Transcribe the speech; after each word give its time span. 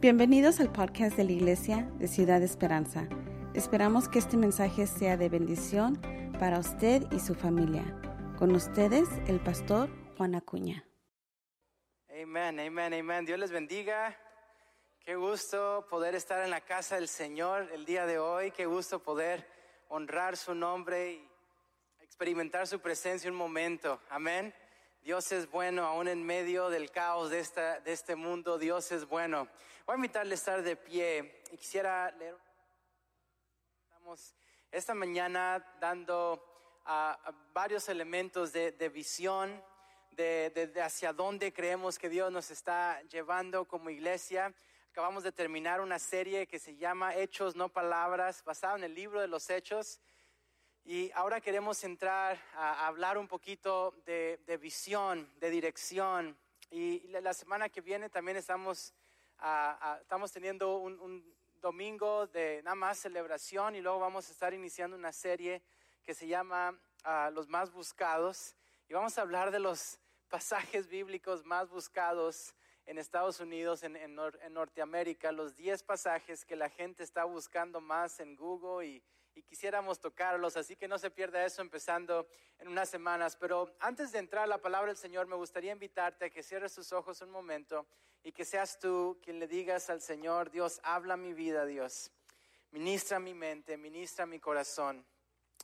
Bienvenidos 0.00 0.60
al 0.60 0.72
podcast 0.72 1.14
de 1.18 1.24
la 1.24 1.32
Iglesia 1.32 1.86
de 1.98 2.08
Ciudad 2.08 2.42
Esperanza. 2.42 3.06
Esperamos 3.52 4.08
que 4.08 4.18
este 4.18 4.38
mensaje 4.38 4.86
sea 4.86 5.18
de 5.18 5.28
bendición 5.28 6.00
para 6.38 6.58
usted 6.58 7.02
y 7.12 7.20
su 7.20 7.34
familia. 7.34 7.84
Con 8.38 8.54
ustedes, 8.54 9.06
el 9.28 9.40
pastor 9.40 9.90
Juan 10.16 10.34
Acuña. 10.34 10.88
Amén, 12.08 12.58
amén, 12.60 12.94
amén. 12.94 13.26
Dios 13.26 13.38
les 13.38 13.50
bendiga. 13.50 14.18
Qué 15.00 15.16
gusto 15.16 15.86
poder 15.90 16.14
estar 16.14 16.42
en 16.42 16.48
la 16.48 16.62
casa 16.62 16.94
del 16.94 17.06
Señor 17.06 17.68
el 17.70 17.84
día 17.84 18.06
de 18.06 18.18
hoy. 18.18 18.52
Qué 18.52 18.64
gusto 18.64 19.02
poder 19.02 19.46
honrar 19.88 20.38
su 20.38 20.54
nombre 20.54 21.12
y 21.12 21.28
experimentar 22.00 22.66
su 22.66 22.80
presencia 22.80 23.30
un 23.30 23.36
momento. 23.36 24.00
Amén. 24.08 24.54
Dios 25.02 25.32
es 25.32 25.50
bueno, 25.50 25.84
aún 25.84 26.08
en 26.08 26.24
medio 26.24 26.68
del 26.68 26.90
caos 26.90 27.30
de, 27.30 27.40
esta, 27.40 27.80
de 27.80 27.92
este 27.92 28.16
mundo, 28.16 28.58
Dios 28.58 28.92
es 28.92 29.06
bueno. 29.06 29.48
Voy 29.90 29.94
a 29.94 30.06
invitarle 30.06 30.34
a 30.34 30.36
estar 30.36 30.62
de 30.62 30.76
pie 30.76 31.42
y 31.50 31.56
quisiera 31.56 32.12
leer. 32.12 32.36
Estamos 33.88 34.36
esta 34.70 34.94
mañana 34.94 35.66
dando 35.80 36.40
varios 37.52 37.88
elementos 37.88 38.52
de, 38.52 38.70
de 38.70 38.88
visión, 38.88 39.60
de, 40.12 40.50
de, 40.50 40.80
hacia 40.80 41.12
dónde 41.12 41.52
creemos 41.52 41.98
que 41.98 42.08
Dios 42.08 42.30
nos 42.30 42.52
está 42.52 43.02
llevando 43.10 43.66
como 43.66 43.90
iglesia. 43.90 44.54
Acabamos 44.92 45.24
de 45.24 45.32
terminar 45.32 45.80
una 45.80 45.98
serie 45.98 46.46
que 46.46 46.60
se 46.60 46.76
llama 46.76 47.16
Hechos, 47.16 47.56
no 47.56 47.68
palabras, 47.68 48.44
basada 48.44 48.76
en 48.76 48.84
el 48.84 48.94
libro 48.94 49.20
de 49.20 49.26
los 49.26 49.50
Hechos. 49.50 49.98
Y 50.84 51.10
ahora 51.16 51.40
queremos 51.40 51.82
entrar 51.82 52.40
a 52.54 52.86
hablar 52.86 53.18
un 53.18 53.26
poquito 53.26 54.00
de, 54.06 54.38
visión, 54.62 55.28
de 55.40 55.50
dirección. 55.50 56.38
Y 56.70 57.08
la 57.08 57.34
semana 57.34 57.68
que 57.68 57.80
viene 57.80 58.08
también 58.08 58.36
estamos, 58.36 58.94
estamos 60.00 60.32
teniendo 60.32 60.78
un, 60.78 61.38
domingo 61.60 62.26
de 62.26 62.62
nada 62.62 62.74
más 62.74 62.98
celebración 62.98 63.74
y 63.74 63.82
luego 63.82 63.98
vamos 63.98 64.26
a 64.26 64.32
estar 64.32 64.54
iniciando 64.54 64.96
una 64.96 65.12
serie 65.12 65.62
que 66.02 66.14
se 66.14 66.26
llama 66.26 66.74
Los 67.32 67.48
más 67.48 67.70
buscados. 67.70 68.56
Y 68.88 68.94
vamos 68.94 69.18
a 69.18 69.22
hablar 69.22 69.50
de 69.50 69.60
los 69.60 69.98
pasajes 70.30 70.88
bíblicos 70.88 71.44
más 71.44 71.68
buscados 71.68 72.54
en 72.86 72.96
Estados 72.96 73.40
Unidos, 73.40 73.82
en, 73.82 73.96
en 73.96 74.14
Norteamérica, 74.54 75.32
los 75.32 75.54
10 75.54 75.82
pasajes 75.82 76.46
que 76.46 76.56
la 76.56 76.70
gente 76.70 77.02
está 77.02 77.24
buscando 77.24 77.80
más 77.80 78.20
en 78.20 78.36
Google 78.36 78.86
y 78.86 79.02
y 79.40 79.42
quisiéramos 79.42 80.00
tocarlos, 80.00 80.58
así 80.58 80.76
que 80.76 80.86
no 80.86 80.98
se 80.98 81.10
pierda 81.10 81.42
eso 81.46 81.62
empezando 81.62 82.28
en 82.58 82.68
unas 82.68 82.90
semanas. 82.90 83.36
Pero 83.36 83.74
antes 83.80 84.12
de 84.12 84.18
entrar 84.18 84.44
a 84.44 84.46
la 84.46 84.58
palabra 84.58 84.88
del 84.88 84.98
Señor, 84.98 85.26
me 85.26 85.34
gustaría 85.34 85.72
invitarte 85.72 86.26
a 86.26 86.30
que 86.30 86.42
cierres 86.42 86.74
tus 86.74 86.92
ojos 86.92 87.22
un 87.22 87.30
momento 87.30 87.86
y 88.22 88.32
que 88.32 88.44
seas 88.44 88.78
tú 88.78 89.18
quien 89.22 89.38
le 89.38 89.48
digas 89.48 89.88
al 89.88 90.02
Señor, 90.02 90.50
Dios, 90.50 90.78
habla 90.82 91.16
mi 91.16 91.32
vida, 91.32 91.64
Dios. 91.64 92.12
Ministra 92.70 93.18
mi 93.18 93.32
mente, 93.32 93.78
ministra 93.78 94.26
mi 94.26 94.38
corazón. 94.38 95.06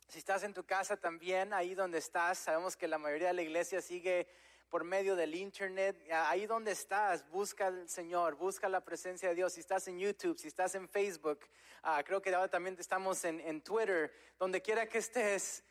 Si 0.07 0.17
estás 0.17 0.41
en 0.41 0.55
tu 0.55 0.65
casa 0.65 0.97
también, 0.97 1.53
ahí 1.53 1.75
donde 1.75 1.99
estás, 1.99 2.39
sabemos 2.39 2.75
que 2.75 2.87
la 2.87 2.97
mayoría 2.97 3.27
de 3.27 3.33
la 3.35 3.43
iglesia 3.43 3.79
sigue 3.79 4.27
por 4.69 4.83
medio 4.83 5.15
del 5.15 5.35
internet, 5.35 5.97
ahí 6.11 6.45
donde 6.45 6.71
estás, 6.71 7.27
busca 7.29 7.67
al 7.67 7.87
Señor, 7.87 8.35
busca 8.35 8.67
la 8.67 8.81
presencia 8.81 9.29
de 9.29 9.35
Dios. 9.35 9.53
Si 9.53 9.61
estás 9.61 9.87
en 9.87 9.99
YouTube, 9.99 10.37
si 10.37 10.47
estás 10.47 10.75
en 10.75 10.87
Facebook, 10.87 11.39
ah, 11.83 12.03
creo 12.05 12.21
que 12.21 12.33
ahora 12.33 12.49
también 12.49 12.75
estamos 12.79 13.23
en, 13.25 13.39
en 13.39 13.61
Twitter, 13.61 14.11
donde 14.37 14.61
quiera 14.61 14.87
que 14.87 14.97
estés 14.97 15.63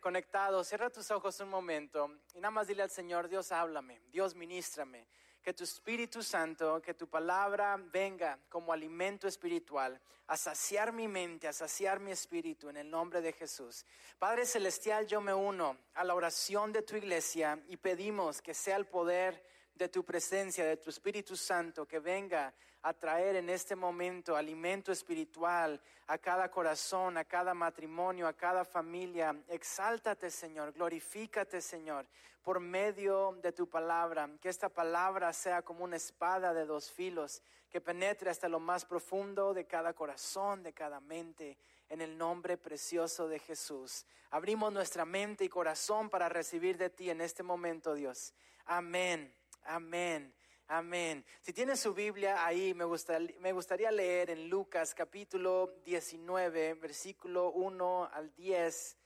conectado, 0.00 0.64
cierra 0.64 0.90
tus 0.90 1.10
ojos 1.12 1.38
un 1.38 1.48
momento 1.48 2.10
y 2.34 2.40
nada 2.40 2.50
más 2.50 2.66
dile 2.66 2.82
al 2.82 2.90
Señor, 2.90 3.28
Dios 3.28 3.52
háblame, 3.52 4.00
Dios 4.10 4.34
ministrame 4.34 5.06
que 5.42 5.52
tu 5.52 5.64
Espíritu 5.64 6.22
Santo, 6.22 6.80
que 6.82 6.94
tu 6.94 7.08
palabra 7.08 7.76
venga 7.76 8.38
como 8.48 8.72
alimento 8.72 9.26
espiritual 9.26 10.00
a 10.26 10.36
saciar 10.36 10.92
mi 10.92 11.08
mente, 11.08 11.48
a 11.48 11.52
saciar 11.52 11.98
mi 11.98 12.12
espíritu 12.12 12.68
en 12.68 12.76
el 12.76 12.88
nombre 12.88 13.20
de 13.20 13.32
Jesús. 13.32 13.84
Padre 14.18 14.46
Celestial, 14.46 15.06
yo 15.06 15.20
me 15.20 15.34
uno 15.34 15.76
a 15.94 16.04
la 16.04 16.14
oración 16.14 16.72
de 16.72 16.82
tu 16.82 16.96
iglesia 16.96 17.58
y 17.66 17.76
pedimos 17.76 18.40
que 18.40 18.54
sea 18.54 18.76
el 18.76 18.86
poder 18.86 19.44
de 19.74 19.88
tu 19.88 20.04
presencia, 20.04 20.64
de 20.64 20.76
tu 20.76 20.90
Espíritu 20.90 21.36
Santo, 21.36 21.86
que 21.86 21.98
venga 21.98 22.54
a 22.82 22.92
traer 22.94 23.36
en 23.36 23.50
este 23.50 23.76
momento 23.76 24.36
alimento 24.36 24.90
espiritual 24.90 25.80
a 26.06 26.18
cada 26.18 26.50
corazón, 26.50 27.18
a 27.18 27.24
cada 27.24 27.54
matrimonio, 27.54 28.26
a 28.26 28.32
cada 28.32 28.64
familia. 28.64 29.36
Exáltate, 29.48 30.30
Señor, 30.30 30.72
glorifícate, 30.72 31.60
Señor, 31.60 32.06
por 32.42 32.58
medio 32.58 33.38
de 33.42 33.52
tu 33.52 33.68
palabra. 33.68 34.28
Que 34.40 34.48
esta 34.48 34.68
palabra 34.68 35.32
sea 35.32 35.62
como 35.62 35.84
una 35.84 35.96
espada 35.96 36.54
de 36.54 36.64
dos 36.64 36.90
filos, 36.90 37.42
que 37.70 37.80
penetre 37.80 38.30
hasta 38.30 38.48
lo 38.48 38.60
más 38.60 38.84
profundo 38.84 39.54
de 39.54 39.66
cada 39.66 39.92
corazón, 39.92 40.62
de 40.62 40.72
cada 40.72 41.00
mente. 41.00 41.58
En 41.88 42.00
el 42.00 42.16
nombre 42.16 42.56
precioso 42.56 43.26
de 43.26 43.40
Jesús. 43.40 44.06
Abrimos 44.30 44.72
nuestra 44.72 45.04
mente 45.04 45.44
y 45.44 45.48
corazón 45.48 46.08
para 46.08 46.28
recibir 46.28 46.78
de 46.78 46.88
ti 46.88 47.10
en 47.10 47.20
este 47.20 47.42
momento, 47.42 47.94
Dios. 47.94 48.32
Amén. 48.64 49.34
Amén. 49.64 50.32
Amén. 50.72 51.24
Si 51.40 51.52
tiene 51.52 51.76
su 51.76 51.92
Biblia 51.92 52.46
ahí, 52.46 52.74
me 52.74 52.84
gustaría, 52.84 53.34
me 53.40 53.50
gustaría 53.50 53.90
leer 53.90 54.30
en 54.30 54.48
Lucas 54.48 54.94
capítulo 54.94 55.80
19, 55.84 56.74
versículo 56.74 57.50
1 57.50 58.08
al 58.12 58.32
10. 58.36 58.96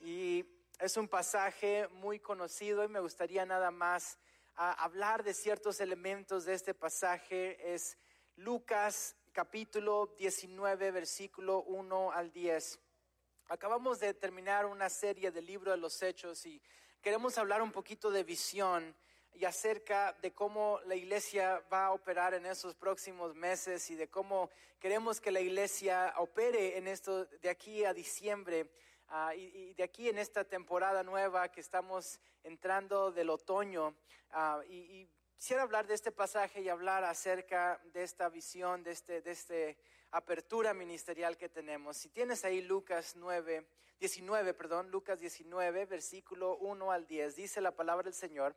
Y 0.00 0.44
es 0.78 0.98
un 0.98 1.08
pasaje 1.08 1.88
muy 1.88 2.20
conocido 2.20 2.84
y 2.84 2.88
me 2.88 3.00
gustaría 3.00 3.46
nada 3.46 3.70
más 3.70 4.18
hablar 4.56 5.24
de 5.24 5.32
ciertos 5.32 5.80
elementos 5.80 6.44
de 6.44 6.52
este 6.52 6.74
pasaje. 6.74 7.74
Es 7.74 7.96
Lucas 8.34 9.16
capítulo 9.32 10.14
19, 10.18 10.90
versículo 10.90 11.62
1 11.62 12.12
al 12.12 12.30
10. 12.30 12.78
Acabamos 13.48 14.00
de 14.00 14.12
terminar 14.12 14.66
una 14.66 14.90
serie 14.90 15.30
del 15.30 15.46
libro 15.46 15.70
de 15.70 15.78
los 15.78 16.02
Hechos 16.02 16.44
y 16.44 16.60
queremos 17.00 17.38
hablar 17.38 17.62
un 17.62 17.72
poquito 17.72 18.10
de 18.10 18.22
visión 18.22 18.94
y 19.38 19.44
acerca 19.44 20.14
de 20.22 20.32
cómo 20.32 20.80
la 20.86 20.94
iglesia 20.94 21.62
va 21.72 21.86
a 21.86 21.92
operar 21.92 22.34
en 22.34 22.46
esos 22.46 22.74
próximos 22.74 23.34
meses 23.34 23.90
y 23.90 23.94
de 23.94 24.08
cómo 24.08 24.50
queremos 24.78 25.20
que 25.20 25.30
la 25.30 25.40
iglesia 25.40 26.14
opere 26.16 26.78
en 26.78 26.88
esto 26.88 27.26
de 27.26 27.50
aquí 27.50 27.84
a 27.84 27.92
diciembre 27.92 28.70
uh, 29.10 29.32
y, 29.36 29.74
de 29.74 29.82
aquí 29.82 30.08
en 30.08 30.18
esta 30.18 30.44
temporada 30.44 31.02
nueva 31.02 31.50
que 31.50 31.60
estamos 31.60 32.18
entrando 32.42 33.12
del 33.12 33.28
otoño. 33.28 33.94
Uh, 34.32 34.62
y, 34.68 34.76
y, 34.76 35.10
quisiera 35.36 35.62
hablar 35.62 35.86
de 35.86 35.94
este 35.94 36.12
pasaje 36.12 36.62
y 36.62 36.70
hablar 36.70 37.04
acerca 37.04 37.78
de 37.92 38.02
esta 38.02 38.30
visión, 38.30 38.82
de 38.82 38.92
este, 38.92 39.20
de 39.20 39.30
este 39.30 39.78
apertura 40.12 40.72
ministerial 40.72 41.36
que 41.36 41.50
tenemos. 41.50 41.98
Si 41.98 42.08
tienes 42.08 42.42
ahí 42.46 42.62
Lucas 42.62 43.16
9, 43.16 43.66
19, 43.98 44.54
perdón, 44.54 44.90
Lucas 44.90 45.20
19, 45.20 45.84
versículo 45.84 46.56
1 46.56 46.90
al 46.90 47.06
10, 47.06 47.36
dice 47.36 47.60
la 47.60 47.72
palabra 47.72 48.04
del 48.04 48.14
Señor. 48.14 48.56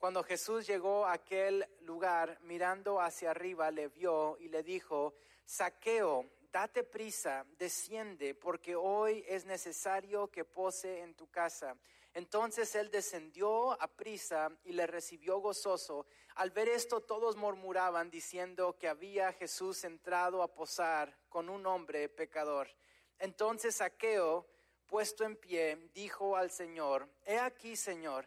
Cuando 0.00 0.22
Jesús 0.22 0.66
llegó 0.66 1.04
a 1.04 1.12
aquel 1.12 1.68
lugar, 1.82 2.38
mirando 2.44 3.02
hacia 3.02 3.32
arriba, 3.32 3.70
le 3.70 3.88
vio 3.88 4.38
y 4.38 4.48
le 4.48 4.62
dijo, 4.62 5.12
Saqueo, 5.44 6.24
date 6.50 6.84
prisa, 6.84 7.44
desciende, 7.58 8.34
porque 8.34 8.74
hoy 8.74 9.22
es 9.28 9.44
necesario 9.44 10.28
que 10.28 10.46
pose 10.46 11.02
en 11.02 11.14
tu 11.14 11.26
casa. 11.26 11.76
Entonces 12.14 12.74
él 12.76 12.90
descendió 12.90 13.72
a 13.72 13.88
prisa 13.88 14.50
y 14.64 14.72
le 14.72 14.86
recibió 14.86 15.38
gozoso. 15.38 16.06
Al 16.36 16.50
ver 16.50 16.70
esto 16.70 17.02
todos 17.02 17.36
murmuraban 17.36 18.08
diciendo 18.08 18.78
que 18.78 18.88
había 18.88 19.34
Jesús 19.34 19.84
entrado 19.84 20.42
a 20.42 20.54
posar 20.54 21.14
con 21.28 21.50
un 21.50 21.66
hombre 21.66 22.08
pecador. 22.08 22.70
Entonces 23.18 23.76
Saqueo, 23.76 24.46
puesto 24.86 25.24
en 25.24 25.36
pie, 25.36 25.90
dijo 25.92 26.38
al 26.38 26.50
Señor, 26.50 27.06
He 27.26 27.38
aquí, 27.38 27.76
Señor, 27.76 28.26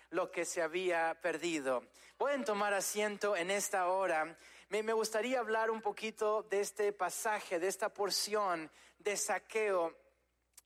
lo 0.11 0.31
que 0.31 0.45
se 0.45 0.61
había 0.61 1.17
perdido. 1.21 1.83
Pueden 2.17 2.45
tomar 2.45 2.73
asiento 2.73 3.35
en 3.35 3.49
esta 3.49 3.87
hora. 3.87 4.37
Me, 4.69 4.83
me 4.83 4.93
gustaría 4.93 5.39
hablar 5.39 5.71
un 5.71 5.81
poquito 5.81 6.43
de 6.43 6.61
este 6.61 6.93
pasaje, 6.93 7.59
de 7.59 7.67
esta 7.67 7.93
porción 7.93 8.69
de 8.99 9.17
saqueo 9.17 9.95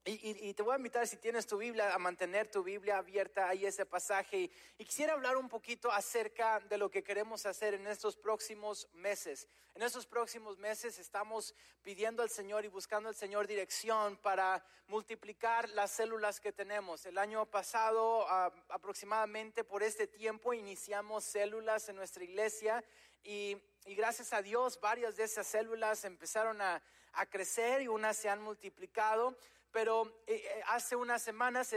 y, 0.07 0.54
te 0.54 0.62
voy 0.62 0.74
a 0.74 0.78
invitar, 0.78 1.07
si 1.07 1.18
tienes 1.18 1.48
tu 1.48 1.57
Biblia, 1.57 1.92
a 1.92 1.98
mantener 1.98 2.48
tu 2.52 2.62
Biblia 2.62 3.00
abierta 3.00 3.50
ahí 3.50 3.66
ese 3.66 3.88
pasaje. 3.88 4.52
Y, 4.78 4.86
quisiera 4.86 5.13
hablar 5.13 5.36
un 5.36 5.50
poquito 5.50 5.92
acerca 5.92 6.60
de 6.60 6.78
lo 6.78 6.92
que 6.92 7.04
queremos 7.04 7.48
hacer 7.48 7.74
en 7.74 7.88
estos 7.88 8.16
próximos 8.16 8.88
meses. 8.94 9.48
En 9.74 9.81
estos 9.81 10.06
próximos 10.06 10.60
meses 10.60 11.00
estamos 11.00 11.56
pidiendo 11.81 12.22
al 12.22 12.30
Señor 12.30 12.66
y 12.66 12.68
buscando 12.68 13.10
al 13.10 13.16
Señor 13.16 13.48
dirección 13.48 14.16
para 14.18 14.63
multiplicar 14.88 15.69
las 15.69 15.90
células 15.90 16.40
que 16.40 16.54
tenemos. 16.54 17.08
El 17.08 17.18
año 17.18 17.48
pasado, 17.48 18.30
aproximadamente 18.69 19.63
por 19.63 19.81
este 19.81 20.06
tiempo, 20.06 20.54
iniciamos 20.54 21.24
células 21.24 21.90
en 21.90 21.96
nuestra 21.96 22.24
iglesia 22.24 22.84
y, 23.24 23.58
gracias 23.88 24.34
a 24.34 24.44
Dios 24.44 24.80
varias 24.80 25.16
de 25.16 25.24
esas 25.24 25.48
células 25.48 26.06
empezaron 26.06 26.62
a, 26.62 26.81
a 27.13 27.25
crecer 27.25 27.81
y 27.81 27.88
unas 27.88 28.18
se 28.18 28.30
han 28.30 28.42
multiplicado 28.42 29.36
pero 29.75 30.06
eh, 30.25 30.36
eh, 30.36 30.63
hace 30.68 30.95
unas 30.95 31.22
semanas 31.22 31.75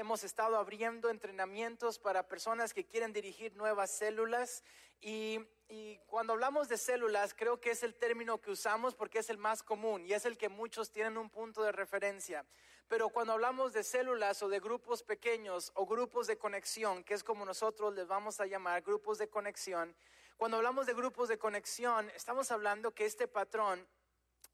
hemos 0.00 0.24
estado 0.24 0.56
abriendo 0.56 1.10
entrenamientos 1.10 1.96
para 1.96 2.26
personas 2.26 2.74
que 2.74 2.84
quieren 2.84 3.12
dirigir 3.12 3.54
nuevas 3.54 3.92
células 3.92 4.64
y, 5.00 5.38
y, 5.68 5.96
cuando 6.06 6.32
hablamos 6.32 6.68
de 6.68 6.76
células 6.76 7.34
creo 7.34 7.60
que 7.60 7.70
es 7.70 7.84
el 7.84 7.94
término 7.94 8.40
que 8.40 8.50
usamos 8.50 8.96
porque 8.96 9.20
es 9.20 9.30
el 9.30 9.38
más 9.38 9.62
común 9.62 10.04
y 10.04 10.12
es 10.12 10.26
el 10.26 10.36
que 10.36 10.48
muchos 10.48 10.90
tienen 10.90 11.16
un 11.16 11.30
punto 11.30 11.62
de 11.62 11.70
referencia. 11.70 12.44
Pero 12.88 13.10
cuando 13.10 13.34
hablamos 13.34 13.72
de 13.72 13.84
células 13.84 14.42
o 14.42 14.48
de 14.48 14.58
grupos 14.58 15.04
pequeños 15.04 15.70
o 15.76 15.86
grupos 15.86 16.26
de 16.26 16.38
conexión, 16.38 17.04
que 17.04 17.14
es 17.14 17.22
como 17.22 17.44
nosotros 17.44 17.94
les 17.94 18.08
vamos 18.08 18.40
a 18.40 18.46
llamar 18.46 18.82
grupos 18.82 19.18
de 19.18 19.28
conexión, 19.28 19.94
cuando 20.36 20.56
hablamos 20.56 20.86
de 20.86 20.94
grupos 20.94 21.28
de 21.28 21.38
conexión 21.38 22.10
estamos 22.16 22.50
hablando 22.50 22.92
que 22.92 23.04
este 23.04 23.28
patrón 23.28 23.86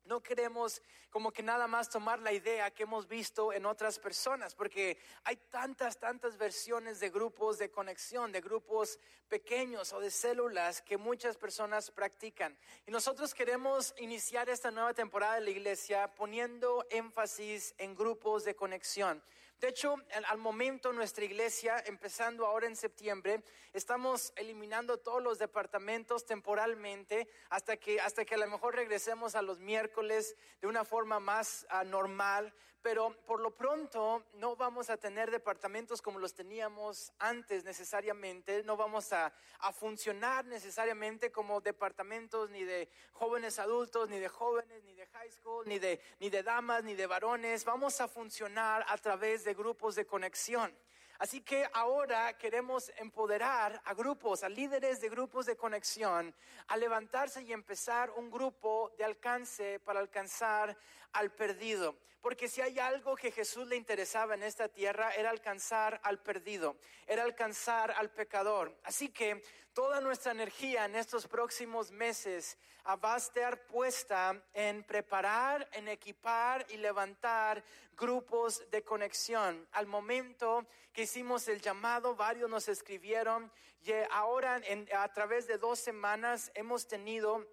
no 0.04 0.22
queremos 0.22 0.82
como 1.10 1.30
que 1.30 1.42
nada 1.42 1.66
más 1.66 1.90
tomar 1.90 2.20
la 2.20 2.32
idea 2.32 2.70
que 2.70 2.84
hemos 2.84 3.06
visto 3.06 3.52
en 3.52 3.66
otras 3.66 3.98
personas, 3.98 4.54
porque 4.54 4.98
hay 5.24 5.36
tantas, 5.50 5.98
tantas 5.98 6.38
versiones 6.38 7.00
de 7.00 7.10
grupos 7.10 7.58
de 7.58 7.70
conexión, 7.70 8.32
de 8.32 8.40
grupos 8.40 8.98
pequeños 9.28 9.92
o 9.92 10.00
de 10.00 10.10
células 10.10 10.80
que 10.80 10.96
muchas 10.96 11.36
personas 11.36 11.90
practican. 11.90 12.56
Y 12.86 12.90
nosotros 12.90 13.34
queremos 13.34 13.94
iniciar 13.98 14.48
esta 14.48 14.70
nueva 14.70 14.94
temporada 14.94 15.34
de 15.34 15.42
la 15.42 15.50
iglesia 15.50 16.14
poniendo 16.14 16.86
énfasis 16.90 17.74
en 17.76 17.94
grupos 17.94 18.44
de 18.44 18.56
conexión. 18.56 19.22
De 19.62 19.68
hecho, 19.68 19.94
al 20.28 20.38
momento 20.38 20.92
nuestra 20.92 21.24
iglesia, 21.24 21.80
empezando 21.86 22.46
ahora 22.46 22.66
en 22.66 22.74
septiembre, 22.74 23.44
estamos 23.72 24.32
eliminando 24.34 24.98
todos 24.98 25.22
los 25.22 25.38
departamentos 25.38 26.26
temporalmente 26.26 27.28
hasta 27.48 27.76
que, 27.76 28.00
hasta 28.00 28.24
que 28.24 28.34
a 28.34 28.38
lo 28.38 28.48
mejor 28.48 28.74
regresemos 28.74 29.36
a 29.36 29.42
los 29.42 29.60
miércoles 29.60 30.34
de 30.60 30.66
una 30.66 30.84
forma 30.84 31.20
más 31.20 31.64
uh, 31.70 31.86
normal 31.86 32.52
pero 32.82 33.16
por 33.26 33.40
lo 33.40 33.54
pronto 33.54 34.24
no 34.34 34.56
vamos 34.56 34.90
a 34.90 34.96
tener 34.96 35.30
departamentos 35.30 36.02
como 36.02 36.18
los 36.18 36.34
teníamos 36.34 37.12
antes 37.18 37.64
necesariamente, 37.64 38.62
no 38.64 38.76
vamos 38.76 39.12
a, 39.12 39.32
funcionar 39.72 40.44
necesariamente 40.44 41.30
como 41.30 41.60
departamentos 41.60 42.50
ni 42.50 42.64
de 42.64 42.88
jóvenes 43.12 43.58
adultos, 43.58 44.08
ni 44.08 44.18
de 44.18 44.28
jóvenes, 44.28 44.82
ni 44.84 44.94
de 44.94 45.06
high 45.06 45.30
school, 45.30 45.66
ni 45.66 45.78
de, 45.78 46.00
ni 46.18 46.30
de 46.30 46.42
damas, 46.42 46.82
ni 46.82 46.94
de 46.94 47.06
varones, 47.06 47.64
vamos 47.64 48.00
a 48.00 48.08
funcionar 48.08 48.84
a 48.88 48.98
través 48.98 49.44
de 49.44 49.54
grupos 49.54 49.94
de 49.94 50.04
conexión. 50.04 50.76
Así 51.22 51.40
que 51.40 51.68
ahora 51.72 52.36
queremos 52.36 52.90
empoderar 52.96 53.80
a 53.84 53.94
grupos, 53.94 54.42
a 54.42 54.48
líderes 54.48 55.00
de 55.00 55.08
grupos 55.08 55.46
de 55.46 55.56
conexión, 55.56 56.34
a 56.66 56.76
levantarse 56.76 57.42
y 57.42 57.52
empezar 57.52 58.10
un 58.10 58.28
grupo 58.28 58.90
de 58.98 59.04
alcance 59.04 59.78
para 59.78 60.00
alcanzar 60.00 60.76
al 61.12 61.32
perdido. 61.32 61.96
Porque 62.20 62.48
si 62.48 62.60
hay 62.60 62.78
algo 62.78 63.16
que 63.16 63.32
Jesús 63.32 63.66
le 63.66 63.74
interesaba 63.74 64.34
en 64.34 64.44
esta 64.44 64.68
tierra 64.68 65.12
era 65.14 65.30
alcanzar 65.30 66.00
al 66.04 66.20
perdido, 66.20 66.76
era 67.06 67.24
alcanzar 67.24 67.90
al 67.90 68.10
pecador. 68.10 68.78
Así 68.84 69.08
que 69.08 69.42
toda 69.72 70.00
nuestra 70.00 70.30
energía 70.30 70.84
en 70.84 70.94
estos 70.94 71.26
próximos 71.26 71.90
meses 71.90 72.56
va 73.04 73.14
a 73.14 73.18
estar 73.18 73.66
puesta 73.66 74.40
en 74.54 74.84
preparar, 74.84 75.68
en 75.72 75.88
equipar 75.88 76.64
y 76.70 76.76
levantar 76.76 77.64
grupos 77.96 78.70
de 78.70 78.84
conexión. 78.84 79.66
Al 79.72 79.86
momento 79.86 80.64
que 80.92 81.02
hicimos 81.02 81.48
el 81.48 81.60
llamado, 81.60 82.14
varios 82.14 82.48
nos 82.48 82.68
escribieron 82.68 83.50
y 83.84 83.92
ahora 84.10 84.60
a 84.96 85.12
través 85.12 85.48
de 85.48 85.58
dos 85.58 85.80
semanas 85.80 86.52
hemos 86.54 86.86
tenido 86.86 87.44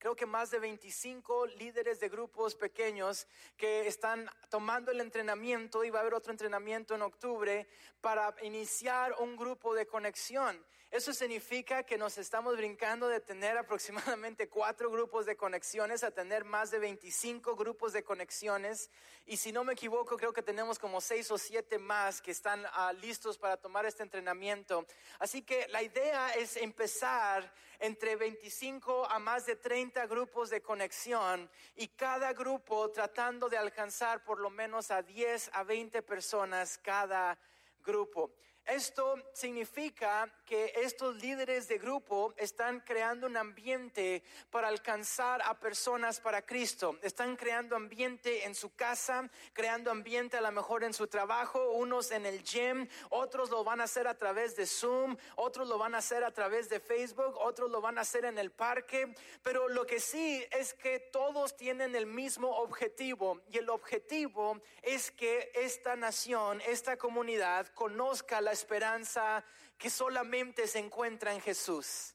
creo 0.00 0.16
que 0.16 0.24
más 0.24 0.50
de 0.50 0.58
25 0.58 1.46
líderes 1.46 2.00
de 2.00 2.08
grupos 2.08 2.54
pequeños 2.54 3.26
que 3.58 3.86
están 3.86 4.30
tomando 4.48 4.90
el 4.90 5.00
entrenamiento 5.00 5.84
y 5.84 5.90
va 5.90 5.98
a 5.98 6.00
haber 6.00 6.14
otro 6.14 6.32
entrenamiento 6.32 6.94
en 6.94 7.02
octubre 7.02 7.68
para 8.00 8.34
iniciar 8.42 9.14
un 9.18 9.36
grupo 9.36 9.74
de 9.74 9.86
conexión. 9.86 10.58
Eso 10.90 11.12
significa 11.12 11.84
que 11.84 11.96
nos 11.96 12.18
estamos 12.18 12.56
brincando 12.56 13.06
de 13.06 13.20
tener 13.20 13.56
aproximadamente 13.56 14.48
cuatro 14.48 14.90
grupos 14.90 15.24
de 15.24 15.36
conexiones 15.36 16.02
a 16.02 16.10
tener 16.10 16.44
más 16.44 16.72
de 16.72 16.80
25 16.80 17.54
grupos 17.54 17.92
de 17.92 18.02
conexiones. 18.02 18.90
Y 19.24 19.36
si 19.36 19.52
no 19.52 19.62
me 19.62 19.74
equivoco, 19.74 20.16
creo 20.16 20.32
que 20.32 20.42
tenemos 20.42 20.80
como 20.80 21.00
seis 21.00 21.30
o 21.30 21.38
siete 21.38 21.78
más 21.78 22.20
que 22.20 22.32
están 22.32 22.64
ah, 22.72 22.92
listos 22.92 23.38
para 23.38 23.56
tomar 23.56 23.86
este 23.86 24.02
entrenamiento. 24.02 24.84
Así 25.20 25.42
que 25.42 25.68
la 25.68 25.80
idea 25.80 26.30
es 26.30 26.56
empezar 26.56 27.54
entre 27.78 28.16
25 28.16 29.06
a 29.06 29.20
más 29.20 29.46
de 29.46 29.54
30 29.54 30.08
grupos 30.08 30.50
de 30.50 30.60
conexión 30.60 31.48
y 31.76 31.86
cada 31.86 32.32
grupo 32.32 32.90
tratando 32.90 33.48
de 33.48 33.58
alcanzar 33.58 34.24
por 34.24 34.40
lo 34.40 34.50
menos 34.50 34.90
a 34.90 35.02
10 35.02 35.50
a 35.52 35.62
20 35.62 36.02
personas 36.02 36.78
cada 36.78 37.38
grupo. 37.84 38.32
Esto 38.66 39.16
significa 39.32 40.32
que 40.50 40.72
estos 40.74 41.14
líderes 41.22 41.68
de 41.68 41.78
grupo 41.78 42.34
están 42.36 42.80
creando 42.80 43.28
un 43.28 43.36
ambiente 43.36 44.24
para 44.50 44.66
alcanzar 44.66 45.40
a 45.42 45.54
personas 45.60 46.18
para 46.18 46.42
Cristo. 46.42 46.98
Están 47.02 47.36
creando 47.36 47.76
ambiente 47.76 48.44
en 48.44 48.56
su 48.56 48.74
casa, 48.74 49.30
creando 49.52 49.92
ambiente 49.92 50.38
a 50.38 50.40
lo 50.40 50.50
mejor 50.50 50.82
en 50.82 50.92
su 50.92 51.06
trabajo, 51.06 51.70
unos 51.70 52.10
en 52.10 52.26
el 52.26 52.42
gym, 52.42 52.88
otros 53.10 53.48
lo 53.50 53.62
van 53.62 53.80
a 53.80 53.84
hacer 53.84 54.08
a 54.08 54.18
través 54.18 54.56
de 54.56 54.66
Zoom, 54.66 55.16
otros 55.36 55.68
lo 55.68 55.78
van 55.78 55.94
a 55.94 55.98
hacer 55.98 56.24
a 56.24 56.32
través 56.32 56.68
de 56.68 56.80
Facebook, 56.80 57.36
otros 57.38 57.70
lo 57.70 57.80
van 57.80 57.98
a 57.98 58.00
hacer 58.00 58.24
en 58.24 58.36
el 58.36 58.50
parque. 58.50 59.14
Pero 59.44 59.68
lo 59.68 59.86
que 59.86 60.00
sí 60.00 60.44
es 60.50 60.74
que 60.74 60.98
todos 60.98 61.56
tienen 61.56 61.94
el 61.94 62.06
mismo 62.06 62.50
objetivo 62.56 63.40
y 63.52 63.58
el 63.58 63.70
objetivo 63.70 64.60
es 64.82 65.12
que 65.12 65.52
esta 65.54 65.94
nación, 65.94 66.60
esta 66.66 66.96
comunidad 66.96 67.68
conozca 67.68 68.40
la 68.40 68.50
esperanza 68.50 69.44
que 69.80 69.88
solamente 69.88 70.68
se 70.68 70.78
encuentra 70.78 71.32
en 71.32 71.40
Jesús. 71.40 72.14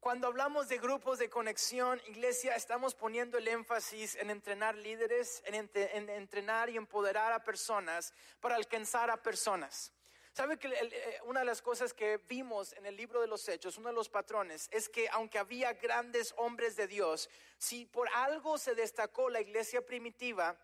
Cuando 0.00 0.26
hablamos 0.26 0.68
de 0.68 0.78
grupos 0.78 1.20
de 1.20 1.30
conexión, 1.30 2.02
iglesia, 2.08 2.56
estamos 2.56 2.96
poniendo 2.96 3.38
el 3.38 3.46
énfasis 3.46 4.16
en 4.16 4.30
entrenar 4.30 4.74
líderes, 4.74 5.44
en, 5.46 5.54
entrenar 6.10 6.70
y 6.70 6.76
empoderar 6.76 7.32
a 7.32 7.44
personas 7.44 8.12
para 8.40 8.56
alcanzar 8.56 9.12
a 9.12 9.22
personas. 9.22 9.92
¿Sabe 10.32 10.58
que 10.58 10.66
eh, 10.66 11.20
una 11.22 11.40
de 11.40 11.46
las 11.46 11.62
cosas 11.62 11.94
que 11.94 12.16
vimos 12.28 12.72
en 12.72 12.84
el 12.84 12.96
libro 12.96 13.20
de 13.20 13.28
los 13.28 13.48
Hechos, 13.48 13.78
uno 13.78 13.90
de 13.90 13.94
los 13.94 14.08
patrones, 14.08 14.68
es 14.72 14.88
que 14.88 15.08
aunque 15.10 15.38
había 15.38 15.74
grandes 15.74 16.34
hombres 16.36 16.74
de 16.74 16.88
Dios, 16.88 17.30
si 17.58 17.86
por 17.86 18.08
algo 18.08 18.58
se 18.58 18.74
destacó 18.74 19.30
la 19.30 19.40
iglesia 19.40 19.86
primitiva, 19.86 20.58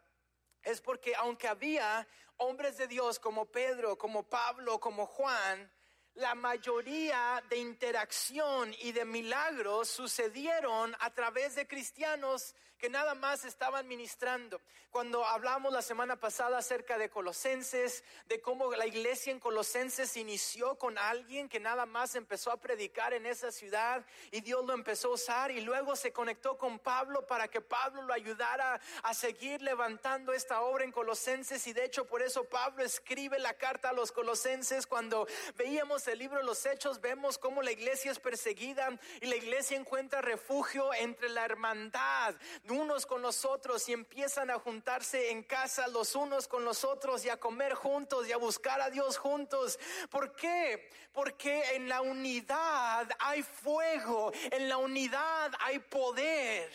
es 0.64 0.80
porque 0.80 1.14
aunque 1.14 1.46
había 1.46 2.08
hombres 2.38 2.76
de 2.76 2.88
Dios 2.88 3.20
como 3.20 3.46
Pedro, 3.46 3.96
como 3.96 4.24
Pablo, 4.24 4.80
como 4.80 5.06
Juan, 5.06 5.70
la 6.18 6.34
mayoría 6.34 7.42
de 7.48 7.58
interacción 7.58 8.74
y 8.80 8.90
de 8.90 9.04
milagros 9.04 9.88
sucedieron 9.88 10.96
a 10.98 11.10
través 11.10 11.54
de 11.54 11.66
cristianos 11.66 12.56
que 12.78 12.88
nada 12.88 13.14
más 13.14 13.44
estaban 13.44 13.86
ministrando. 13.88 14.60
Cuando 14.90 15.24
hablamos 15.24 15.72
la 15.72 15.82
semana 15.82 16.16
pasada 16.16 16.58
acerca 16.58 16.96
de 16.96 17.10
Colosenses, 17.10 18.04
de 18.26 18.40
cómo 18.40 18.72
la 18.72 18.86
iglesia 18.86 19.32
en 19.32 19.40
Colosenses 19.40 20.16
inició 20.16 20.76
con 20.76 20.96
alguien 20.96 21.48
que 21.48 21.60
nada 21.60 21.84
más 21.86 22.14
empezó 22.14 22.50
a 22.50 22.60
predicar 22.60 23.12
en 23.12 23.26
esa 23.26 23.52
ciudad 23.52 24.04
y 24.30 24.40
Dios 24.40 24.64
lo 24.64 24.72
empezó 24.72 25.08
a 25.08 25.14
usar 25.14 25.50
y 25.50 25.60
luego 25.60 25.94
se 25.96 26.12
conectó 26.12 26.56
con 26.56 26.78
Pablo 26.78 27.26
para 27.26 27.48
que 27.48 27.60
Pablo 27.60 28.02
lo 28.02 28.14
ayudara 28.14 28.80
a 29.02 29.12
seguir 29.12 29.60
levantando 29.60 30.32
esta 30.32 30.62
obra 30.62 30.84
en 30.84 30.92
Colosenses 30.92 31.66
y 31.66 31.72
de 31.72 31.84
hecho 31.84 32.06
por 32.06 32.22
eso 32.22 32.44
Pablo 32.44 32.82
escribe 32.82 33.38
la 33.38 33.54
carta 33.54 33.90
a 33.90 33.92
los 33.92 34.12
Colosenses 34.12 34.86
cuando 34.86 35.26
veíamos 35.56 36.07
el 36.12 36.18
libro 36.18 36.38
de 36.38 36.44
los 36.44 36.64
Hechos, 36.66 37.00
vemos 37.00 37.38
cómo 37.38 37.62
la 37.62 37.72
iglesia 37.72 38.10
es 38.10 38.18
perseguida 38.18 38.98
y 39.20 39.26
la 39.26 39.36
iglesia 39.36 39.76
encuentra 39.76 40.20
refugio 40.20 40.92
entre 40.94 41.28
la 41.28 41.44
hermandad 41.44 42.34
unos 42.68 43.06
con 43.06 43.22
los 43.22 43.44
otros 43.44 43.88
y 43.88 43.92
empiezan 43.92 44.50
a 44.50 44.58
juntarse 44.58 45.30
en 45.30 45.42
casa 45.42 45.88
los 45.88 46.14
unos 46.14 46.48
con 46.48 46.64
los 46.64 46.84
otros 46.84 47.24
y 47.24 47.28
a 47.28 47.38
comer 47.38 47.74
juntos 47.74 48.28
y 48.28 48.32
a 48.32 48.36
buscar 48.36 48.80
a 48.80 48.90
Dios 48.90 49.18
juntos. 49.18 49.78
¿Por 50.10 50.34
qué? 50.34 50.90
Porque 51.12 51.74
en 51.74 51.88
la 51.88 52.00
unidad 52.00 53.08
hay 53.18 53.42
fuego, 53.42 54.32
en 54.50 54.68
la 54.68 54.76
unidad 54.76 55.52
hay 55.60 55.78
poder. 55.78 56.70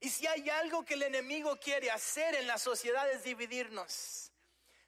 Y 0.00 0.08
si 0.10 0.26
hay 0.26 0.48
algo 0.48 0.84
que 0.84 0.94
el 0.94 1.02
enemigo 1.02 1.58
quiere 1.58 1.90
hacer 1.90 2.34
en 2.36 2.46
la 2.46 2.58
sociedad 2.58 3.10
es 3.10 3.24
dividirnos. 3.24 4.27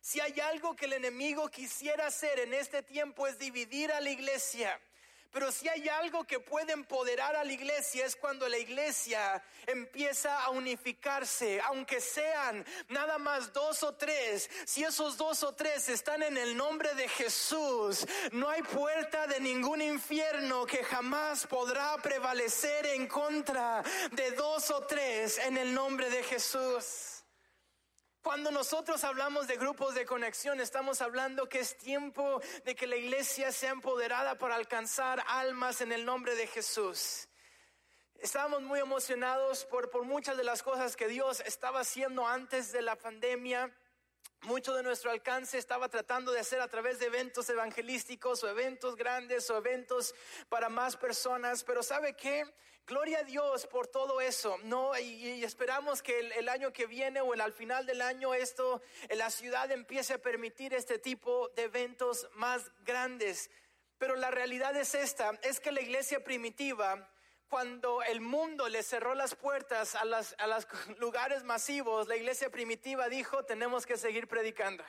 Si 0.00 0.20
hay 0.20 0.40
algo 0.40 0.74
que 0.74 0.86
el 0.86 0.94
enemigo 0.94 1.48
quisiera 1.48 2.06
hacer 2.06 2.40
en 2.40 2.54
este 2.54 2.82
tiempo 2.82 3.26
es 3.26 3.38
dividir 3.38 3.92
a 3.92 4.00
la 4.00 4.10
iglesia. 4.10 4.80
Pero 5.32 5.52
si 5.52 5.68
hay 5.68 5.88
algo 5.88 6.24
que 6.24 6.40
puede 6.40 6.72
empoderar 6.72 7.36
a 7.36 7.44
la 7.44 7.52
iglesia 7.52 8.04
es 8.04 8.16
cuando 8.16 8.48
la 8.48 8.58
iglesia 8.58 9.42
empieza 9.66 10.42
a 10.42 10.50
unificarse, 10.50 11.60
aunque 11.60 12.00
sean 12.00 12.64
nada 12.88 13.16
más 13.18 13.52
dos 13.52 13.84
o 13.84 13.94
tres. 13.94 14.50
Si 14.66 14.82
esos 14.82 15.16
dos 15.16 15.44
o 15.44 15.54
tres 15.54 15.88
están 15.88 16.24
en 16.24 16.36
el 16.36 16.56
nombre 16.56 16.94
de 16.94 17.08
Jesús, 17.08 18.04
no 18.32 18.48
hay 18.48 18.62
puerta 18.62 19.28
de 19.28 19.38
ningún 19.38 19.82
infierno 19.82 20.66
que 20.66 20.82
jamás 20.82 21.46
podrá 21.46 21.96
prevalecer 21.98 22.86
en 22.86 23.06
contra 23.06 23.84
de 24.10 24.32
dos 24.32 24.70
o 24.72 24.80
tres 24.80 25.38
en 25.38 25.58
el 25.58 25.72
nombre 25.72 26.10
de 26.10 26.24
Jesús. 26.24 27.09
Cuando 28.22 28.50
nosotros 28.50 29.02
hablamos 29.04 29.46
de 29.46 29.56
grupos 29.56 29.94
de 29.94 30.04
conexión, 30.04 30.60
estamos 30.60 31.00
hablando 31.00 31.48
que 31.48 31.60
es 31.60 31.78
tiempo 31.78 32.42
de 32.66 32.74
que 32.74 32.86
la 32.86 32.96
iglesia 32.96 33.50
sea 33.50 33.70
empoderada 33.70 34.36
para 34.36 34.56
alcanzar 34.56 35.24
almas 35.26 35.80
en 35.80 35.90
el 35.90 36.04
nombre 36.04 36.34
de 36.34 36.46
Jesús. 36.46 37.28
Estábamos 38.18 38.60
muy 38.60 38.78
emocionados 38.78 39.64
por, 39.64 39.88
por 39.88 40.04
muchas 40.04 40.36
de 40.36 40.44
las 40.44 40.62
cosas 40.62 40.96
que 40.96 41.08
Dios 41.08 41.40
estaba 41.46 41.80
haciendo 41.80 42.26
antes 42.26 42.72
de 42.72 42.82
la 42.82 42.94
pandemia. 42.96 43.74
Mucho 44.42 44.74
de 44.74 44.82
nuestro 44.82 45.10
alcance 45.10 45.56
estaba 45.56 45.88
tratando 45.88 46.30
de 46.30 46.40
hacer 46.40 46.60
a 46.60 46.68
través 46.68 46.98
de 46.98 47.06
eventos 47.06 47.48
evangelísticos 47.48 48.44
o 48.44 48.50
eventos 48.50 48.96
grandes 48.96 49.48
o 49.48 49.56
eventos 49.56 50.14
para 50.50 50.68
más 50.68 50.94
personas, 50.94 51.64
pero 51.64 51.82
¿sabe 51.82 52.14
qué? 52.14 52.44
Gloria 52.86 53.20
a 53.20 53.22
Dios 53.22 53.66
por 53.66 53.86
todo 53.86 54.20
eso, 54.20 54.58
¿no? 54.64 54.98
Y, 54.98 55.44
esperamos 55.44 56.02
que 56.02 56.18
el, 56.18 56.48
año 56.48 56.72
que 56.72 56.86
viene 56.86 57.20
o 57.20 57.34
el, 57.34 57.40
al 57.40 57.52
final 57.52 57.86
del 57.86 58.02
año 58.02 58.34
esto, 58.34 58.82
la 59.10 59.30
ciudad 59.30 59.70
empiece 59.70 60.14
a 60.14 60.18
permitir 60.18 60.74
este 60.74 60.98
tipo 60.98 61.48
de 61.50 61.64
eventos 61.64 62.28
más 62.34 62.72
grandes. 62.80 63.50
Pero 63.98 64.16
la 64.16 64.30
realidad 64.30 64.76
es 64.76 64.94
esta, 64.94 65.38
es 65.42 65.60
que 65.60 65.72
la 65.72 65.82
iglesia 65.82 66.24
primitiva, 66.24 67.08
cuando 67.48 68.02
el 68.02 68.20
mundo 68.20 68.68
le 68.68 68.82
cerró 68.82 69.14
las 69.14 69.34
puertas 69.34 69.94
a, 69.94 70.04
las, 70.04 70.34
a 70.38 70.46
los 70.46 70.66
lugares 70.98 71.44
masivos, 71.44 72.08
la 72.08 72.16
iglesia 72.16 72.50
primitiva 72.50 73.08
dijo, 73.08 73.44
tenemos 73.44 73.86
que 73.86 73.96
seguir 73.96 74.26
predicando. 74.26 74.82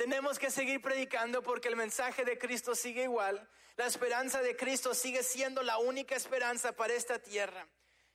Tenemos 0.00 0.38
que 0.38 0.50
seguir 0.50 0.80
predicando 0.80 1.42
porque 1.42 1.68
el 1.68 1.76
mensaje 1.76 2.24
de 2.24 2.38
Cristo 2.38 2.74
sigue 2.74 3.02
igual. 3.02 3.46
La 3.76 3.84
esperanza 3.84 4.40
de 4.40 4.56
Cristo 4.56 4.94
sigue 4.94 5.22
siendo 5.22 5.62
la 5.62 5.76
única 5.76 6.16
esperanza 6.16 6.72
para 6.72 6.94
esta 6.94 7.18
tierra. 7.18 7.68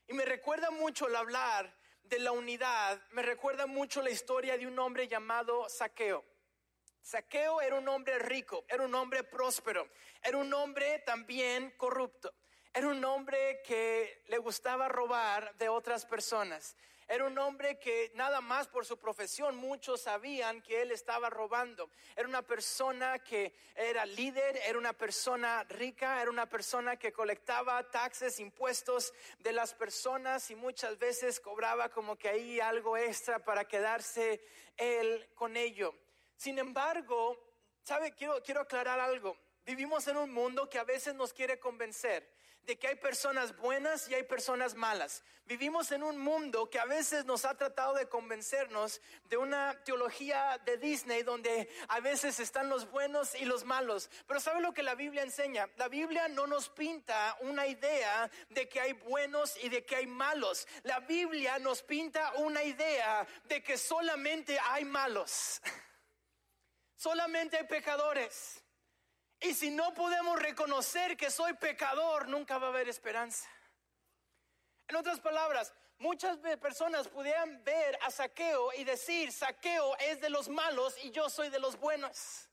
Y 0.07 0.13
me 0.13 0.25
recuerda 0.25 0.71
mucho 0.71 1.05
el 1.07 1.15
hablar 1.15 1.71
de 2.01 2.17
la 2.17 2.31
unidad, 2.31 2.99
me 3.11 3.21
recuerda 3.21 3.67
mucho 3.67 4.01
la 4.01 4.09
historia 4.09 4.57
de 4.57 4.65
un 4.65 4.79
hombre 4.79 5.07
llamado 5.07 5.69
Saqueo. 5.69 6.25
Saqueo 7.03 7.61
era 7.61 7.75
un 7.75 7.87
hombre 7.87 8.17
rico, 8.17 8.65
era 8.67 8.83
un 8.83 8.95
hombre 8.95 9.23
próspero, 9.23 9.87
era 10.23 10.39
un 10.39 10.51
hombre 10.55 11.03
también 11.05 11.69
corrupto, 11.77 12.33
era 12.73 12.87
un 12.87 13.05
hombre 13.05 13.61
que 13.63 14.23
le 14.25 14.39
gustaba 14.39 14.89
robar 14.89 15.55
de 15.57 15.69
otras 15.69 16.03
personas. 16.03 16.75
Era 17.07 17.25
un 17.25 17.37
hombre 17.37 17.77
que 17.77 18.11
nada 18.15 18.41
más 18.41 18.67
por 18.67 18.83
su 18.83 18.97
profesión 18.97 19.55
muchos 19.55 20.01
sabían 20.01 20.61
que 20.63 20.81
él 20.81 20.91
estaba 20.91 21.29
robando. 21.29 21.91
Era 22.15 22.27
una 22.27 22.41
persona 22.41 23.19
que 23.19 23.53
era 23.75 24.07
líder, 24.07 24.57
era 24.65 24.79
una 24.79 24.93
persona 24.93 25.63
rica, 25.65 26.19
era 26.19 26.31
una 26.31 26.49
persona 26.49 26.97
que 26.97 27.13
colectaba 27.13 27.89
taxes, 27.91 28.39
impuestos 28.39 29.13
de 29.37 29.53
las 29.53 29.75
personas 29.75 30.49
y 30.49 30.55
muchas 30.55 30.97
veces 30.97 31.39
cobraba 31.39 31.89
como 31.89 32.15
que 32.15 32.29
ahí 32.29 32.59
algo 32.59 32.97
extra 32.97 33.37
para 33.37 33.65
quedarse 33.65 34.43
él 34.75 35.29
con 35.35 35.57
ello. 35.57 35.93
Sin 36.35 36.57
embargo, 36.57 37.37
¿sabe? 37.83 38.13
Quiero, 38.13 38.41
quiero 38.41 38.61
aclarar 38.61 38.99
algo. 38.99 39.37
Vivimos 39.63 40.07
en 40.07 40.17
un 40.17 40.31
mundo 40.31 40.67
que 40.67 40.79
a 40.79 40.83
veces 40.83 41.13
nos 41.13 41.33
quiere 41.33 41.59
convencer 41.59 42.33
de 42.65 42.77
que 42.77 42.87
hay 42.87 42.95
personas 42.95 43.55
buenas 43.57 44.09
y 44.09 44.15
hay 44.15 44.23
personas 44.23 44.75
malas. 44.75 45.23
Vivimos 45.45 45.91
en 45.91 46.01
un 46.01 46.17
mundo 46.17 46.69
que 46.71 46.79
a 46.79 46.85
veces 46.85 47.25
nos 47.25 47.45
ha 47.45 47.55
tratado 47.55 47.93
de 47.93 48.09
convencernos 48.09 48.99
de 49.29 49.37
una 49.37 49.79
teología 49.83 50.59
de 50.65 50.77
Disney 50.77 51.21
donde 51.21 51.69
a 51.87 51.99
veces 51.99 52.39
están 52.39 52.67
los 52.67 52.89
buenos 52.89 53.35
y 53.35 53.45
los 53.45 53.63
malos. 53.63 54.09
Pero 54.27 54.39
¿sabe 54.39 54.59
lo 54.59 54.73
que 54.73 54.81
la 54.81 54.95
Biblia 54.95 55.21
enseña? 55.21 55.69
La 55.77 55.87
Biblia 55.87 56.27
no 56.27 56.47
nos 56.47 56.69
pinta 56.69 57.37
una 57.41 57.67
idea 57.67 58.29
de 58.49 58.67
que 58.67 58.81
hay 58.81 58.93
buenos 58.93 59.55
y 59.63 59.69
de 59.69 59.85
que 59.85 59.97
hay 59.97 60.07
malos. 60.07 60.67
La 60.81 60.99
Biblia 61.01 61.59
nos 61.59 61.83
pinta 61.83 62.33
una 62.37 62.63
idea 62.63 63.27
de 63.43 63.61
que 63.61 63.77
solamente 63.77 64.57
hay 64.59 64.85
malos. 64.85 65.61
Solamente 66.97 67.57
hay 67.57 67.65
pecadores. 67.65 68.64
Y 69.39 69.53
si 69.53 69.69
no 69.69 69.93
podemos 69.93 70.39
reconocer 70.39 71.17
que 71.17 71.29
soy 71.29 71.53
pecador, 71.53 72.27
nunca 72.27 72.57
va 72.57 72.67
a 72.67 72.69
haber 72.69 72.89
esperanza. 72.89 73.47
En 74.87 74.95
otras 74.95 75.19
palabras, 75.19 75.73
muchas 75.97 76.37
personas 76.59 77.07
pudieran 77.07 77.63
ver 77.63 77.97
a 78.03 78.11
Saqueo 78.11 78.73
y 78.73 78.83
decir, 78.83 79.31
Saqueo 79.31 79.97
es 79.97 80.21
de 80.21 80.29
los 80.29 80.47
malos 80.47 80.95
y 81.03 81.11
yo 81.11 81.29
soy 81.29 81.49
de 81.49 81.59
los 81.59 81.77
buenos. 81.79 82.49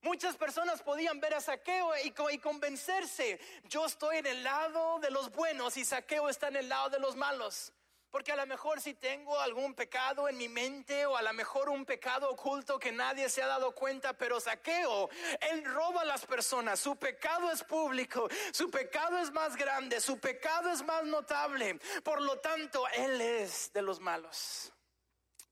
Muchas 0.00 0.36
personas 0.36 0.80
podían 0.82 1.20
ver 1.20 1.34
a 1.34 1.40
Saqueo 1.40 1.90
y, 2.04 2.14
y, 2.30 2.38
convencerse, 2.38 3.40
yo 3.64 3.86
estoy 3.86 4.18
en 4.18 4.26
el 4.26 4.44
lado 4.44 5.00
de 5.00 5.10
los 5.10 5.30
buenos 5.32 5.76
y 5.76 5.84
Saqueo 5.84 6.28
está 6.28 6.48
en 6.48 6.56
el 6.56 6.68
lado 6.68 6.90
de 6.90 7.00
los 7.00 7.16
malos. 7.16 7.72
Porque 8.10 8.32
a 8.32 8.36
lo 8.36 8.46
mejor 8.46 8.80
si 8.80 8.94
tengo 8.94 9.38
algún 9.38 9.74
pecado 9.74 10.28
en 10.28 10.38
mi 10.38 10.48
mente 10.48 11.04
o 11.04 11.16
a 11.16 11.22
lo 11.22 11.32
mejor 11.34 11.68
un 11.68 11.84
pecado 11.84 12.30
oculto 12.30 12.78
que 12.78 12.90
nadie 12.90 13.28
se 13.28 13.42
ha 13.42 13.46
dado 13.46 13.72
cuenta, 13.72 14.14
pero 14.14 14.40
saqueo, 14.40 15.10
él 15.40 15.64
roba 15.64 16.02
a 16.02 16.06
las 16.06 16.24
personas, 16.24 16.80
su 16.80 16.96
pecado 16.96 17.50
es 17.52 17.62
público, 17.62 18.28
su 18.52 18.70
pecado 18.70 19.18
es 19.18 19.30
más 19.30 19.56
grande, 19.56 20.00
su 20.00 20.18
pecado 20.18 20.70
es 20.70 20.82
más 20.82 21.04
notable, 21.04 21.78
por 22.02 22.22
lo 22.22 22.38
tanto, 22.38 22.82
él 22.94 23.20
es 23.20 23.72
de 23.74 23.82
los 23.82 24.00
malos. 24.00 24.72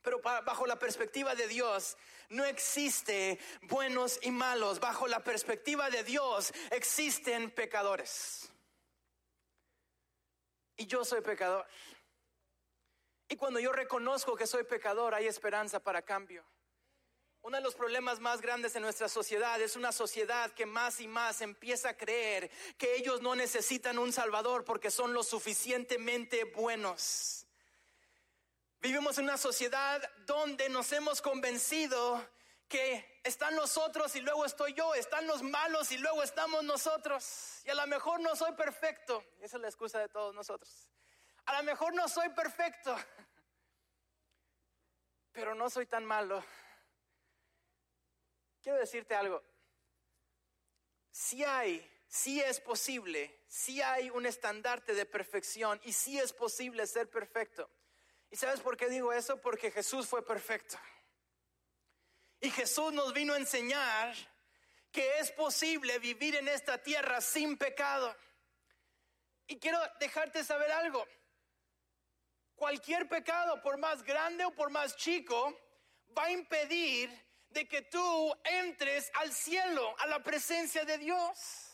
Pero 0.01 0.21
bajo 0.21 0.67
la 0.67 0.79
perspectiva 0.79 1.35
de 1.35 1.49
Dios 1.49 1.99
no 2.31 2.45
existe 2.45 3.39
buenos 3.63 4.19
y 4.23 4.31
malos, 4.31 4.81
bajo 4.81 5.07
la 5.09 5.21
perspectiva 5.21 5.91
de 5.91 6.05
Dios 6.05 6.55
existen 6.71 7.51
pecadores. 7.51 8.51
Y 10.77 10.87
yo 10.87 11.05
soy 11.05 11.23
pecador. 11.23 11.67
Y 13.29 13.37
cuando 13.37 13.59
yo 13.59 13.73
reconozco 13.73 14.37
que 14.37 14.47
soy 14.47 14.65
pecador, 14.65 15.15
hay 15.15 15.27
esperanza 15.27 15.81
para 15.81 16.03
cambio. 16.03 16.45
Uno 17.43 17.59
de 17.59 17.63
los 17.63 17.77
problemas 17.77 18.19
más 18.19 18.41
grandes 18.41 18.75
en 18.75 18.83
nuestra 18.83 19.09
sociedad 19.09 19.61
es 19.61 19.77
una 19.77 19.93
sociedad 19.93 20.51
que 20.53 20.67
más 20.67 21.01
y 21.01 21.07
más 21.07 21.41
empieza 21.41 21.91
a 21.91 21.97
creer 21.97 22.51
que 22.77 22.97
ellos 22.97 23.23
no 23.23 23.37
necesitan 23.37 23.99
un 23.99 24.13
Salvador 24.13 24.65
porque 24.65 24.91
son 24.91 25.13
lo 25.13 25.23
suficientemente 25.23 26.43
buenos. 26.43 27.47
Vivimos 28.81 29.19
en 29.19 29.25
una 29.25 29.39
sociedad 29.39 30.03
donde 30.27 30.69
nos 30.69 30.91
hemos 30.93 31.23
convencido 31.23 32.21
que 32.69 33.21
están 33.23 33.55
nosotros 33.55 34.17
y 34.17 34.21
luego 34.21 34.45
estoy 34.45 34.75
yo, 34.75 34.95
están 34.95 35.27
los 35.27 35.43
malos 35.43 35.93
y 35.93 35.99
luego 35.99 36.23
estamos 36.23 36.65
nosotros. 36.65 37.61
Y 37.65 37.71
a 37.71 37.75
lo 37.75 37.87
mejor 37.87 38.21
no 38.21 38.35
soy 38.35 38.53
perfecto. 38.53 39.25
Esa 39.41 39.57
es 39.57 39.63
la 39.63 39.69
excusa 39.69 40.01
de 40.01 40.09
todos 40.09 40.35
nosotros. 40.35 40.89
A 41.47 41.59
lo 41.59 41.63
mejor 41.63 41.95
no 41.95 42.09
soy 42.09 42.29
perfecto, 42.31 42.97
pero 45.33 45.55
no 45.55 45.71
soy 45.71 45.87
tan 45.87 46.05
malo. 46.05 46.45
Quiero 48.61 48.79
decirte 48.79 49.15
algo. 49.15 49.43
Si 51.13 51.45
hay, 51.45 51.89
si 52.09 52.41
es 52.41 52.61
posible, 52.61 53.45
si 53.47 53.81
hay 53.81 54.11
un 54.11 54.27
estandarte 54.27 54.93
de 54.93 55.07
perfección 55.07 55.81
y 55.85 55.93
si 55.93 56.19
es 56.19 56.33
posible 56.33 56.85
ser 56.87 57.09
perfecto. 57.09 57.71
¿Y 58.29 58.37
sabes 58.37 58.61
por 58.61 58.77
qué 58.77 58.89
digo 58.89 59.13
eso? 59.13 59.41
Porque 59.41 59.71
Jesús 59.71 60.09
fue 60.09 60.27
perfecto. 60.27 60.77
Y 62.41 62.51
Jesús 62.51 62.93
nos 62.93 63.13
vino 63.13 63.35
a 63.35 63.39
enseñar 63.39 64.15
que 64.91 65.21
es 65.21 65.31
posible 65.31 66.01
vivir 66.01 66.35
en 66.35 66.49
esta 66.49 66.83
tierra 66.83 67.21
sin 67.21 67.57
pecado. 67.57 68.15
Y 69.47 69.61
quiero 69.61 69.79
dejarte 70.01 70.43
saber 70.43 70.73
algo 70.73 71.07
cualquier 72.57 73.09
pecado, 73.09 73.63
por 73.63 73.79
más 73.79 74.03
grande 74.03 74.45
o 74.45 74.51
por 74.51 74.71
más 74.71 74.97
chico, 74.97 75.57
va 76.17 76.25
a 76.25 76.31
impedir 76.31 77.11
de 77.51 77.69
que 77.69 77.83
tú 77.83 78.37
entres 78.45 79.11
al 79.15 79.33
cielo, 79.33 79.95
a 79.99 80.07
la 80.07 80.23
presencia 80.23 80.85
de 80.85 80.99
Dios. 80.99 81.67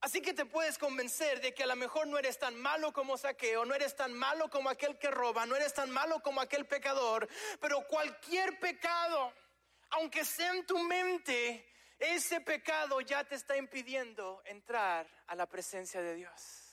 Así 0.00 0.20
que 0.20 0.34
te 0.34 0.44
puedes 0.44 0.78
convencer 0.78 1.40
de 1.40 1.54
que 1.54 1.62
a 1.62 1.66
lo 1.66 1.76
mejor 1.76 2.06
no 2.06 2.18
eres 2.18 2.38
tan 2.38 2.54
malo 2.54 2.92
como 2.92 3.16
saqueo, 3.16 3.64
no 3.64 3.74
eres 3.74 3.96
tan 3.96 4.12
malo 4.12 4.50
como 4.50 4.68
aquel 4.68 4.98
que 4.98 5.10
roba, 5.10 5.46
no 5.46 5.56
eres 5.56 5.72
tan 5.72 5.90
malo 5.90 6.20
como 6.20 6.40
aquel 6.40 6.66
pecador, 6.66 7.28
pero 7.60 7.86
cualquier 7.86 8.58
pecado, 8.60 9.32
aunque 9.90 10.24
sea 10.24 10.52
en 10.52 10.66
tu 10.66 10.78
mente, 10.78 11.66
ese 11.98 12.40
pecado 12.42 13.00
ya 13.00 13.24
te 13.24 13.36
está 13.36 13.56
impidiendo 13.56 14.42
entrar 14.44 15.08
a 15.26 15.34
la 15.34 15.46
presencia 15.46 16.02
de 16.02 16.14
Dios. 16.14 16.66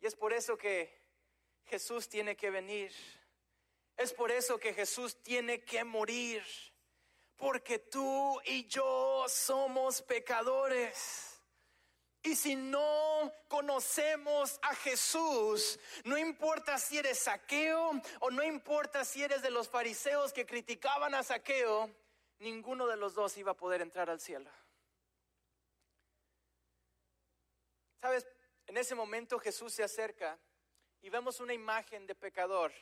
Y 0.00 0.06
es 0.06 0.16
por 0.16 0.32
eso 0.32 0.56
que 0.56 0.99
Jesús 1.66 2.08
tiene 2.08 2.36
que 2.36 2.50
venir. 2.50 2.92
Es 3.96 4.12
por 4.12 4.30
eso 4.32 4.58
que 4.58 4.74
Jesús 4.74 5.22
tiene 5.22 5.64
que 5.64 5.84
morir 5.84 6.42
porque 7.36 7.78
tú 7.78 8.40
y 8.44 8.66
yo 8.66 9.24
somos 9.28 10.02
pecadores. 10.02 11.42
Y 12.22 12.36
si 12.36 12.54
no 12.54 13.32
conocemos 13.48 14.58
a 14.60 14.74
Jesús, 14.74 15.80
no 16.04 16.18
importa 16.18 16.76
si 16.78 16.98
eres 16.98 17.18
saqueo 17.18 17.92
o 18.20 18.30
no 18.30 18.42
importa 18.42 19.06
si 19.06 19.22
eres 19.22 19.40
de 19.40 19.50
los 19.50 19.68
fariseos 19.68 20.34
que 20.34 20.44
criticaban 20.44 21.14
a 21.14 21.22
saqueo, 21.22 21.90
ninguno 22.38 22.86
de 22.86 22.98
los 22.98 23.14
dos 23.14 23.38
iba 23.38 23.52
a 23.52 23.56
poder 23.56 23.80
entrar 23.80 24.10
al 24.10 24.20
cielo. 24.20 24.50
Sabes, 28.02 28.26
en 28.66 28.76
ese 28.76 28.94
momento 28.94 29.38
Jesús 29.38 29.72
se 29.72 29.82
acerca 29.82 30.38
y 31.02 31.10
vemos 31.10 31.40
una 31.40 31.54
imagen 31.54 32.06
de 32.06 32.14
pecador 32.14 32.72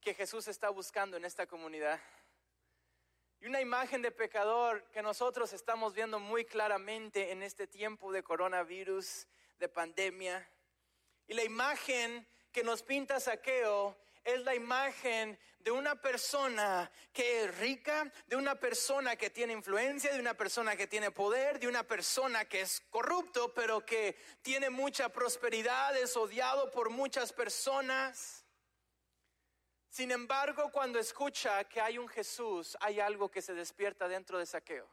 que 0.00 0.14
Jesús 0.14 0.48
está 0.48 0.70
buscando 0.70 1.16
en 1.16 1.24
esta 1.24 1.46
comunidad. 1.46 2.00
Y 3.40 3.46
una 3.46 3.60
imagen 3.60 4.02
de 4.02 4.10
pecador 4.10 4.84
que 4.90 5.02
nosotros 5.02 5.52
estamos 5.52 5.94
viendo 5.94 6.18
muy 6.18 6.44
claramente 6.44 7.32
en 7.32 7.42
este 7.42 7.66
tiempo 7.66 8.12
de 8.12 8.22
coronavirus, 8.22 9.26
de 9.58 9.68
pandemia. 9.68 10.46
Y 11.26 11.34
la 11.34 11.44
imagen 11.44 12.26
que 12.52 12.62
nos 12.62 12.82
pinta 12.82 13.20
Saqueo 13.20 13.96
es 14.24 14.40
la 14.42 14.54
imagen 14.54 15.38
de 15.60 15.70
una 15.70 16.00
persona 16.00 16.90
que 17.12 17.44
es 17.44 17.58
rica, 17.58 18.10
de 18.26 18.36
una 18.36 18.54
persona 18.54 19.16
que 19.16 19.30
tiene 19.30 19.52
influencia, 19.52 20.12
de 20.12 20.20
una 20.20 20.34
persona 20.34 20.76
que 20.76 20.86
tiene 20.86 21.10
poder, 21.10 21.58
de 21.60 21.68
una 21.68 21.82
persona 21.82 22.44
que 22.46 22.62
es 22.62 22.80
corrupto, 22.90 23.52
pero 23.54 23.84
que 23.84 24.16
tiene 24.42 24.70
mucha 24.70 25.10
prosperidad, 25.10 25.96
es 25.96 26.16
odiado 26.16 26.70
por 26.70 26.90
muchas 26.90 27.32
personas. 27.32 28.44
Sin 29.88 30.12
embargo, 30.12 30.70
cuando 30.70 30.98
escucha 30.98 31.64
que 31.64 31.80
hay 31.80 31.98
un 31.98 32.08
Jesús, 32.08 32.76
hay 32.80 33.00
algo 33.00 33.30
que 33.30 33.42
se 33.42 33.54
despierta 33.54 34.08
dentro 34.08 34.38
de 34.38 34.46
Saqueo. 34.46 34.88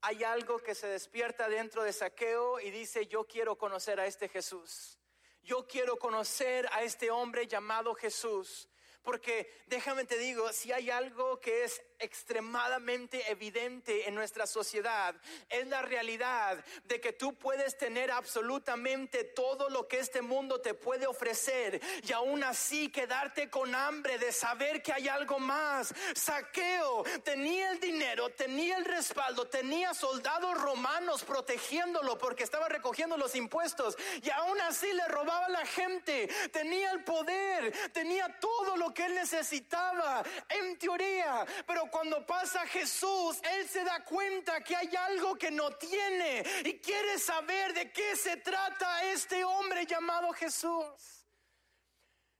Hay 0.00 0.22
algo 0.22 0.60
que 0.60 0.76
se 0.76 0.86
despierta 0.86 1.48
dentro 1.48 1.82
de 1.82 1.92
Saqueo 1.92 2.60
y 2.60 2.70
dice, 2.70 3.06
yo 3.08 3.26
quiero 3.26 3.58
conocer 3.58 3.98
a 3.98 4.06
este 4.06 4.28
Jesús. 4.28 4.97
Yo 5.42 5.66
quiero 5.66 5.98
conocer 5.98 6.68
a 6.72 6.82
este 6.82 7.10
hombre 7.10 7.46
llamado 7.46 7.94
Jesús. 7.94 8.68
Porque 9.02 9.50
déjame 9.66 10.04
te 10.04 10.18
digo, 10.18 10.52
si 10.52 10.72
hay 10.72 10.90
algo 10.90 11.40
que 11.40 11.64
es 11.64 11.82
extremadamente 11.98 13.30
evidente 13.30 14.08
en 14.08 14.14
nuestra 14.14 14.46
sociedad 14.46 15.14
es 15.48 15.66
la 15.66 15.82
realidad 15.82 16.64
de 16.84 17.00
que 17.00 17.12
tú 17.12 17.34
puedes 17.34 17.76
tener 17.76 18.10
absolutamente 18.10 19.24
todo 19.24 19.68
lo 19.70 19.88
que 19.88 19.98
este 19.98 20.22
mundo 20.22 20.60
te 20.60 20.74
puede 20.74 21.06
ofrecer 21.06 21.80
y 22.02 22.12
aún 22.12 22.44
así 22.44 22.90
quedarte 22.90 23.50
con 23.50 23.74
hambre 23.74 24.18
de 24.18 24.32
saber 24.32 24.82
que 24.82 24.92
hay 24.92 25.08
algo 25.08 25.38
más. 25.38 25.94
Saqueo 26.14 27.04
tenía 27.24 27.72
el 27.72 27.80
dinero, 27.80 28.30
tenía 28.30 28.76
el 28.76 28.84
respaldo, 28.84 29.46
tenía 29.46 29.94
soldados 29.94 30.60
romanos 30.60 31.24
protegiéndolo 31.24 32.18
porque 32.18 32.44
estaba 32.44 32.68
recogiendo 32.68 33.16
los 33.16 33.34
impuestos 33.34 33.96
y 34.22 34.30
aún 34.30 34.60
así 34.60 34.92
le 34.92 35.06
robaba 35.08 35.46
a 35.46 35.50
la 35.50 35.66
gente. 35.66 36.28
Tenía 36.52 36.92
el 36.92 37.04
poder, 37.04 37.72
tenía 37.92 38.38
todo 38.40 38.76
lo 38.76 38.92
que 38.92 39.06
él 39.06 39.14
necesitaba 39.14 40.22
en 40.48 40.78
teoría, 40.78 41.44
pero 41.66 41.87
cuando 41.90 42.24
pasa 42.26 42.66
Jesús, 42.66 43.40
Él 43.42 43.68
se 43.68 43.84
da 43.84 44.04
cuenta 44.04 44.62
que 44.62 44.76
hay 44.76 44.94
algo 44.96 45.36
que 45.36 45.50
no 45.50 45.70
tiene 45.72 46.44
y 46.64 46.78
quiere 46.78 47.18
saber 47.18 47.72
de 47.74 47.92
qué 47.92 48.16
se 48.16 48.36
trata 48.38 49.04
este 49.04 49.44
hombre 49.44 49.86
llamado 49.86 50.32
Jesús. 50.32 51.26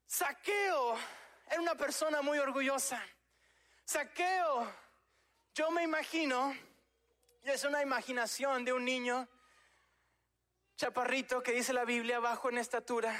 Saqueo 0.07 0.97
era 1.51 1.61
una 1.61 1.75
persona 1.75 2.23
muy 2.23 2.39
orgullosa. 2.39 3.03
Saqueo, 3.85 4.71
yo 5.55 5.71
me 5.71 5.83
imagino, 5.83 6.55
y 7.43 7.51
es 7.51 7.65
una 7.65 7.83
imaginación 7.83 8.65
de 8.65 8.73
un 8.73 8.85
niño 8.85 9.29
chaparrito 10.77 11.43
que 11.43 11.53
dice 11.53 11.73
la 11.73 11.85
Biblia 11.85 12.21
bajo 12.21 12.51
en 12.51 12.59
estatura. 12.59 13.13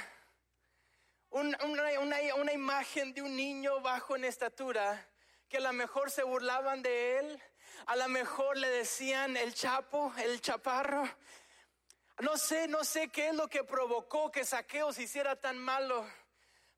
Una, 1.31 1.57
una, 1.63 2.53
imagen 2.53 3.13
de 3.13 3.21
un 3.21 3.35
niño 3.35 3.81
bajo 3.81 4.15
en 4.15 4.25
estatura 4.25 5.08
que 5.49 5.57
a 5.57 5.61
lo 5.61 5.73
mejor 5.73 6.11
se 6.11 6.23
burlaban 6.23 6.83
de 6.83 7.17
él, 7.17 7.43
a 7.87 7.95
lo 7.95 8.07
mejor 8.07 8.55
le 8.55 8.69
decían 8.69 9.35
el 9.35 9.53
chapo, 9.53 10.13
el 10.17 10.39
chaparro. 10.41 11.03
No 12.19 12.37
sé, 12.37 12.67
no 12.67 12.83
sé 12.83 13.09
qué 13.09 13.29
es 13.29 13.35
lo 13.35 13.47
que 13.47 13.63
provocó 13.63 14.31
que 14.31 14.45
Saqueo 14.45 14.93
se 14.93 15.03
hiciera 15.03 15.35
tan 15.35 15.57
malo, 15.57 16.07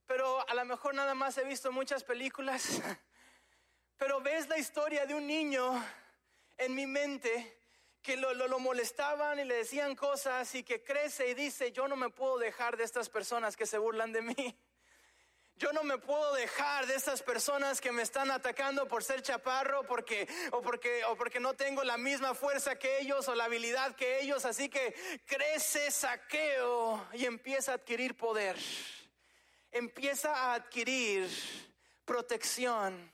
pero 0.06 0.48
a 0.50 0.54
lo 0.54 0.64
mejor 0.64 0.96
nada 0.96 1.14
más 1.14 1.38
he 1.38 1.44
visto 1.44 1.72
muchas 1.72 2.04
películas. 2.04 2.82
Pero 3.98 4.20
ves 4.20 4.48
la 4.48 4.58
historia 4.58 5.06
de 5.06 5.14
un 5.14 5.28
niño 5.28 5.86
en 6.58 6.74
mi 6.74 6.88
mente 6.88 7.60
que 8.02 8.18
lo, 8.18 8.34
lo, 8.34 8.58
molestaban 8.58 9.40
y 9.40 9.44
le 9.44 9.58
decían 9.58 9.96
cosas 9.96 10.56
y 10.56 10.64
que 10.64 10.84
crece 10.84 11.30
y 11.30 11.34
dice, 11.36 11.72
yo 11.72 11.88
no 11.88 11.96
me 11.96 12.10
puedo 12.10 12.40
dejar 12.40 12.78
de 12.78 12.84
estas 12.84 13.10
personas 13.10 13.56
que 13.56 13.68
se 13.68 13.78
burlan 13.78 14.12
de 14.12 14.24
mí. 14.24 14.60
Yo 15.56 15.72
no 15.74 15.84
me 15.84 15.98
puedo 15.98 16.34
dejar 16.34 16.88
de 16.88 16.96
estas 16.96 17.22
personas 17.22 17.80
que 17.80 17.92
me 17.92 18.02
están 18.02 18.32
atacando 18.32 18.88
por 18.88 19.04
ser 19.04 19.22
chaparro, 19.22 19.84
porque, 19.84 20.28
o, 20.52 20.62
porque, 20.62 21.04
o 21.06 21.16
porque 21.16 21.40
no 21.40 21.54
tengo 21.54 21.84
la 21.84 21.98
misma 21.98 22.34
fuerza 22.34 22.80
que 22.80 23.00
ellos 23.00 23.28
o 23.28 23.36
la 23.36 23.46
habilidad 23.46 23.96
que 23.96 24.22
ellos. 24.22 24.46
Así 24.46 24.70
que 24.70 24.96
crece 25.28 25.92
saqueo 25.92 27.06
y 27.14 27.26
empieza 27.26 27.74
a 27.74 27.76
adquirir 27.76 28.18
poder. 28.18 28.58
Empieza 29.72 30.34
a 30.34 30.54
adquirir 30.56 31.30
protección. 32.06 33.12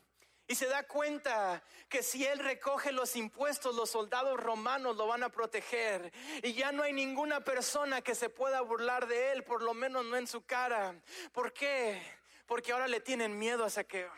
Y 0.49 0.55
se 0.55 0.67
da 0.67 0.83
cuenta 0.83 1.61
que 1.89 2.01
si 2.01 2.25
él 2.25 2.39
recoge 2.39 2.93
los 2.93 3.17
impuestos, 3.17 3.75
los 3.75 3.89
soldados 3.89 4.39
romanos 4.39 4.95
lo 4.95 5.05
van 5.05 5.23
a 5.23 5.29
proteger. 5.29 6.13
Y 6.41 6.53
ya 6.53 6.71
no 6.71 6.83
hay 6.83 6.93
ninguna 6.93 7.41
persona 7.41 8.01
que 8.01 8.15
se 8.15 8.29
pueda 8.29 8.61
burlar 8.61 9.07
de 9.07 9.33
él, 9.33 9.43
por 9.43 9.61
lo 9.61 9.73
menos 9.73 10.05
no 10.05 10.15
en 10.15 10.25
su 10.25 10.45
cara. 10.45 10.95
¿Por 11.33 11.51
qué? 11.51 12.01
Porque 12.47 12.71
ahora 12.71 12.87
le 12.87 13.01
tienen 13.01 13.37
miedo 13.37 13.63
a 13.63 13.69
saqueo. 13.69 14.11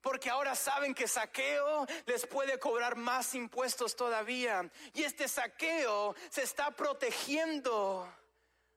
Porque 0.00 0.30
ahora 0.30 0.54
saben 0.54 0.94
que 0.94 1.08
saqueo 1.08 1.86
les 2.06 2.26
puede 2.26 2.58
cobrar 2.58 2.96
más 2.96 3.34
impuestos 3.34 3.96
todavía. 3.96 4.70
Y 4.94 5.02
este 5.02 5.28
saqueo 5.28 6.14
se 6.30 6.42
está 6.42 6.70
protegiendo 6.70 8.10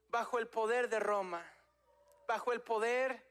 bajo 0.09 0.39
el 0.39 0.47
poder 0.47 0.89
de 0.89 0.99
Roma, 0.99 1.45
bajo 2.27 2.51
el 2.51 2.61
poder 2.61 3.25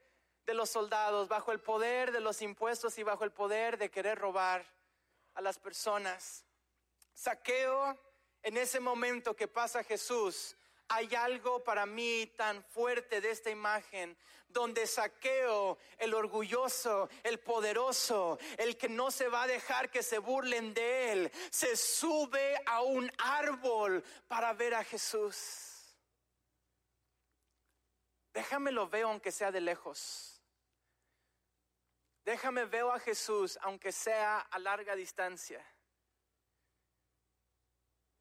de 0.45 0.53
los 0.53 0.69
soldados, 0.69 1.27
bajo 1.27 1.51
el 1.51 1.59
poder 1.59 2.11
de 2.11 2.21
los 2.21 2.41
impuestos 2.41 2.97
y 2.97 3.03
bajo 3.03 3.23
el 3.23 3.31
poder 3.31 3.77
de 3.77 3.91
querer 3.91 4.17
robar 4.17 4.65
a 5.33 5.41
las 5.41 5.59
personas. 5.59 6.45
Saqueo, 7.13 7.99
en 8.41 8.57
ese 8.57 8.79
momento 8.79 9.35
que 9.35 9.47
pasa 9.47 9.83
Jesús, 9.83 10.55
hay 10.87 11.13
algo 11.15 11.63
para 11.63 11.85
mí 11.85 12.33
tan 12.35 12.63
fuerte 12.63 13.21
de 13.21 13.31
esta 13.31 13.49
imagen, 13.49 14.17
donde 14.51 14.87
saqueo 14.87 15.77
el 15.97 16.13
orgulloso, 16.13 17.09
el 17.23 17.39
poderoso, 17.39 18.39
el 18.57 18.77
que 18.77 18.89
no 18.89 19.11
se 19.11 19.27
va 19.27 19.43
a 19.43 19.47
dejar 19.47 19.89
que 19.89 20.03
se 20.03 20.19
burlen 20.19 20.73
de 20.73 21.11
él, 21.11 21.31
se 21.49 21.75
sube 21.75 22.61
a 22.65 22.81
un 22.81 23.11
árbol 23.17 24.03
para 24.27 24.53
ver 24.53 24.75
a 24.75 24.83
Jesús. 24.83 25.71
Déjame 28.33 28.71
lo 28.71 28.87
veo 28.87 29.09
aunque 29.09 29.31
sea 29.31 29.51
de 29.51 29.61
lejos. 29.61 30.41
Déjame 32.23 32.65
veo 32.65 32.91
a 32.91 32.99
Jesús 32.99 33.57
aunque 33.61 33.91
sea 33.91 34.39
a 34.39 34.59
larga 34.59 34.95
distancia. 34.95 35.65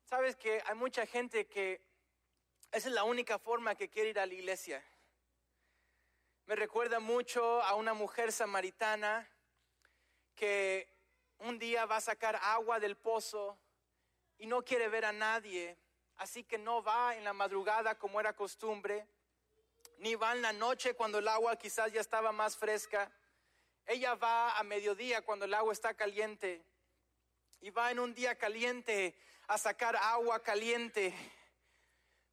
Sabes 0.04 0.34
que 0.34 0.60
hay 0.66 0.74
mucha 0.74 1.06
gente 1.06 1.46
que 1.46 1.80
esa 2.72 2.88
es 2.88 2.94
la 2.94 3.04
única 3.04 3.38
forma 3.38 3.74
que 3.74 3.88
quiere 3.88 4.10
ir 4.10 4.18
a 4.18 4.26
la 4.26 4.34
iglesia. 4.34 4.84
Me 6.50 6.56
recuerda 6.56 6.98
mucho 6.98 7.62
a 7.62 7.76
una 7.76 7.94
mujer 7.94 8.32
samaritana 8.32 9.24
que 10.34 10.92
un 11.38 11.60
día 11.60 11.86
va 11.86 11.98
a 11.98 12.00
sacar 12.00 12.40
agua 12.42 12.80
del 12.80 12.96
pozo 12.96 13.56
y 14.36 14.48
no 14.48 14.64
quiere 14.64 14.88
ver 14.88 15.04
a 15.04 15.12
nadie, 15.12 15.78
así 16.16 16.42
que 16.42 16.58
no 16.58 16.82
va 16.82 17.14
en 17.14 17.22
la 17.22 17.32
madrugada 17.32 17.96
como 17.96 18.18
era 18.18 18.34
costumbre, 18.34 19.06
ni 19.98 20.16
va 20.16 20.32
en 20.32 20.42
la 20.42 20.52
noche 20.52 20.94
cuando 20.94 21.18
el 21.20 21.28
agua 21.28 21.54
quizás 21.54 21.92
ya 21.92 22.00
estaba 22.00 22.32
más 22.32 22.56
fresca. 22.56 23.12
ella 23.86 24.16
va 24.16 24.58
a 24.58 24.64
mediodía 24.64 25.22
cuando 25.22 25.44
el 25.44 25.54
agua 25.54 25.72
está 25.72 25.94
caliente 25.94 26.66
y 27.60 27.70
va 27.70 27.92
en 27.92 28.00
un 28.00 28.12
día 28.12 28.36
caliente 28.36 29.16
a 29.46 29.56
sacar 29.56 29.94
agua 29.94 30.42
caliente. 30.42 31.14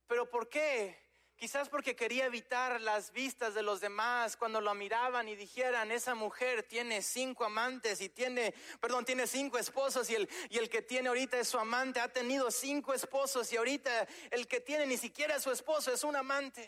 ¿Pero 0.08 0.28
por 0.28 0.50
qué? 0.50 1.07
Quizás 1.38 1.70
porque 1.70 1.96
quería 1.96 2.26
evitar 2.26 2.82
las 2.82 3.12
vistas 3.12 3.54
de 3.54 3.62
los 3.62 3.80
demás 3.80 4.36
cuando 4.36 4.60
lo 4.60 4.74
miraban 4.74 5.30
y 5.30 5.36
dijeran, 5.36 5.92
esa 5.92 6.16
mujer 6.16 6.64
tiene 6.64 7.04
cinco 7.04 7.46
amantes 7.46 8.02
y 8.02 8.10
tiene, 8.10 8.56
perdón, 8.82 9.06
tiene 9.06 9.28
cinco 9.28 9.60
esposos 9.60 10.10
y 10.10 10.16
el, 10.16 10.28
y 10.50 10.58
el 10.58 10.68
que 10.68 10.82
tiene 10.82 11.10
ahorita 11.10 11.38
es 11.38 11.48
su 11.48 11.60
amante, 11.60 12.00
ha 12.00 12.12
tenido 12.12 12.50
cinco 12.50 12.92
esposos 12.92 13.54
y 13.54 13.58
ahorita 13.58 14.08
el 14.32 14.48
que 14.48 14.62
tiene 14.62 14.88
ni 14.88 14.98
siquiera 14.98 15.36
es 15.36 15.44
su 15.44 15.52
esposo, 15.52 15.94
es 15.94 16.04
un 16.04 16.16
amante. 16.16 16.68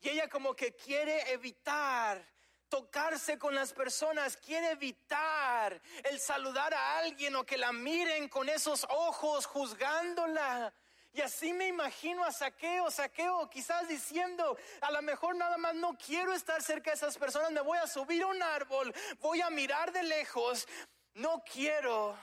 Y 0.00 0.08
ella 0.08 0.26
como 0.30 0.56
que 0.56 0.74
quiere 0.74 1.30
evitar 1.30 2.26
tocarse 2.70 3.38
con 3.38 3.54
las 3.54 3.74
personas, 3.74 4.38
quiere 4.38 4.70
evitar 4.70 5.78
el 6.04 6.18
saludar 6.18 6.72
a 6.72 6.96
alguien 6.96 7.36
o 7.36 7.44
que 7.44 7.58
la 7.58 7.70
miren 7.70 8.30
con 8.30 8.48
esos 8.48 8.86
ojos 8.88 9.44
juzgándola. 9.44 10.72
Y 11.12 11.20
así 11.22 11.52
me 11.52 11.66
imagino 11.66 12.24
a 12.24 12.30
Saqueo, 12.30 12.90
Saqueo 12.90 13.50
quizás 13.50 13.88
diciendo, 13.88 14.56
a 14.80 14.92
lo 14.92 15.02
mejor 15.02 15.34
nada 15.34 15.58
más 15.58 15.74
no 15.74 15.98
quiero 15.98 16.32
estar 16.32 16.62
cerca 16.62 16.90
de 16.90 16.96
esas 16.96 17.18
personas, 17.18 17.50
me 17.50 17.60
voy 17.60 17.78
a 17.78 17.88
subir 17.88 18.22
a 18.22 18.26
un 18.26 18.40
árbol, 18.42 18.94
voy 19.18 19.40
a 19.40 19.50
mirar 19.50 19.92
de 19.92 20.04
lejos, 20.04 20.68
no 21.14 21.42
quiero 21.42 22.16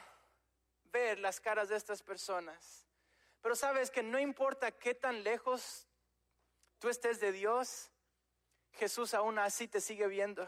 ver 0.85 1.19
las 1.19 1.41
caras 1.41 1.67
de 1.67 1.75
estas 1.75 2.01
personas. 2.01 2.85
Pero 3.41 3.55
sabes 3.55 3.91
que 3.91 4.03
no 4.03 4.19
importa 4.19 4.71
qué 4.71 4.95
tan 4.95 5.23
lejos 5.23 5.87
tú 6.79 6.87
estés 6.87 7.19
de 7.19 7.33
Dios, 7.33 7.91
Jesús 8.71 9.13
aún 9.13 9.37
así 9.37 9.67
te 9.67 9.81
sigue 9.81 10.07
viendo. 10.07 10.47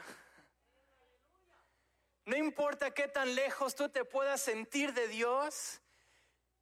No 2.25 2.37
importa 2.37 2.91
qué 2.91 3.07
tan 3.07 3.35
lejos 3.35 3.75
tú 3.75 3.89
te 3.89 4.05
puedas 4.05 4.39
sentir 4.39 4.93
de 4.93 5.07
Dios, 5.07 5.81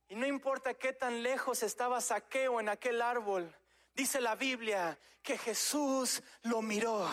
y 0.10 0.16
no 0.16 0.26
importa 0.26 0.74
qué 0.74 0.94
tan 0.94 1.22
lejos 1.22 1.64
estaba 1.64 2.00
Saqueo 2.00 2.60
en 2.60 2.70
aquel 2.70 3.02
árbol, 3.02 3.54
dice 3.94 4.22
la 4.22 4.36
Biblia 4.36 4.98
que 5.22 5.38
Jesús 5.38 6.24
lo 6.44 6.62
miró. 6.62 7.12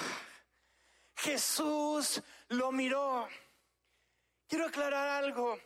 Jesús 1.16 2.22
lo 2.48 2.70
miró. 2.70 3.28
Quiero 4.46 4.66
aclarar 4.66 5.24
algo. 5.24 5.58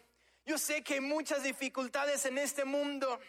Yo 0.47 0.57
sé 0.57 0.83
que 0.83 0.95
hay 0.95 1.01
muchas 1.01 1.43
dificultades 1.43 2.25
en 2.25 2.39
este 2.39 2.65
mundo, 2.65 3.21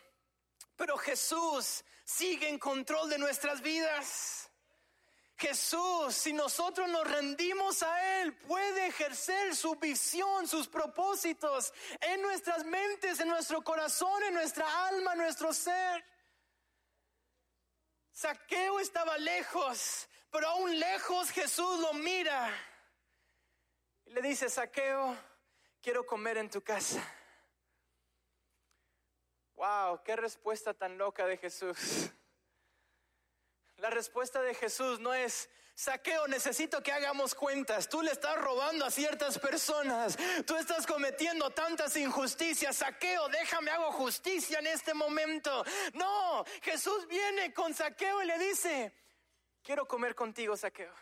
pero 0.78 0.98
Jesús 0.98 1.84
sigue 2.06 2.48
en 2.48 2.58
control 2.58 3.10
de 3.10 3.18
nuestras 3.18 3.62
vidas. 3.62 4.39
Jesús, 5.40 6.14
si 6.14 6.34
nosotros 6.34 6.90
nos 6.90 7.10
rendimos 7.10 7.82
a 7.82 8.22
Él, 8.22 8.34
puede 8.36 8.88
ejercer 8.88 9.56
su 9.56 9.76
visión, 9.76 10.48
sus 10.48 10.68
propósitos 10.68 11.74
en 12.02 12.22
nuestras 12.22 12.66
mentes, 12.66 13.22
en 13.22 13.30
nuestro 13.30 13.64
corazón, 13.64 14.22
en 14.24 14.34
nuestra 14.34 14.88
alma, 14.88 15.14
en 15.14 15.20
nuestro 15.20 15.54
ser. 15.54 16.04
Saqueo 18.12 18.82
estaba 18.82 19.18
lejos, 19.18 20.10
pero 20.30 20.50
aún 20.50 20.78
lejos 20.78 21.30
Jesús 21.32 21.80
lo 21.80 21.94
mira 21.94 22.54
y 24.06 24.12
le 24.12 24.22
dice, 24.22 24.50
Saqueo, 24.50 25.16
quiero 25.82 26.06
comer 26.06 26.38
en 26.38 26.50
tu 26.50 26.62
casa. 26.62 27.02
Wow, 29.56 30.04
qué 30.04 30.18
respuesta 30.18 30.74
tan 30.74 30.98
loca 30.98 31.26
de 31.26 31.38
Jesús. 31.38 32.12
La 33.80 33.90
respuesta 33.90 34.42
de 34.42 34.54
Jesús 34.54 35.00
no 35.00 35.14
es, 35.14 35.50
saqueo, 35.74 36.28
necesito 36.28 36.84
que 36.84 36.92
hagamos 36.92 37.34
cuentas. 37.34 37.88
Tú 37.88 38.02
le 38.02 38.12
estás 38.12 38.36
robando 38.36 38.84
a 38.84 38.92
ciertas 38.92 39.40
personas. 39.40 40.18
Tú 40.46 40.58
estás 40.58 40.86
cometiendo 40.86 41.50
tantas 41.52 41.96
injusticias. 41.96 42.76
Saqueo, 42.76 43.30
déjame 43.30 43.72
hago 43.72 43.92
justicia 43.94 44.60
en 44.60 44.68
este 44.68 44.94
momento. 44.94 45.64
No, 45.94 46.44
Jesús 46.62 47.08
viene 47.08 47.54
con 47.54 47.74
saqueo 47.74 48.22
y 48.22 48.26
le 48.26 48.38
dice, 48.38 48.94
quiero 49.64 49.88
comer 49.88 50.14
contigo, 50.14 50.58
saqueo. 50.58 50.94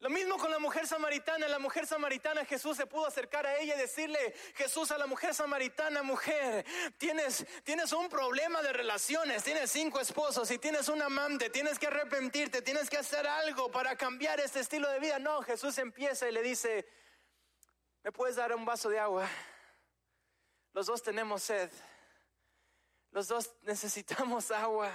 Lo 0.00 0.10
mismo 0.10 0.38
con 0.38 0.50
la 0.50 0.60
mujer 0.60 0.86
samaritana. 0.86 1.48
La 1.48 1.58
mujer 1.58 1.86
samaritana, 1.86 2.44
Jesús 2.44 2.76
se 2.76 2.86
pudo 2.86 3.06
acercar 3.06 3.46
a 3.46 3.56
ella 3.58 3.74
y 3.74 3.78
decirle, 3.78 4.32
Jesús 4.54 4.92
a 4.92 4.98
la 4.98 5.06
mujer 5.06 5.34
samaritana, 5.34 6.02
mujer, 6.02 6.64
tienes, 6.98 7.44
tienes 7.64 7.92
un 7.92 8.08
problema 8.08 8.62
de 8.62 8.72
relaciones, 8.72 9.42
tienes 9.42 9.70
cinco 9.70 9.98
esposos 9.98 10.50
y 10.52 10.58
tienes 10.58 10.88
un 10.88 11.02
amante, 11.02 11.50
tienes 11.50 11.78
que 11.78 11.88
arrepentirte, 11.88 12.62
tienes 12.62 12.88
que 12.88 12.98
hacer 12.98 13.26
algo 13.26 13.70
para 13.72 13.96
cambiar 13.96 14.38
este 14.38 14.60
estilo 14.60 14.88
de 14.88 15.00
vida. 15.00 15.18
No, 15.18 15.42
Jesús 15.42 15.76
empieza 15.78 16.28
y 16.28 16.32
le 16.32 16.42
dice, 16.42 16.86
¿me 18.04 18.12
puedes 18.12 18.36
dar 18.36 18.54
un 18.54 18.64
vaso 18.64 18.88
de 18.88 19.00
agua? 19.00 19.28
Los 20.74 20.86
dos 20.86 21.02
tenemos 21.02 21.42
sed. 21.42 21.70
Los 23.10 23.26
dos 23.26 23.52
necesitamos 23.62 24.52
agua. 24.52 24.92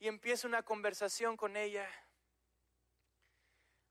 Y 0.00 0.08
empieza 0.08 0.48
una 0.48 0.64
conversación 0.64 1.36
con 1.36 1.56
ella. 1.56 1.88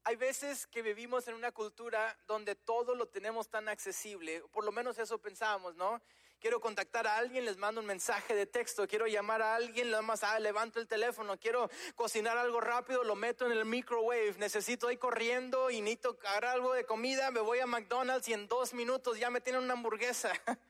Hay 0.04 0.16
veces 0.16 0.66
que 0.68 0.82
vivimos 0.82 1.28
en 1.28 1.36
una 1.36 1.52
cultura 1.52 2.18
donde 2.26 2.56
todo 2.56 2.96
lo 2.96 3.08
tenemos 3.08 3.50
tan 3.50 3.68
accesible, 3.68 4.42
por 4.52 4.64
lo 4.64 4.72
menos 4.72 4.98
eso 4.98 5.18
pensábamos, 5.20 5.76
¿no? 5.76 6.02
Quiero 6.40 6.62
contactar 6.62 7.06
a 7.06 7.18
alguien, 7.18 7.44
les 7.44 7.58
mando 7.58 7.82
un 7.82 7.88
mensaje 7.88 8.34
de 8.34 8.46
texto, 8.46 8.88
quiero 8.88 9.08
llamar 9.08 9.42
a 9.42 9.56
alguien, 9.56 9.92
nada 9.92 10.02
más, 10.02 10.24
ah, 10.24 10.40
levanto 10.40 10.80
el 10.80 10.88
teléfono, 10.88 11.38
quiero 11.38 11.70
cocinar 11.96 12.38
algo 12.38 12.62
rápido, 12.62 13.04
lo 13.04 13.16
meto 13.16 13.46
en 13.46 13.52
el 13.52 13.66
microwave, 13.66 14.36
necesito 14.38 14.90
ir 14.90 15.00
corriendo 15.00 15.70
y 15.70 15.82
necesito 15.82 16.18
agarrar 16.22 16.56
algo 16.56 16.74
de 16.74 16.86
comida, 16.86 17.30
me 17.30 17.42
voy 17.42 17.60
a 17.60 17.66
McDonald's 17.66 18.30
y 18.30 18.34
en 18.34 18.48
dos 18.48 18.74
minutos 18.74 19.20
ya 19.20 19.30
me 19.30 19.42
tienen 19.42 19.64
una 19.64 19.74
hamburguesa. 19.74 20.32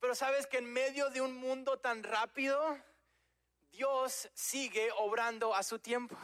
Pero 0.00 0.14
sabes 0.14 0.46
que 0.46 0.56
en 0.56 0.72
medio 0.72 1.10
de 1.10 1.20
un 1.20 1.36
mundo 1.36 1.78
tan 1.78 2.02
rápido, 2.02 2.78
Dios 3.70 4.30
sigue 4.32 4.90
obrando 4.92 5.54
a 5.54 5.62
su 5.62 5.78
tiempo 5.78 6.16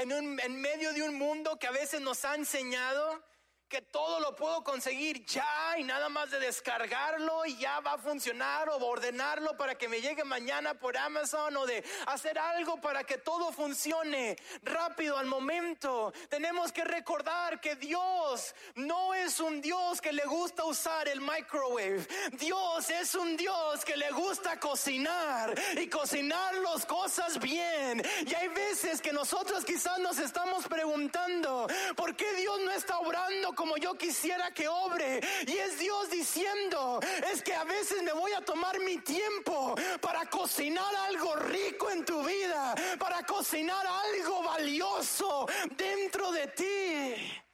en, 0.00 0.60
medio 0.60 0.92
de 0.92 1.02
un 1.02 1.14
mundo 1.16 1.58
que 1.58 1.66
a 1.66 1.70
veces 1.70 2.00
nos 2.00 2.24
ha 2.24 2.34
enseñado 2.34 3.22
que 3.70 3.82
todo 3.82 4.18
lo 4.18 4.34
puedo 4.34 4.64
conseguir 4.64 5.24
ya 5.24 5.76
y 5.78 5.84
nada 5.84 6.08
más 6.08 6.28
de 6.32 6.40
descargarlo 6.40 7.46
y 7.46 7.56
ya 7.56 7.78
va 7.78 7.92
a 7.92 7.98
funcionar 7.98 8.68
o 8.68 8.84
ordenarlo 8.84 9.56
para 9.56 9.76
que 9.76 9.86
me 9.86 10.00
llegue 10.00 10.24
mañana 10.24 10.74
por 10.74 10.96
Amazon 10.96 11.56
o 11.56 11.66
de 11.66 11.84
hacer 12.08 12.36
algo 12.36 12.80
para 12.80 13.04
que 13.04 13.18
todo 13.18 13.52
funcione 13.52 14.36
rápido 14.64 15.16
al 15.16 15.26
momento. 15.26 16.12
Tenemos 16.28 16.72
que 16.72 16.82
recordar 16.82 17.60
que 17.60 17.76
Dios 17.76 18.56
no 18.74 19.14
es 19.14 19.38
un 19.38 19.60
Dios 19.60 20.00
que 20.00 20.12
le 20.12 20.24
gusta 20.24 20.64
usar 20.64 21.06
el 21.06 21.20
microwave. 21.20 22.04
Dios 22.32 22.90
es 22.90 23.14
un 23.14 23.36
Dios 23.36 23.84
que 23.84 23.96
le 23.96 24.10
gusta 24.10 24.58
cocinar 24.58 25.54
y 25.80 25.86
cocinar 25.88 26.56
las 26.56 26.84
cosas 26.86 27.38
bien. 27.38 28.02
Y 28.26 28.34
hay 28.34 28.48
veces 28.48 29.00
que 29.00 29.12
nosotros 29.12 29.64
quizás 29.64 30.00
nos 30.00 30.18
estamos 30.18 30.66
preguntando, 30.66 31.68
¿por 31.94 32.16
qué 32.16 32.34
Dios 32.34 32.58
no 32.64 32.72
está 32.72 32.98
obrando 32.98 33.54
como 33.60 33.76
yo 33.76 33.92
quisiera 33.94 34.50
que 34.52 34.66
obre. 34.68 35.20
Y 35.46 35.52
es 35.58 35.78
Dios 35.78 36.08
diciendo, 36.08 36.98
es 37.30 37.42
que 37.42 37.54
a 37.54 37.64
veces 37.64 38.02
me 38.02 38.14
voy 38.14 38.32
a 38.32 38.40
tomar 38.40 38.80
mi 38.80 38.96
tiempo 38.96 39.74
para 40.00 40.24
cocinar 40.30 40.94
algo 41.08 41.36
rico 41.36 41.90
en 41.90 42.02
tu 42.06 42.24
vida, 42.24 42.74
para 42.98 43.22
cocinar 43.26 43.86
algo 43.86 44.42
valioso 44.44 45.46
dentro 45.76 46.32
de 46.32 46.46
ti. 46.46 47.49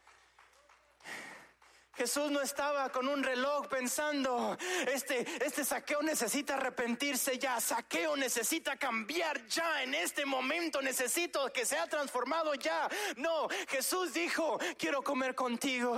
Jesús 1.96 2.30
no 2.30 2.40
estaba 2.40 2.90
con 2.90 3.08
un 3.08 3.22
reloj 3.22 3.68
pensando, 3.68 4.56
este, 4.86 5.26
este 5.44 5.64
saqueo 5.64 6.02
necesita 6.02 6.56
arrepentirse 6.56 7.38
ya, 7.38 7.60
saqueo 7.60 8.16
necesita 8.16 8.76
cambiar 8.76 9.46
ya, 9.46 9.82
en 9.82 9.94
este 9.94 10.26
momento 10.26 10.82
necesito 10.82 11.52
que 11.52 11.64
sea 11.64 11.86
transformado 11.86 12.54
ya. 12.54 12.88
No, 13.16 13.48
Jesús 13.68 14.12
dijo, 14.12 14.58
quiero 14.78 15.02
comer 15.02 15.34
contigo. 15.34 15.96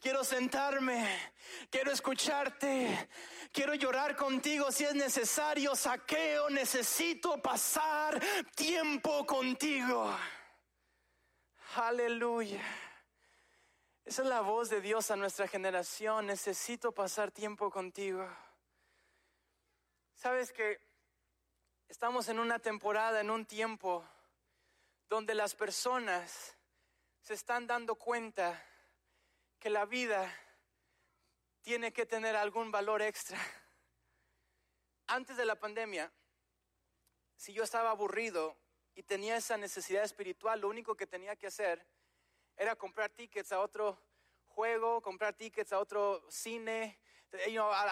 Quiero 0.00 0.24
sentarme, 0.24 1.06
quiero 1.70 1.90
escucharte, 1.92 3.08
quiero 3.52 3.74
llorar 3.74 4.16
contigo 4.16 4.72
si 4.72 4.84
es 4.84 4.94
necesario, 4.94 5.74
saqueo, 5.74 6.48
necesito 6.48 7.40
pasar 7.42 8.18
tiempo 8.54 9.26
contigo. 9.26 10.16
Aleluya. 11.74 12.85
Esa 14.06 14.22
es 14.22 14.28
la 14.28 14.40
voz 14.40 14.70
de 14.70 14.80
Dios 14.80 15.10
a 15.10 15.16
nuestra 15.16 15.48
generación. 15.48 16.28
Necesito 16.28 16.92
pasar 16.92 17.32
tiempo 17.32 17.72
contigo. 17.72 18.24
Sabes 20.14 20.52
que 20.52 20.78
estamos 21.88 22.28
en 22.28 22.38
una 22.38 22.60
temporada, 22.60 23.20
en 23.20 23.30
un 23.30 23.44
tiempo 23.44 24.08
donde 25.08 25.34
las 25.34 25.56
personas 25.56 26.54
se 27.20 27.34
están 27.34 27.66
dando 27.66 27.96
cuenta 27.96 28.64
que 29.58 29.70
la 29.70 29.84
vida 29.86 30.32
tiene 31.62 31.92
que 31.92 32.06
tener 32.06 32.36
algún 32.36 32.70
valor 32.70 33.02
extra. 33.02 33.40
Antes 35.08 35.36
de 35.36 35.46
la 35.46 35.56
pandemia, 35.56 36.12
si 37.34 37.52
yo 37.52 37.64
estaba 37.64 37.90
aburrido, 37.90 38.56
y 38.94 39.02
tenía 39.02 39.36
esa 39.36 39.56
necesidad 39.56 40.04
espiritual, 40.04 40.60
lo 40.60 40.68
único 40.68 40.94
que 40.94 41.08
tenía 41.08 41.34
que 41.34 41.48
hacer 41.48 41.84
era 42.56 42.74
comprar 42.76 43.10
tickets 43.10 43.52
a 43.52 43.60
otro 43.60 43.98
juego, 44.46 45.02
comprar 45.02 45.34
tickets 45.34 45.72
a 45.72 45.78
otro 45.78 46.24
cine, 46.30 46.98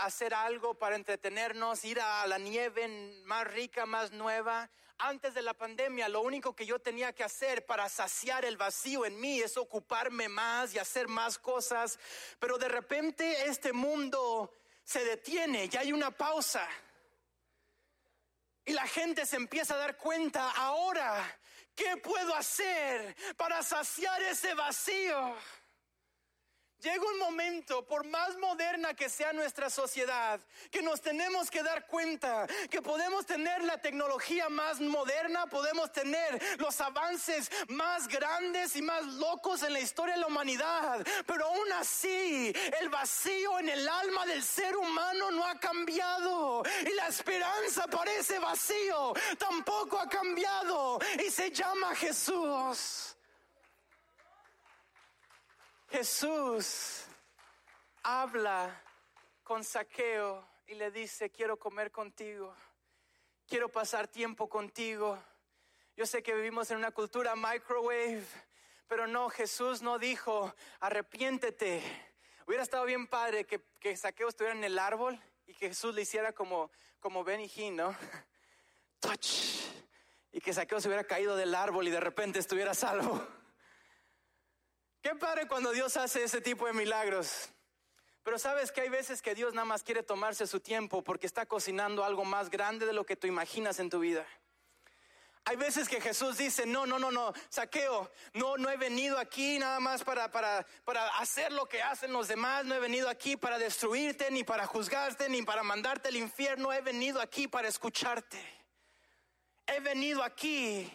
hacer 0.00 0.32
algo 0.32 0.74
para 0.74 0.96
entretenernos, 0.96 1.84
ir 1.84 2.00
a 2.00 2.26
la 2.26 2.38
nieve 2.38 2.88
más 3.24 3.46
rica, 3.46 3.84
más 3.84 4.12
nueva. 4.12 4.70
Antes 4.96 5.34
de 5.34 5.42
la 5.42 5.54
pandemia, 5.54 6.08
lo 6.08 6.22
único 6.22 6.54
que 6.54 6.66
yo 6.66 6.78
tenía 6.78 7.12
que 7.12 7.24
hacer 7.24 7.66
para 7.66 7.88
saciar 7.88 8.44
el 8.44 8.56
vacío 8.56 9.04
en 9.04 9.20
mí 9.20 9.40
es 9.40 9.56
ocuparme 9.56 10.28
más 10.28 10.74
y 10.74 10.78
hacer 10.78 11.08
más 11.08 11.38
cosas. 11.38 11.98
Pero 12.38 12.58
de 12.58 12.68
repente 12.68 13.46
este 13.46 13.72
mundo 13.72 14.52
se 14.84 15.04
detiene 15.04 15.68
y 15.70 15.76
hay 15.76 15.92
una 15.92 16.10
pausa. 16.10 16.66
Y 18.64 18.72
la 18.72 18.86
gente 18.86 19.26
se 19.26 19.36
empieza 19.36 19.74
a 19.74 19.78
dar 19.78 19.98
cuenta, 19.98 20.50
ahora, 20.52 21.22
¿qué 21.74 21.96
puedo 21.96 22.34
hacer 22.34 23.16
para 23.36 23.62
saciar 23.62 24.22
ese 24.22 24.54
vacío? 24.54 25.36
Llega 26.84 27.02
un 27.02 27.18
momento, 27.18 27.82
por 27.86 28.04
más 28.04 28.36
moderna 28.36 28.92
que 28.92 29.08
sea 29.08 29.32
nuestra 29.32 29.70
sociedad, 29.70 30.38
que 30.70 30.82
nos 30.82 31.00
tenemos 31.00 31.50
que 31.50 31.62
dar 31.62 31.86
cuenta 31.86 32.46
que 32.68 32.82
podemos 32.82 33.24
tener 33.24 33.64
la 33.64 33.78
tecnología 33.78 34.50
más 34.50 34.82
moderna, 34.82 35.46
podemos 35.46 35.90
tener 35.92 36.38
los 36.58 36.78
avances 36.82 37.50
más 37.68 38.06
grandes 38.06 38.76
y 38.76 38.82
más 38.82 39.02
locos 39.14 39.62
en 39.62 39.72
la 39.72 39.80
historia 39.80 40.16
de 40.16 40.20
la 40.20 40.26
humanidad, 40.26 41.02
pero 41.24 41.46
aún 41.46 41.72
así 41.72 42.52
el 42.78 42.90
vacío 42.90 43.58
en 43.60 43.70
el 43.70 43.88
alma 43.88 44.26
del 44.26 44.44
ser 44.44 44.76
humano 44.76 45.30
no 45.30 45.46
ha 45.46 45.58
cambiado. 45.58 46.64
Y 46.82 46.92
la 46.96 47.08
esperanza 47.08 47.86
para 47.86 48.12
ese 48.12 48.38
vacío 48.38 49.14
tampoco 49.38 49.98
ha 49.98 50.06
cambiado. 50.06 50.98
Y 51.26 51.30
se 51.30 51.50
llama 51.50 51.94
Jesús. 51.94 53.13
Jesús 55.96 57.04
habla 58.02 58.82
con 59.44 59.62
Saqueo 59.62 60.44
y 60.66 60.74
le 60.74 60.90
dice, 60.90 61.30
quiero 61.30 61.56
comer 61.56 61.92
contigo, 61.92 62.52
quiero 63.46 63.68
pasar 63.68 64.08
tiempo 64.08 64.48
contigo. 64.48 65.16
Yo 65.96 66.04
sé 66.04 66.20
que 66.20 66.34
vivimos 66.34 66.68
en 66.72 66.78
una 66.78 66.90
cultura 66.90 67.36
microwave, 67.36 68.24
pero 68.88 69.06
no, 69.06 69.30
Jesús 69.30 69.82
no 69.82 70.00
dijo, 70.00 70.52
arrepiéntete. 70.80 71.80
Hubiera 72.44 72.64
estado 72.64 72.86
bien 72.86 73.06
padre 73.06 73.44
que, 73.44 73.62
que 73.78 73.96
Saqueo 73.96 74.30
estuviera 74.30 74.58
en 74.58 74.64
el 74.64 74.80
árbol 74.80 75.16
y 75.46 75.54
que 75.54 75.68
Jesús 75.68 75.94
le 75.94 76.02
hiciera 76.02 76.32
como, 76.32 76.72
como 76.98 77.22
Benny 77.22 77.48
Hinn, 77.54 77.76
¿no? 77.76 77.96
Touch. 78.98 79.60
Y 80.32 80.40
que 80.40 80.52
Saqueo 80.52 80.80
se 80.80 80.88
hubiera 80.88 81.04
caído 81.04 81.36
del 81.36 81.54
árbol 81.54 81.86
y 81.86 81.92
de 81.92 82.00
repente 82.00 82.40
estuviera 82.40 82.74
salvo. 82.74 83.43
Qué 85.04 85.14
padre 85.14 85.46
cuando 85.46 85.70
Dios 85.72 85.98
hace 85.98 86.24
ese 86.24 86.40
tipo 86.40 86.66
de 86.66 86.72
milagros. 86.72 87.50
Pero 88.22 88.38
sabes 88.38 88.72
que 88.72 88.80
hay 88.80 88.88
veces 88.88 89.20
que 89.20 89.34
Dios 89.34 89.52
nada 89.52 89.66
más 89.66 89.82
quiere 89.82 90.02
tomarse 90.02 90.46
su 90.46 90.60
tiempo 90.60 91.04
porque 91.04 91.26
está 91.26 91.44
cocinando 91.44 92.06
algo 92.06 92.24
más 92.24 92.48
grande 92.48 92.86
de 92.86 92.94
lo 92.94 93.04
que 93.04 93.14
tú 93.14 93.26
imaginas 93.26 93.80
en 93.80 93.90
tu 93.90 93.98
vida. 93.98 94.26
Hay 95.44 95.56
veces 95.56 95.90
que 95.90 96.00
Jesús 96.00 96.38
dice, 96.38 96.64
no, 96.64 96.86
no, 96.86 96.98
no, 96.98 97.10
no, 97.10 97.34
saqueo, 97.50 98.10
no, 98.32 98.56
no 98.56 98.70
he 98.70 98.78
venido 98.78 99.18
aquí 99.18 99.58
nada 99.58 99.78
más 99.78 100.02
para, 100.02 100.30
para, 100.30 100.66
para 100.86 101.06
hacer 101.18 101.52
lo 101.52 101.66
que 101.66 101.82
hacen 101.82 102.10
los 102.10 102.26
demás, 102.26 102.64
no 102.64 102.74
he 102.74 102.80
venido 102.80 103.10
aquí 103.10 103.36
para 103.36 103.58
destruirte, 103.58 104.30
ni 104.30 104.42
para 104.42 104.66
juzgarte, 104.66 105.28
ni 105.28 105.42
para 105.42 105.62
mandarte 105.62 106.08
al 106.08 106.16
infierno, 106.16 106.72
he 106.72 106.80
venido 106.80 107.20
aquí 107.20 107.46
para 107.46 107.68
escucharte. 107.68 108.38
He 109.66 109.80
venido 109.80 110.22
aquí 110.22 110.90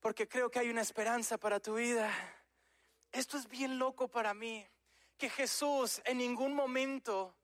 porque 0.00 0.26
creo 0.26 0.50
que 0.50 0.60
hay 0.60 0.70
una 0.70 0.80
esperanza 0.80 1.36
para 1.36 1.60
tu 1.60 1.74
vida. 1.74 2.10
Esto 3.12 3.36
es 3.36 3.48
bien 3.48 3.78
loco 3.78 4.08
para 4.08 4.34
mí, 4.34 4.66
que 5.16 5.30
Jesús 5.30 6.00
en 6.04 6.18
ningún 6.18 6.54
momento 6.54 7.34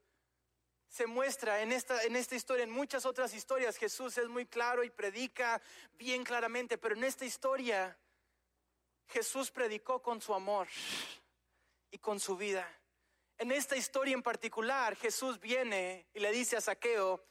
se 0.88 1.06
muestra 1.06 1.60
en 1.60 1.72
esta, 1.72 2.02
en 2.04 2.14
esta 2.14 2.36
historia, 2.36 2.62
en 2.62 2.70
muchas 2.70 3.04
otras 3.04 3.34
historias, 3.34 3.76
Jesús 3.76 4.16
es 4.16 4.28
muy 4.28 4.46
claro 4.46 4.84
y 4.84 4.90
predica 4.90 5.60
bien 5.94 6.22
claramente, 6.22 6.78
pero 6.78 6.94
en 6.94 7.02
esta 7.02 7.24
historia 7.24 7.98
Jesús 9.08 9.50
predicó 9.50 10.00
con 10.00 10.20
su 10.20 10.32
amor 10.32 10.68
y 11.90 11.98
con 11.98 12.20
su 12.20 12.36
vida. 12.36 12.68
En 13.38 13.50
esta 13.50 13.76
historia 13.76 14.14
en 14.14 14.22
particular, 14.22 14.94
Jesús 14.94 15.40
viene 15.40 16.06
y 16.14 16.20
le 16.20 16.30
dice 16.30 16.56
a 16.56 16.60
Saqueo, 16.60 17.24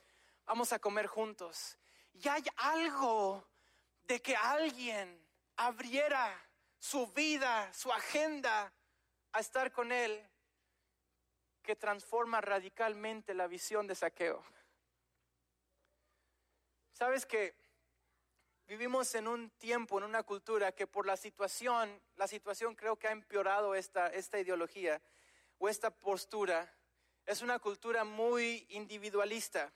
vamos 0.44 0.72
a 0.74 0.78
comer 0.78 1.06
juntos. 1.06 1.78
Y 2.12 2.28
hay 2.28 2.44
algo 2.56 3.48
de 4.02 4.20
que 4.20 4.36
alguien 4.36 5.26
abriera 5.56 6.38
su 6.84 7.06
vida, 7.06 7.72
su 7.72 7.90
agenda 7.90 8.70
a 9.32 9.40
estar 9.40 9.72
con 9.72 9.90
Él, 9.90 10.22
que 11.62 11.74
transforma 11.76 12.42
radicalmente 12.42 13.32
la 13.32 13.46
visión 13.46 13.86
de 13.86 13.94
saqueo. 13.94 14.44
Sabes 16.92 17.24
que 17.24 17.54
vivimos 18.66 19.14
en 19.14 19.28
un 19.28 19.48
tiempo, 19.52 19.96
en 19.96 20.04
una 20.04 20.24
cultura 20.24 20.72
que 20.72 20.86
por 20.86 21.06
la 21.06 21.16
situación, 21.16 22.02
la 22.16 22.28
situación 22.28 22.74
creo 22.74 22.98
que 22.98 23.08
ha 23.08 23.12
empeorado 23.12 23.74
esta, 23.74 24.08
esta 24.08 24.38
ideología 24.38 25.00
o 25.56 25.70
esta 25.70 25.90
postura. 25.90 26.70
Es 27.24 27.40
una 27.40 27.60
cultura 27.60 28.04
muy 28.04 28.66
individualista, 28.68 29.72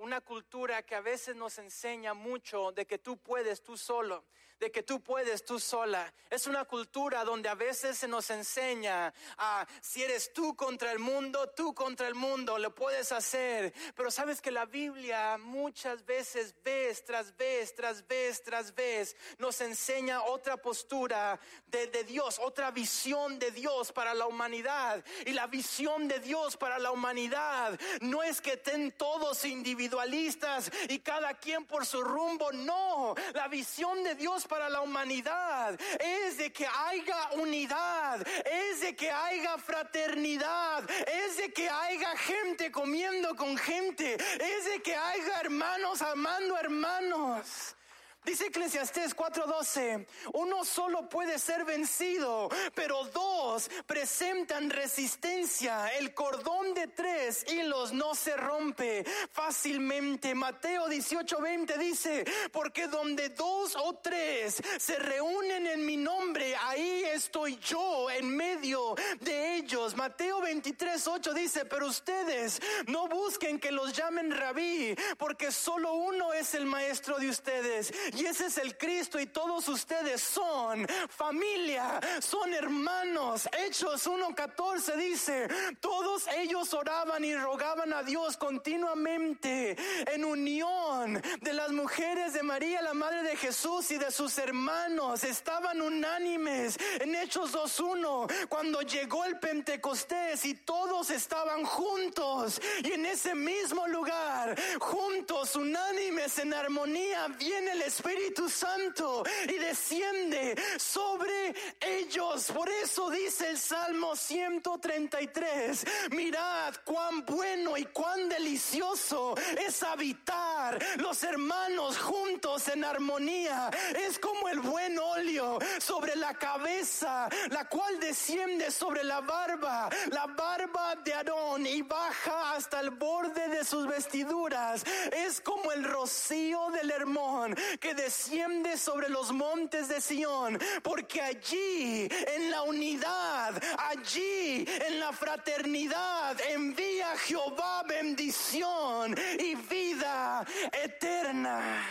una 0.00 0.20
cultura 0.22 0.82
que 0.82 0.94
a 0.94 1.00
veces 1.00 1.36
nos 1.36 1.58
enseña 1.58 2.14
mucho 2.14 2.72
de 2.72 2.86
que 2.86 2.98
tú 2.98 3.18
puedes 3.18 3.62
tú 3.62 3.76
solo, 3.76 4.24
de 4.60 4.70
que 4.70 4.82
tú 4.82 5.00
puedes 5.02 5.44
tú 5.44 5.58
sola. 5.58 6.12
Es 6.28 6.46
una 6.46 6.66
cultura 6.66 7.24
donde 7.24 7.48
a 7.48 7.54
veces 7.54 7.96
se 7.96 8.06
nos 8.06 8.28
enseña 8.30 9.12
a 9.38 9.66
si 9.80 10.02
eres 10.02 10.32
tú 10.34 10.54
contra 10.54 10.92
el 10.92 10.98
mundo, 10.98 11.48
tú 11.56 11.74
contra 11.74 12.06
el 12.06 12.14
mundo, 12.14 12.58
lo 12.58 12.74
puedes 12.74 13.10
hacer. 13.10 13.72
Pero 13.96 14.10
sabes 14.10 14.42
que 14.42 14.50
la 14.50 14.66
Biblia 14.66 15.38
muchas 15.38 16.04
veces, 16.04 16.54
vez 16.62 17.02
tras 17.04 17.34
vez, 17.36 17.74
tras 17.74 18.06
vez, 18.06 18.42
tras 18.42 18.74
vez, 18.74 19.16
nos 19.38 19.60
enseña 19.62 20.22
otra 20.24 20.58
postura 20.58 21.40
de, 21.66 22.04
Dios, 22.04 22.38
otra 22.38 22.70
visión 22.70 23.38
de 23.38 23.50
Dios 23.50 23.92
para 23.92 24.12
la 24.12 24.26
humanidad. 24.26 25.02
Y 25.24 25.32
la 25.32 25.46
visión 25.46 26.06
de 26.06 26.20
Dios 26.20 26.58
para 26.58 26.78
la 26.78 26.92
humanidad 26.92 27.80
no 28.02 28.22
es 28.22 28.42
que 28.42 28.52
estén 28.52 28.92
todos 28.92 29.44
individualistas 29.90 30.70
y 30.88 30.98
cada 31.00 31.34
quien 31.34 31.64
por 31.64 31.84
su 31.84 32.02
rumbo, 32.02 32.52
no. 32.52 33.14
La 33.34 33.48
visión 33.48 34.02
de 34.04 34.14
Dios 34.14 34.46
para 34.46 34.68
la 34.68 34.80
humanidad, 34.80 35.78
es 35.98 36.38
de 36.38 36.52
que 36.52 36.66
haya 36.66 37.30
unidad, 37.32 38.26
es 38.46 38.80
de 38.80 38.94
que 38.94 39.10
haya 39.10 39.58
fraternidad, 39.58 40.88
es 41.08 41.36
de 41.36 41.52
que 41.52 41.68
haya 41.68 42.16
gente 42.16 42.70
comiendo 42.70 43.34
con 43.36 43.56
gente, 43.56 44.14
es 44.14 44.64
de 44.66 44.82
que 44.82 44.94
haya 44.94 45.40
hermanos 45.40 46.02
amando 46.02 46.56
hermanos. 46.56 47.76
Dice 48.22 48.48
Eclesiastés 48.48 49.14
4:12, 49.14 50.06
uno 50.34 50.62
solo 50.66 51.08
puede 51.08 51.38
ser 51.38 51.64
vencido, 51.64 52.50
pero 52.74 53.04
dos 53.06 53.70
presentan 53.86 54.68
resistencia. 54.68 55.88
El 55.96 56.12
cordón 56.12 56.74
de 56.74 56.86
tres 56.88 57.46
hilos 57.50 57.94
no 57.94 58.14
se 58.14 58.36
rompe 58.36 59.06
fácilmente. 59.32 60.34
Mateo 60.34 60.86
18:20 60.86 61.78
dice, 61.78 62.24
porque 62.52 62.88
donde 62.88 63.30
dos 63.30 63.74
o 63.76 63.94
tres 63.94 64.60
se 64.78 64.96
reúnen 64.96 65.66
en 65.66 65.86
mi 65.86 65.96
nombre, 65.96 66.54
ahí 66.56 67.04
estoy 67.04 67.56
yo 67.56 68.10
en 68.10 68.36
medio 68.36 68.96
de 69.20 69.56
ellos. 69.56 69.96
Mateo 69.96 70.42
23:8 70.42 71.32
dice, 71.32 71.64
pero 71.64 71.86
ustedes 71.86 72.60
no 72.86 73.08
busquen 73.08 73.58
que 73.58 73.72
los 73.72 73.94
llamen 73.94 74.30
rabí, 74.30 74.94
porque 75.16 75.50
solo 75.50 75.94
uno 75.94 76.34
es 76.34 76.52
el 76.54 76.66
maestro 76.66 77.18
de 77.18 77.30
ustedes 77.30 77.90
y 78.20 78.26
ese 78.26 78.46
es 78.46 78.58
el 78.58 78.76
Cristo 78.76 79.18
y 79.18 79.26
todos 79.26 79.68
ustedes 79.68 80.20
son 80.20 80.86
familia, 81.08 82.00
son 82.20 82.52
hermanos. 82.52 83.48
Hechos 83.64 84.06
1.14 84.06 84.96
dice, 84.96 85.48
todos 85.80 86.26
ellos 86.36 86.74
oraban 86.74 87.24
y 87.24 87.34
rogaban 87.34 87.92
a 87.92 88.02
Dios 88.02 88.36
continuamente 88.36 89.76
en 90.12 90.24
unión 90.24 91.22
de 91.40 91.52
las 91.52 91.72
mujeres 91.72 92.34
de 92.34 92.42
María, 92.42 92.82
la 92.82 92.94
madre 92.94 93.22
de 93.22 93.36
Jesús 93.36 93.90
y 93.90 93.96
de 93.96 94.10
sus 94.10 94.36
hermanos. 94.38 95.24
Estaban 95.24 95.80
unánimes 95.80 96.76
en 97.00 97.14
Hechos 97.14 97.54
2.1 97.54 98.48
cuando 98.48 98.82
llegó 98.82 99.24
el 99.24 99.38
Pentecostés 99.38 100.44
y 100.44 100.54
todos 100.54 101.10
estaban 101.10 101.64
juntos 101.64 102.60
y 102.84 102.92
en 102.92 103.06
ese 103.06 103.34
mismo 103.34 103.86
lugar, 103.86 104.58
juntos, 104.78 105.56
unánimes, 105.56 106.38
en 106.38 106.52
armonía, 106.52 107.28
viene 107.38 107.72
el 107.72 107.82
Espíritu 107.82 107.99
Espíritu 108.00 108.48
Santo 108.48 109.22
y 109.46 109.58
desciende 109.58 110.56
sobre 110.78 111.54
ellos. 111.80 112.50
Por 112.50 112.70
eso 112.70 113.10
dice 113.10 113.50
el 113.50 113.58
Salmo 113.58 114.16
133, 114.16 115.84
mirad 116.12 116.74
cuán 116.86 117.26
bueno 117.26 117.76
y 117.76 117.84
cuán 117.84 118.30
delicioso 118.30 119.34
es 119.66 119.82
habitar 119.82 120.78
los 120.96 121.22
hermanos 121.24 121.98
juntos 121.98 122.68
en 122.68 122.84
armonía. 122.84 123.70
Es 123.94 124.18
como 124.18 124.48
el 124.48 124.60
buen 124.60 124.98
óleo 124.98 125.58
sobre 125.78 126.16
la 126.16 126.32
cabeza, 126.32 127.28
la 127.50 127.68
cual 127.68 128.00
desciende 128.00 128.70
sobre 128.70 129.04
la 129.04 129.20
barba, 129.20 129.90
la 130.10 130.26
barba 130.26 130.94
de 131.04 131.12
Aarón 131.12 131.66
y 131.66 131.82
baja 131.82 132.54
hasta 132.54 132.80
el 132.80 132.90
borde 132.92 133.48
de 133.48 133.62
sus 133.62 133.86
vestiduras. 133.86 134.84
Es 135.12 135.42
como 135.42 135.70
el 135.72 135.84
rocío 135.84 136.70
del 136.70 136.90
Hermón 136.90 137.54
que 137.78 137.89
desciende 137.94 138.76
sobre 138.76 139.08
los 139.08 139.32
montes 139.32 139.88
de 139.88 140.00
Sión, 140.00 140.58
porque 140.82 141.20
allí 141.20 142.08
en 142.10 142.50
la 142.50 142.62
unidad, 142.62 143.62
allí 143.78 144.64
en 144.66 145.00
la 145.00 145.12
fraternidad 145.12 146.40
envía 146.48 147.16
Jehová 147.18 147.82
bendición 147.84 149.14
y 149.38 149.54
vida 149.54 150.44
eterna. 150.72 151.86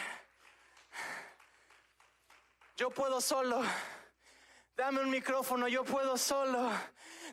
Yo 2.75 2.89
puedo 2.89 3.19
solo. 3.19 3.61
Dame 4.75 5.01
un 5.01 5.09
micrófono, 5.09 5.67
yo 5.67 5.83
puedo 5.83 6.17
solo. 6.17 6.71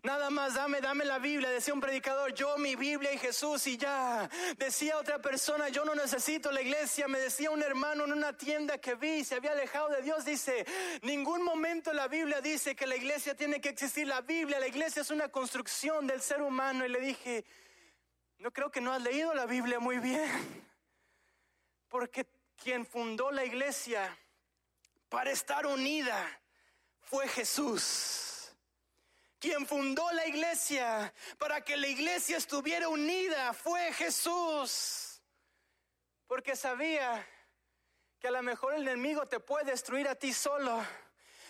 Nada 0.06 0.30
más 0.30 0.54
dame, 0.54 0.80
dame 0.80 1.04
la 1.04 1.18
Biblia. 1.18 1.50
Decía 1.50 1.74
un 1.74 1.80
predicador, 1.80 2.32
yo 2.32 2.56
mi 2.58 2.76
Biblia 2.76 3.12
y 3.12 3.18
Jesús 3.18 3.66
y 3.66 3.76
ya. 3.76 4.30
Decía 4.56 4.98
otra 4.98 5.20
persona, 5.20 5.68
yo 5.68 5.84
no 5.84 5.96
necesito 5.96 6.52
la 6.52 6.62
iglesia. 6.62 7.08
Me 7.08 7.18
decía 7.18 7.50
un 7.50 7.60
hermano 7.60 8.04
en 8.04 8.12
una 8.12 8.32
tienda 8.32 8.78
que 8.78 8.94
vi, 8.94 9.24
se 9.24 9.34
había 9.34 9.50
alejado 9.50 9.88
de 9.88 10.02
Dios. 10.02 10.24
Dice, 10.24 10.64
ningún 11.02 11.42
momento 11.42 11.92
la 11.92 12.06
Biblia 12.06 12.40
dice 12.40 12.76
que 12.76 12.86
la 12.86 12.94
iglesia 12.94 13.34
tiene 13.34 13.60
que 13.60 13.68
existir. 13.68 14.06
La 14.06 14.20
Biblia, 14.20 14.60
la 14.60 14.68
iglesia 14.68 15.02
es 15.02 15.10
una 15.10 15.28
construcción 15.28 16.06
del 16.06 16.22
ser 16.22 16.40
humano. 16.40 16.86
Y 16.86 16.88
le 16.88 17.00
dije, 17.00 17.44
no 18.38 18.52
creo 18.52 18.70
que 18.70 18.80
no 18.80 18.92
has 18.92 19.02
leído 19.02 19.34
la 19.34 19.46
Biblia 19.46 19.80
muy 19.80 19.98
bien. 19.98 20.30
Porque 21.88 22.28
quien 22.62 22.86
fundó 22.86 23.32
la 23.32 23.44
iglesia 23.44 24.16
para 25.08 25.32
estar 25.32 25.66
unida 25.66 26.16
fue 27.00 27.26
Jesús. 27.26 28.25
Quien 29.38 29.66
fundó 29.66 30.10
la 30.12 30.26
iglesia 30.26 31.12
para 31.38 31.62
que 31.62 31.76
la 31.76 31.88
iglesia 31.88 32.38
estuviera 32.38 32.88
unida 32.88 33.52
fue 33.52 33.92
Jesús. 33.92 35.20
Porque 36.26 36.56
sabía 36.56 37.26
que 38.18 38.28
a 38.28 38.30
lo 38.30 38.42
mejor 38.42 38.74
el 38.74 38.82
enemigo 38.82 39.26
te 39.26 39.40
puede 39.40 39.70
destruir 39.70 40.08
a 40.08 40.14
ti 40.14 40.32
solo. 40.32 40.84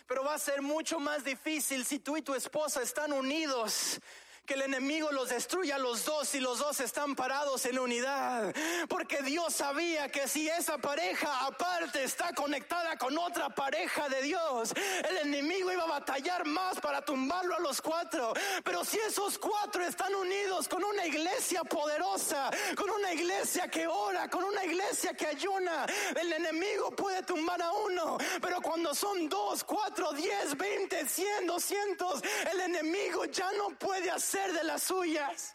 Pero 0.06 0.24
va 0.24 0.34
a 0.34 0.38
ser 0.38 0.62
mucho 0.62 1.00
más 1.00 1.24
difícil 1.24 1.84
si 1.84 1.98
tú 1.98 2.16
y 2.16 2.22
tu 2.22 2.34
esposa 2.34 2.82
están 2.82 3.12
unidos 3.12 4.00
que 4.46 4.54
el 4.54 4.62
enemigo 4.62 5.10
los 5.10 5.28
destruya 5.28 5.74
a 5.74 5.78
los 5.78 6.04
dos 6.04 6.34
y 6.34 6.40
los 6.40 6.60
dos 6.60 6.78
están 6.80 7.16
parados 7.16 7.66
en 7.66 7.78
unidad. 7.78 8.54
Porque 8.88 9.20
Dios 9.22 9.54
sabía 9.54 10.08
que 10.08 10.28
si 10.28 10.48
esa 10.48 10.78
pareja 10.78 11.46
aparte 11.46 12.04
está 12.04 12.32
conectada 12.32 12.96
con 12.96 13.18
otra 13.18 13.48
pareja 13.48 14.08
de 14.08 14.22
Dios, 14.22 14.72
el 15.08 15.16
enemigo 15.18 15.72
iba 15.72 15.82
a 15.82 15.98
batallar 15.98 16.46
más 16.46 16.78
para 16.80 17.02
tumbarlo 17.02 17.56
a 17.56 17.60
los 17.60 17.82
cuatro. 17.82 18.34
Pero 18.62 18.84
si 18.84 18.98
esos 18.98 19.36
cuatro 19.36 19.84
están 19.84 20.14
unidos 20.14 20.68
con 20.68 20.84
una 20.84 21.04
iglesia 21.04 21.64
poderosa, 21.64 22.50
con 22.76 22.88
una 22.88 23.12
iglesia 23.12 23.68
que 23.68 23.88
ora, 23.88 24.30
con 24.30 24.44
una 24.44 24.64
iglesia 24.64 25.12
que 25.14 25.26
ayuna, 25.26 25.86
el 26.14 26.32
enemigo 26.32 26.94
puede 26.94 27.22
tumbar 27.24 27.60
a 27.60 27.72
uno. 27.72 28.16
Pero 28.40 28.60
cuando 28.62 28.94
son 28.94 29.28
dos, 29.28 29.64
cuatro, 29.64 30.12
diez, 30.12 30.56
veinte, 30.56 31.04
cien, 31.08 31.46
doscientos, 31.46 32.22
el 32.52 32.60
enemigo 32.60 33.24
ya 33.24 33.50
no 33.52 33.70
puede 33.70 34.08
hacer 34.08 34.35
de 34.36 34.64
las 34.64 34.82
suyas. 34.82 35.54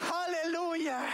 Aleluya, 0.00 1.06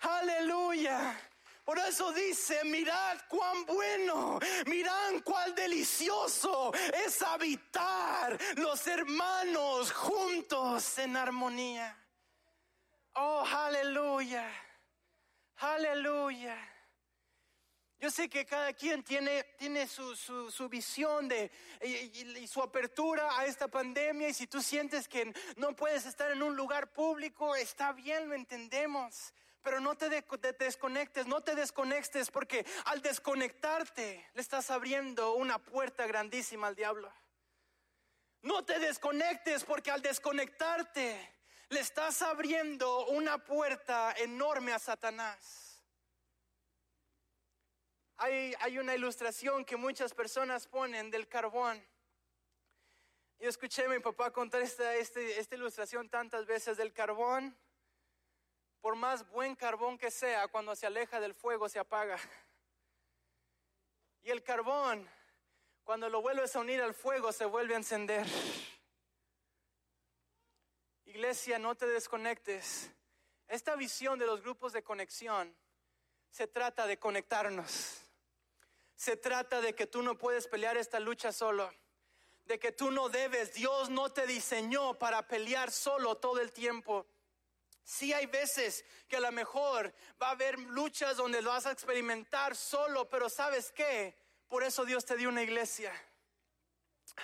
aleluya. 0.00 1.16
Por 1.64 1.78
eso 1.78 2.12
dice, 2.12 2.62
mirad 2.64 3.18
cuán 3.28 3.64
bueno, 3.64 4.38
mirad 4.66 5.22
cuán 5.24 5.54
delicioso 5.54 6.72
es 6.92 7.22
habitar 7.22 8.36
los 8.56 8.86
hermanos 8.86 9.92
juntos 9.92 10.98
en 10.98 11.16
armonía. 11.16 11.96
Oh, 13.14 13.44
aleluya, 13.46 14.50
aleluya. 15.56 16.73
Yo 18.04 18.10
sé 18.10 18.28
que 18.28 18.44
cada 18.44 18.70
quien 18.74 19.02
tiene, 19.02 19.44
tiene 19.56 19.88
su, 19.88 20.14
su, 20.14 20.68
visión 20.68 21.26
de, 21.26 21.50
y, 21.80 22.46
su 22.46 22.62
apertura 22.62 23.38
a 23.38 23.46
esta 23.46 23.66
pandemia 23.66 24.28
y 24.28 24.34
si 24.34 24.46
tú 24.46 24.60
sientes 24.60 25.08
que 25.08 25.32
no 25.56 25.74
puedes 25.74 26.04
estar 26.04 26.30
en 26.30 26.42
un 26.42 26.54
lugar 26.54 26.92
público, 26.92 27.56
está 27.56 27.92
bien, 27.92 28.28
lo 28.28 28.34
entendemos. 28.34 29.32
Pero 29.62 29.80
no 29.80 29.94
te, 29.94 30.20
te 30.20 30.52
desconectes, 30.52 31.26
no 31.26 31.40
te 31.40 31.54
desconectes 31.54 32.30
porque 32.30 32.66
al 32.84 33.00
desconectarte 33.00 34.28
le 34.34 34.40
estás 34.42 34.70
abriendo 34.70 35.32
una 35.36 35.58
puerta 35.58 36.06
grandísima 36.06 36.66
al 36.66 36.76
diablo. 36.76 37.10
No 38.42 38.66
te 38.66 38.80
desconectes 38.80 39.64
porque 39.64 39.90
al 39.90 40.02
desconectarte 40.02 41.32
le 41.70 41.80
estás 41.80 42.20
abriendo 42.20 43.06
una 43.06 43.38
puerta 43.38 44.12
enorme 44.18 44.74
a 44.74 44.78
Satanás. 44.78 45.63
Hay, 48.16 48.78
una 48.78 48.94
ilustración 48.94 49.64
que 49.64 49.76
muchas 49.76 50.14
personas 50.14 50.66
ponen 50.66 51.10
del 51.10 51.28
carbón. 51.28 51.84
Yo 53.38 53.48
escuché 53.48 53.84
a 53.84 53.88
mi 53.88 53.98
papá 53.98 54.30
contar 54.30 54.62
esta, 54.62 54.94
este, 54.94 55.38
esta 55.40 55.56
ilustración 55.56 56.08
tantas 56.08 56.46
veces 56.46 56.76
del 56.76 56.92
carbón. 56.92 57.56
Por 58.80 58.96
más 58.96 59.28
buen 59.30 59.56
carbón 59.56 59.98
que 59.98 60.10
sea, 60.10 60.46
cuando 60.48 60.76
se 60.76 60.86
aleja 60.86 61.18
del 61.18 61.34
fuego 61.34 61.68
se 61.68 61.78
apaga. 61.78 62.18
Y 64.22 64.30
el 64.30 64.42
carbón, 64.42 65.08
cuando 65.82 66.08
lo 66.08 66.22
vuelves 66.22 66.54
a 66.54 66.60
unir 66.60 66.80
al 66.80 66.94
fuego, 66.94 67.32
se 67.32 67.44
vuelve 67.44 67.74
a 67.74 67.78
encender. 67.78 68.26
Iglesia, 71.04 71.58
no 71.58 71.74
te 71.74 71.86
desconectes. 71.86 72.90
Esta 73.48 73.76
visión 73.76 74.18
de 74.18 74.26
los 74.26 74.40
grupos 74.40 74.72
de 74.72 74.82
conexión 74.82 75.54
se 76.30 76.46
trata 76.46 76.86
de 76.86 76.98
conectarnos. 76.98 78.03
Se 78.96 79.16
trata 79.16 79.60
de 79.60 79.74
que 79.74 79.86
tú 79.86 80.02
no 80.02 80.16
puedes 80.16 80.46
pelear 80.46 80.76
esta 80.76 81.00
lucha 81.00 81.32
solo. 81.32 81.72
De 82.44 82.58
que 82.58 82.72
tú 82.72 82.90
no 82.90 83.08
debes. 83.08 83.54
Dios 83.54 83.90
no 83.90 84.12
te 84.12 84.26
diseñó 84.26 84.98
para 84.98 85.26
pelear 85.26 85.70
solo 85.70 86.16
todo 86.16 86.40
el 86.40 86.52
tiempo. 86.52 87.06
Sí 87.82 88.12
hay 88.12 88.26
veces 88.26 88.84
que 89.08 89.16
a 89.16 89.20
lo 89.20 89.30
mejor 89.32 89.92
va 90.22 90.28
a 90.28 90.32
haber 90.32 90.58
luchas 90.58 91.16
donde 91.16 91.42
lo 91.42 91.50
vas 91.50 91.66
a 91.66 91.72
experimentar 91.72 92.56
solo, 92.56 93.10
pero 93.10 93.28
¿sabes 93.28 93.72
qué? 93.72 94.16
Por 94.48 94.62
eso 94.62 94.84
Dios 94.84 95.04
te 95.04 95.16
dio 95.16 95.28
una 95.28 95.42
iglesia. 95.42 95.92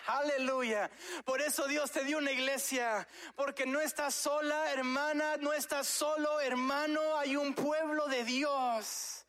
Aleluya. 0.07 0.91
Por 1.25 1.41
eso 1.41 1.67
Dios 1.67 1.91
te 1.91 2.05
dio 2.05 2.19
una 2.19 2.33
iglesia. 2.33 3.07
Porque 3.35 3.65
no 3.65 3.81
estás 3.81 4.15
sola, 4.15 4.71
hermana, 4.73 5.37
no 5.39 5.53
estás 5.53 5.87
solo, 5.87 6.41
hermano. 6.41 7.17
Hay 7.17 7.37
un 7.37 7.55
pueblo 7.55 8.07
de 8.09 8.25
Dios 8.25 9.20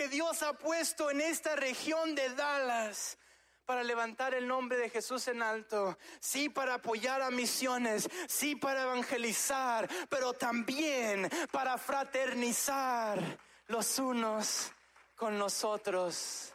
que 0.00 0.08
Dios 0.08 0.42
ha 0.42 0.54
puesto 0.54 1.10
en 1.10 1.20
esta 1.20 1.56
región 1.56 2.14
de 2.14 2.30
Dallas 2.30 3.18
para 3.66 3.84
levantar 3.84 4.32
el 4.32 4.48
nombre 4.48 4.78
de 4.78 4.88
Jesús 4.88 5.28
en 5.28 5.42
alto, 5.42 5.98
sí 6.20 6.48
para 6.48 6.76
apoyar 6.76 7.20
a 7.20 7.30
misiones, 7.30 8.08
sí 8.26 8.56
para 8.56 8.84
evangelizar, 8.84 9.90
pero 10.08 10.32
también 10.32 11.28
para 11.52 11.76
fraternizar 11.76 13.20
los 13.66 13.98
unos 13.98 14.72
con 15.14 15.38
los 15.38 15.64
otros. 15.64 16.54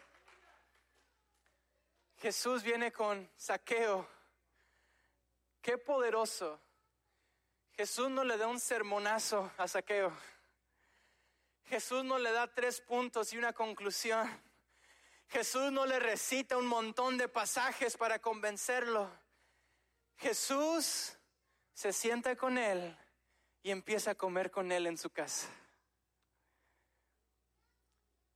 Jesús 2.17 2.63
viene 2.63 2.91
con 2.91 3.29
saqueo. 3.35 4.09
Qué 5.61 5.77
poderoso. 5.77 6.59
Jesús 7.73 8.09
no 8.09 8.23
le 8.23 8.37
da 8.37 8.47
un 8.47 8.59
sermonazo 8.59 9.51
a 9.55 9.67
saqueo. 9.67 10.34
Jesús 11.65 12.03
no 12.03 12.19
le 12.19 12.31
da 12.31 12.53
tres 12.53 12.79
puntos 12.81 13.33
y 13.33 13.37
una 13.37 13.53
conclusión. 13.53 14.29
Jesús 15.27 15.71
no 15.71 15.85
le 15.85 15.99
recita 15.99 16.57
un 16.57 16.67
montón 16.67 17.17
de 17.17 17.27
pasajes 17.27 17.97
para 17.97 18.19
convencerlo. 18.19 19.11
Jesús 20.17 21.17
se 21.73 21.91
sienta 21.91 22.35
con 22.35 22.57
él 22.57 22.97
y 23.63 23.71
empieza 23.71 24.11
a 24.11 24.15
comer 24.15 24.51
con 24.51 24.71
él 24.71 24.85
en 24.87 24.97
su 24.97 25.09
casa. 25.09 25.49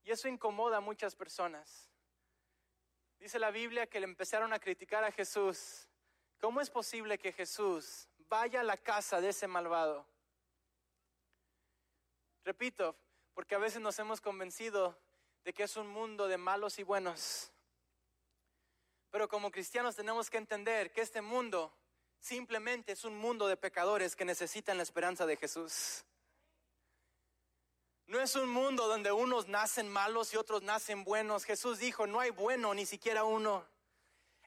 Y 0.03 0.11
eso 0.11 0.27
incomoda 0.27 0.77
a 0.77 0.81
muchas 0.81 1.15
personas. 1.15 1.87
Dice 3.19 3.37
la 3.37 3.51
Biblia 3.51 3.85
que 3.85 3.99
le 3.99 4.05
empezaron 4.05 4.53
a 4.53 4.59
criticar 4.59 5.03
a 5.03 5.11
Jesús. 5.11 5.87
¿Cómo 6.39 6.61
es 6.61 6.69
posible 6.69 7.19
que 7.19 7.31
Jesús 7.31 8.07
vaya 8.17 8.61
a 8.61 8.63
la 8.63 8.77
casa 8.77 9.21
de 9.21 9.29
ese 9.29 9.45
malvado? 9.45 10.07
Repito, 12.43 12.97
porque 13.39 13.55
a 13.55 13.59
veces 13.59 13.79
nos 13.79 13.97
hemos 13.99 14.19
convencido 14.19 14.99
de 15.45 15.53
que 15.53 15.63
es 15.63 15.77
un 15.77 15.87
mundo 15.87 16.27
de 16.27 16.37
malos 16.37 16.77
y 16.77 16.83
buenos. 16.83 17.53
Pero 19.11 19.29
como 19.29 19.49
cristianos 19.49 19.95
tenemos 19.95 20.29
que 20.29 20.37
entender 20.37 20.91
que 20.91 20.99
este 20.99 21.21
mundo 21.21 21.73
simplemente 22.19 22.91
es 22.91 23.05
un 23.05 23.17
mundo 23.17 23.47
de 23.47 23.55
pecadores 23.55 24.17
que 24.17 24.25
necesitan 24.25 24.75
la 24.75 24.83
esperanza 24.83 25.25
de 25.25 25.37
Jesús. 25.37 26.03
No 28.07 28.19
es 28.19 28.35
un 28.35 28.49
mundo 28.49 28.89
donde 28.89 29.13
unos 29.13 29.47
nacen 29.47 29.87
malos 29.87 30.33
y 30.33 30.35
otros 30.35 30.61
nacen 30.61 31.05
buenos. 31.05 31.45
Jesús 31.45 31.79
dijo, 31.79 32.07
no 32.07 32.19
hay 32.19 32.31
bueno 32.31 32.73
ni 32.73 32.85
siquiera 32.85 33.23
uno. 33.23 33.65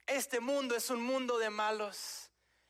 Este 0.06 0.38
mundo 0.38 0.76
es 0.76 0.90
un 0.90 1.02
mundo 1.02 1.38
de 1.38 1.48
malos. 1.48 2.21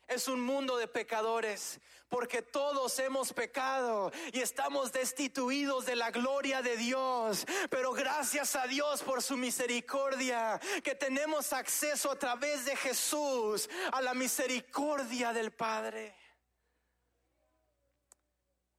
Es 0.07 0.27
un 0.27 0.41
mundo 0.41 0.77
de 0.77 0.87
pecadores, 0.87 1.79
porque 2.09 2.41
todos 2.41 2.99
hemos 2.99 3.33
pecado 3.33 4.11
y 4.31 4.41
estamos 4.41 4.91
destituidos 4.91 5.85
de 5.85 5.95
la 5.95 6.11
gloria 6.11 6.61
de 6.61 6.77
Dios. 6.77 7.45
Pero 7.69 7.93
gracias 7.93 8.55
a 8.55 8.67
Dios 8.67 9.01
por 9.01 9.23
su 9.23 9.37
misericordia, 9.37 10.59
que 10.83 10.93
tenemos 10.93 11.53
acceso 11.53 12.11
a 12.11 12.19
través 12.19 12.65
de 12.65 12.75
Jesús 12.75 13.69
a 13.91 14.01
la 14.01 14.13
misericordia 14.13 15.33
del 15.33 15.51
Padre. 15.51 16.15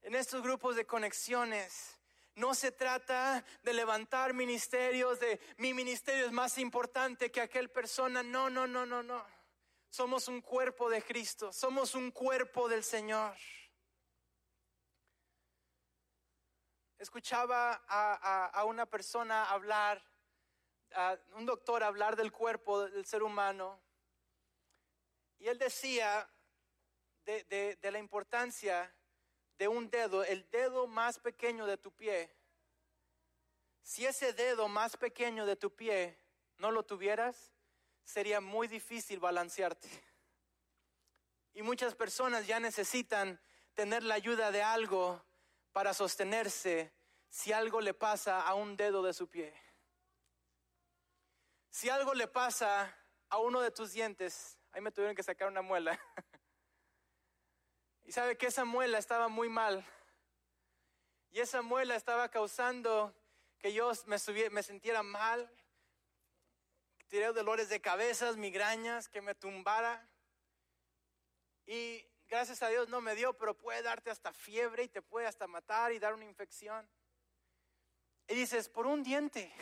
En 0.02 0.14
estos 0.14 0.42
grupos 0.42 0.76
de 0.76 0.84
conexiones, 0.84 1.98
no 2.36 2.54
se 2.54 2.72
trata 2.72 3.44
de 3.62 3.72
levantar 3.72 4.34
ministerios, 4.34 5.18
de 5.20 5.40
mi 5.56 5.72
ministerio 5.72 6.26
es 6.26 6.32
más 6.32 6.58
importante 6.58 7.30
que 7.30 7.40
aquel 7.40 7.70
persona. 7.70 8.22
No, 8.22 8.50
no, 8.50 8.66
no, 8.66 8.84
no, 8.84 9.02
no. 9.02 9.24
Somos 9.94 10.26
un 10.26 10.40
cuerpo 10.40 10.90
de 10.90 11.00
Cristo, 11.04 11.52
somos 11.52 11.94
un 11.94 12.10
cuerpo 12.10 12.68
del 12.68 12.82
Señor. 12.82 13.36
Escuchaba 16.98 17.80
a, 17.86 18.64
una 18.64 18.86
persona 18.86 19.44
hablar, 19.44 20.04
a 20.96 21.16
un 21.34 21.46
doctor 21.46 21.84
hablar 21.84 22.16
del 22.16 22.32
cuerpo 22.32 22.88
del 22.88 23.06
ser 23.06 23.22
humano, 23.22 23.80
y 25.38 25.46
él 25.46 25.60
decía 25.60 26.28
de, 27.24 27.78
de 27.80 27.90
la 27.92 28.00
importancia 28.00 28.92
de 29.58 29.68
un 29.68 29.88
dedo, 29.90 30.24
el 30.24 30.50
dedo 30.50 30.88
más 30.88 31.20
pequeño 31.20 31.66
de 31.66 31.76
tu 31.76 31.92
pie. 31.92 32.34
Si 33.84 34.04
ese 34.04 34.32
dedo 34.32 34.66
más 34.66 34.96
pequeño 34.96 35.46
de 35.46 35.54
tu 35.54 35.72
pie 35.72 36.18
no 36.58 36.72
lo 36.72 36.82
tuvieras, 36.82 37.53
sería 38.04 38.40
muy 38.40 38.68
difícil 38.68 39.18
balancearte. 39.18 39.88
Y 41.54 41.62
muchas 41.62 41.94
personas 41.94 42.46
ya 42.46 42.60
necesitan 42.60 43.40
tener 43.74 44.02
la 44.02 44.14
ayuda 44.14 44.50
de 44.50 44.62
algo 44.62 45.24
para 45.72 45.94
sostenerse 45.94 46.92
si 47.28 47.52
algo 47.52 47.80
le 47.80 47.94
pasa 47.94 48.40
a 48.40 48.54
un 48.54 48.76
dedo 48.76 49.02
de 49.02 49.12
su 49.12 49.28
pie. 49.28 49.52
Si 51.70 51.88
algo 51.88 52.14
le 52.14 52.28
pasa 52.28 52.96
a 53.28 53.38
uno 53.38 53.60
de 53.60 53.72
tus 53.72 53.92
dientes, 53.92 54.58
ahí 54.70 54.80
me 54.80 54.92
tuvieron 54.92 55.16
que 55.16 55.22
sacar 55.22 55.48
una 55.48 55.62
muela. 55.62 55.98
y 58.04 58.12
sabe 58.12 58.36
que 58.36 58.46
esa 58.46 58.64
muela 58.64 58.98
estaba 58.98 59.28
muy 59.28 59.48
mal. 59.48 59.84
Y 61.32 61.40
esa 61.40 61.62
muela 61.62 61.96
estaba 61.96 62.28
causando 62.28 63.12
que 63.58 63.72
yo 63.72 63.90
me, 64.06 64.16
me 64.50 64.62
sintiera 64.62 65.02
mal, 65.02 65.50
tiré 67.14 67.32
dolores 67.32 67.68
de 67.68 67.80
cabezas, 67.80 68.36
migrañas, 68.36 69.08
que 69.08 69.20
me 69.20 69.36
tumbara. 69.36 70.04
Y 71.64 72.04
gracias 72.26 72.60
a 72.60 72.66
Dios 72.66 72.88
no 72.88 73.00
me 73.00 73.14
dio, 73.14 73.38
pero 73.38 73.56
puede 73.56 73.82
darte 73.82 74.10
hasta 74.10 74.32
fiebre 74.32 74.82
y 74.82 74.88
te 74.88 75.00
puede 75.00 75.28
hasta 75.28 75.46
matar 75.46 75.92
y 75.92 76.00
dar 76.00 76.12
una 76.12 76.24
infección. 76.24 76.90
Y 78.26 78.34
dices, 78.34 78.68
por 78.68 78.88
un 78.88 79.04
diente, 79.04 79.54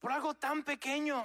por 0.00 0.10
algo 0.10 0.34
tan 0.34 0.64
pequeño. 0.64 1.24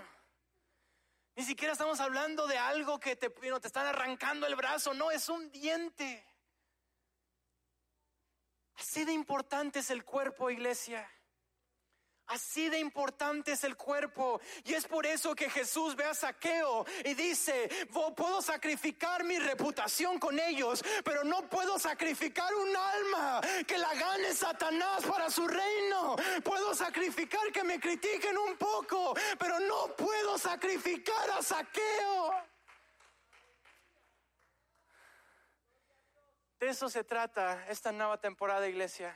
Ni 1.36 1.44
siquiera 1.44 1.74
estamos 1.74 2.00
hablando 2.00 2.46
de 2.46 2.60
algo 2.60 3.00
que 3.00 3.16
te, 3.16 3.32
te 3.32 3.68
están 3.68 3.88
arrancando 3.88 4.46
el 4.46 4.56
brazo, 4.56 4.94
no, 4.94 5.10
es 5.10 5.28
un 5.28 5.52
diente. 5.52 6.24
Así 8.76 9.06
de 9.06 9.14
importante 9.14 9.80
es 9.80 9.90
el 9.90 10.06
cuerpo, 10.06 10.52
iglesia. 10.52 11.12
Así 12.28 12.70
de 12.70 12.80
importante 12.80 13.52
es 13.52 13.64
el 13.64 13.78
cuerpo. 13.78 14.42
Y 14.64 14.74
es 14.74 14.88
por 14.88 15.06
eso 15.06 15.36
que 15.36 15.50
Jesús 15.50 15.96
ve 15.96 16.06
a 16.06 16.14
Saqueo 16.14 16.86
y 17.04 17.14
dice, 17.14 17.70
puedo 18.16 18.42
sacrificar 18.42 19.24
mi 19.24 19.38
reputación 19.38 20.18
con 20.18 20.40
ellos, 20.40 20.84
pero 21.04 21.24
no 21.24 21.48
puedo 21.48 21.78
sacrificar 21.78 22.54
un 22.56 22.76
alma 22.76 23.42
que 23.68 23.78
la 23.78 23.94
gane 23.94 24.34
Satanás 24.34 25.06
para 25.06 25.30
su 25.30 25.48
reino. 25.48 26.16
Puedo 26.44 26.74
sacrificar 26.74 27.52
que 27.52 27.64
me 27.64 27.80
critiquen 27.80 28.38
un 28.38 28.58
poco, 28.58 29.14
pero 29.38 29.60
no 29.60 29.96
puedo 29.96 30.38
sacrificar 30.38 31.30
a 31.30 31.44
Saqueo. 31.44 32.32
De 36.60 36.70
eso 36.70 36.90
se 36.90 37.04
trata 37.04 37.66
esta 37.70 37.92
nueva 37.92 38.20
temporada, 38.20 38.68
iglesia 38.68 39.16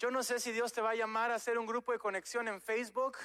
yo 0.00 0.10
no 0.10 0.22
sé 0.22 0.40
si 0.40 0.50
Dios 0.50 0.72
te 0.72 0.80
va 0.80 0.92
a 0.92 0.94
llamar 0.94 1.30
a 1.30 1.34
hacer 1.34 1.58
un 1.58 1.66
grupo 1.66 1.92
de 1.92 1.98
conexión 1.98 2.48
en 2.48 2.62
Facebook, 2.62 3.18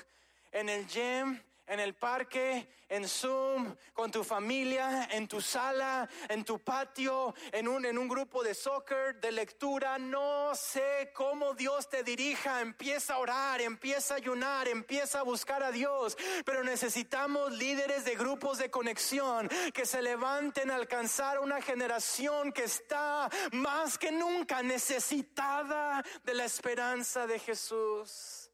en 0.51 0.67
el 0.67 0.85
gym, 0.85 1.39
en 1.67 1.79
el 1.79 1.95
parque, 1.95 2.67
en 2.87 3.07
Zoom, 3.07 3.75
con 3.93 4.11
tu 4.11 4.23
familia, 4.23 5.07
en 5.11 5.27
tu 5.27 5.41
sala, 5.41 6.07
en 6.29 6.43
tu 6.43 6.59
patio, 6.59 7.33
en 7.51 7.67
un, 7.67 7.85
en 7.85 7.97
un 7.97 8.07
grupo 8.07 8.43
de 8.43 8.53
soccer, 8.53 9.19
de 9.19 9.31
lectura. 9.31 9.97
No 9.97 10.53
sé 10.53 11.11
cómo 11.13 11.53
Dios 11.53 11.89
te 11.89 12.03
dirija. 12.03 12.61
Empieza 12.61 13.15
a 13.15 13.17
orar, 13.19 13.61
empieza 13.61 14.13
a 14.13 14.17
ayunar, 14.17 14.67
empieza 14.67 15.19
a 15.19 15.23
buscar 15.23 15.63
a 15.63 15.71
Dios. 15.71 16.17
Pero 16.45 16.63
necesitamos 16.63 17.51
líderes 17.53 18.05
de 18.05 18.15
grupos 18.15 18.59
de 18.59 18.69
conexión 18.69 19.49
que 19.73 19.85
se 19.85 20.01
levanten 20.01 20.69
a 20.69 20.75
alcanzar 20.75 21.39
una 21.39 21.61
generación 21.61 22.51
que 22.51 22.65
está 22.65 23.29
más 23.51 23.97
que 23.97 24.11
nunca 24.11 24.61
necesitada 24.61 26.03
de 26.23 26.33
la 26.33 26.45
esperanza 26.45 27.25
de 27.25 27.39
Jesús. 27.39 28.44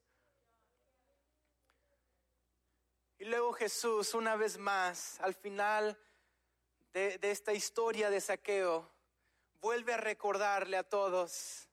Y 3.21 3.25
luego 3.25 3.53
Jesús, 3.53 4.15
una 4.15 4.35
vez 4.35 4.57
más, 4.57 5.19
al 5.19 5.35
final 5.35 5.95
de, 6.91 7.19
esta 7.21 7.53
historia 7.53 8.09
de 8.09 8.19
saqueo, 8.19 8.89
vuelve 9.59 9.93
a 9.93 9.97
recordarle 9.97 10.75
a 10.75 10.81
todos 10.81 11.69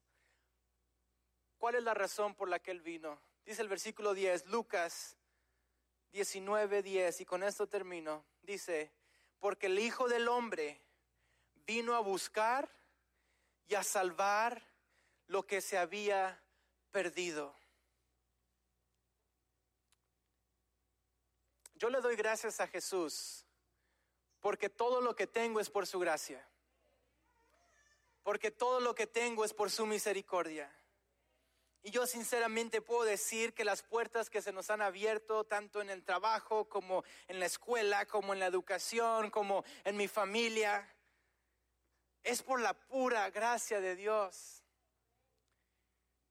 cuál 1.56 1.76
es 1.76 1.82
la 1.82 1.94
razón 1.94 2.34
por 2.34 2.50
la 2.50 2.58
que 2.58 2.70
él 2.70 2.82
vino. 2.82 3.18
Dice 3.46 3.62
el 3.62 3.68
versículo 3.68 4.12
10, 4.12 4.44
Lucas 4.48 5.16
19, 6.12 6.82
10, 6.82 7.22
y 7.22 7.24
con 7.24 7.42
esto 7.42 7.66
termino. 7.66 8.26
Dice, 8.42 8.92
porque 9.40 9.68
el 9.68 9.78
Hijo 9.78 10.06
del 10.06 10.28
Hombre 10.28 10.82
vino 11.64 11.94
a 11.94 12.00
buscar 12.00 12.68
y 13.68 13.74
a 13.74 13.82
salvar 13.82 14.62
lo 15.28 15.46
que 15.46 15.62
se 15.62 15.78
había 15.78 16.42
perdido. 16.90 17.57
Yo 21.78 21.90
le 21.90 22.00
doy 22.00 22.16
gracias 22.16 22.58
a 22.58 22.66
Jesús 22.66 23.44
porque 24.40 24.68
todo 24.68 25.00
lo 25.00 25.14
que 25.14 25.28
tengo 25.28 25.60
es 25.60 25.70
por 25.70 25.86
su 25.86 26.00
gracia. 26.00 26.44
Porque 28.24 28.50
todo 28.50 28.80
lo 28.80 28.96
que 28.96 29.06
tengo 29.06 29.44
es 29.44 29.54
por 29.54 29.70
su 29.70 29.86
misericordia. 29.86 30.68
Y 31.84 31.92
yo 31.92 32.04
sinceramente 32.08 32.82
puedo 32.82 33.04
decir 33.04 33.54
que 33.54 33.64
las 33.64 33.82
puertas 33.82 34.28
que 34.28 34.42
se 34.42 34.52
nos 34.52 34.70
han 34.70 34.82
abierto, 34.82 35.44
tanto 35.44 35.80
en 35.80 35.88
el 35.88 36.02
trabajo 36.02 36.68
como 36.68 37.04
en 37.28 37.38
la 37.38 37.46
escuela, 37.46 38.06
como 38.06 38.32
en 38.32 38.40
la 38.40 38.46
educación, 38.46 39.30
como 39.30 39.64
en 39.84 39.96
mi 39.96 40.08
familia, 40.08 40.92
es 42.24 42.42
por 42.42 42.60
la 42.60 42.74
pura 42.74 43.30
gracia 43.30 43.80
de 43.80 43.94
Dios. 43.94 44.64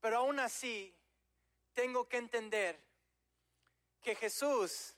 Pero 0.01 0.17
aún 0.17 0.39
así, 0.39 0.93
tengo 1.73 2.09
que 2.09 2.17
entender 2.17 2.77
que 4.01 4.13
Jesús 4.13 4.96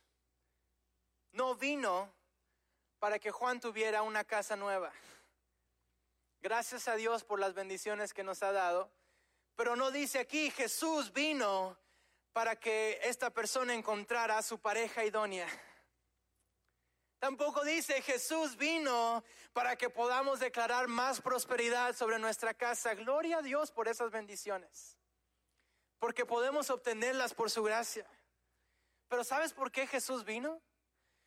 no 1.32 1.56
vino 1.56 2.14
para 3.00 3.20
que 3.20 3.32
Juan 3.32 3.60
tuviera 3.60 4.02
una 4.02 4.24
casa 4.24 4.56
nueva. 4.56 4.92
Gracias 6.42 6.88
a 6.88 6.96
Dios 6.96 7.24
por 7.24 7.40
las 7.40 7.54
bendiciones 7.54 8.14
que 8.14 8.24
nos 8.24 8.44
ha 8.44 8.52
dado. 8.52 8.92
Pero 9.56 9.76
no 9.76 9.92
dice 9.92 10.20
aquí, 10.20 10.52
Jesús 10.52 11.12
vino 11.12 11.78
para 12.32 12.56
que 12.56 13.00
esta 13.04 13.30
persona 13.30 13.74
encontrara 13.74 14.38
a 14.38 14.42
su 14.42 14.60
pareja 14.60 15.04
idónea. 15.04 15.48
Tampoco 17.20 17.66
dice 17.66 18.02
Jesús 18.02 18.56
vino 18.56 19.24
para 19.52 19.76
que 19.76 19.90
podamos 19.90 20.40
declarar 20.40 20.88
más 20.88 21.20
prosperidad 21.20 21.94
sobre 21.94 22.18
nuestra 22.18 22.54
casa. 22.54 22.94
Gloria 22.96 23.40
a 23.40 23.42
Dios 23.42 23.72
por 23.72 23.90
esas 23.90 24.10
bendiciones. 24.10 24.98
Porque 26.00 26.26
podemos 26.26 26.70
obtenerlas 26.70 27.34
por 27.34 27.52
su 27.52 27.62
gracia. 27.62 28.08
Pero 29.10 29.26
¿sabes 29.26 29.52
por 29.52 29.70
qué 29.70 29.86
Jesús 29.86 30.24
vino? 30.24 30.62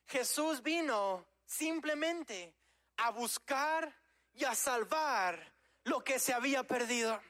Jesús 0.07 0.63
vino 0.63 1.27
simplemente 1.45 2.55
a 2.97 3.11
buscar 3.11 3.95
y 4.33 4.45
a 4.45 4.55
salvar 4.55 5.55
lo 5.85 6.03
que 6.03 6.19
se 6.19 6.33
había 6.33 6.65
perdido. 6.65 7.21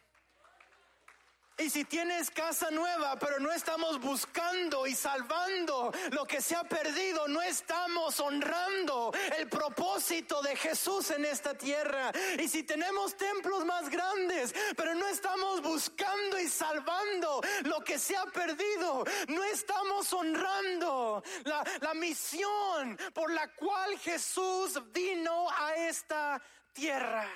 Y 1.58 1.68
si 1.68 1.84
tienes 1.84 2.30
casa 2.30 2.70
nueva, 2.70 3.18
pero 3.18 3.38
no 3.38 3.52
estamos 3.52 4.00
buscando 4.00 4.86
y 4.86 4.94
salvando 4.94 5.92
lo 6.10 6.24
que 6.24 6.40
se 6.40 6.56
ha 6.56 6.64
perdido, 6.64 7.28
no 7.28 7.42
estamos 7.42 8.18
honrando 8.20 9.12
el 9.38 9.48
propósito 9.48 10.40
de 10.42 10.56
Jesús 10.56 11.10
en 11.10 11.26
esta 11.26 11.54
tierra. 11.54 12.10
Y 12.38 12.48
si 12.48 12.62
tenemos 12.62 13.16
templos 13.16 13.66
más 13.66 13.90
grandes, 13.90 14.54
pero 14.76 14.94
no 14.94 15.06
estamos 15.06 15.60
buscando 15.62 16.40
y 16.40 16.48
salvando 16.48 17.42
lo 17.64 17.80
que 17.80 17.98
se 17.98 18.16
ha 18.16 18.24
perdido, 18.24 19.04
no 19.28 19.44
estamos 19.44 20.10
honrando 20.12 21.22
la, 21.44 21.62
la 21.80 21.94
misión 21.94 22.98
por 23.12 23.30
la 23.30 23.52
cual 23.54 23.98
Jesús 23.98 24.80
vino 24.90 25.48
a 25.50 25.74
esta 25.76 26.42
tierra. 26.72 27.28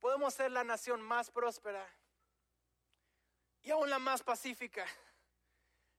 Podemos 0.00 0.34
ser 0.34 0.50
la 0.50 0.64
nación 0.64 1.00
más 1.00 1.30
próspera 1.30 1.88
y 3.64 3.70
aún 3.70 3.90
la 3.90 3.98
más 3.98 4.22
pacífica. 4.22 4.86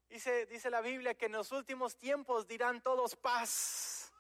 Dice, 0.08 0.46
dice 0.46 0.70
la 0.70 0.82
Biblia 0.82 1.16
que 1.16 1.26
en 1.26 1.34
los 1.34 1.52
últimos 1.52 1.98
tiempos 1.98 2.48
dirán 2.48 2.82
todos 2.82 3.16
paz. 3.16 4.14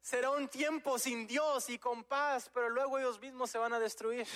Será 0.00 0.30
un 0.30 0.48
tiempo 0.48 0.98
sin 0.98 1.26
Dios 1.26 1.68
y 1.68 1.78
con 1.78 2.04
paz, 2.04 2.48
pero 2.54 2.70
luego 2.70 2.98
ellos 2.98 3.20
mismos 3.20 3.50
se 3.50 3.58
van 3.58 3.74
a 3.74 3.80
destruir. 3.80 4.26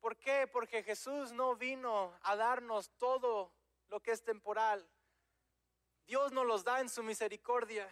¿Por 0.00 0.16
qué? 0.16 0.46
Porque 0.46 0.82
Jesús 0.82 1.32
no 1.32 1.56
vino 1.56 2.16
a 2.22 2.36
darnos 2.36 2.90
todo 2.96 3.52
lo 3.88 4.00
que 4.00 4.12
es 4.12 4.22
temporal. 4.22 4.88
Dios 6.06 6.32
nos 6.32 6.46
los 6.46 6.64
da 6.64 6.80
en 6.80 6.88
su 6.88 7.02
misericordia. 7.02 7.90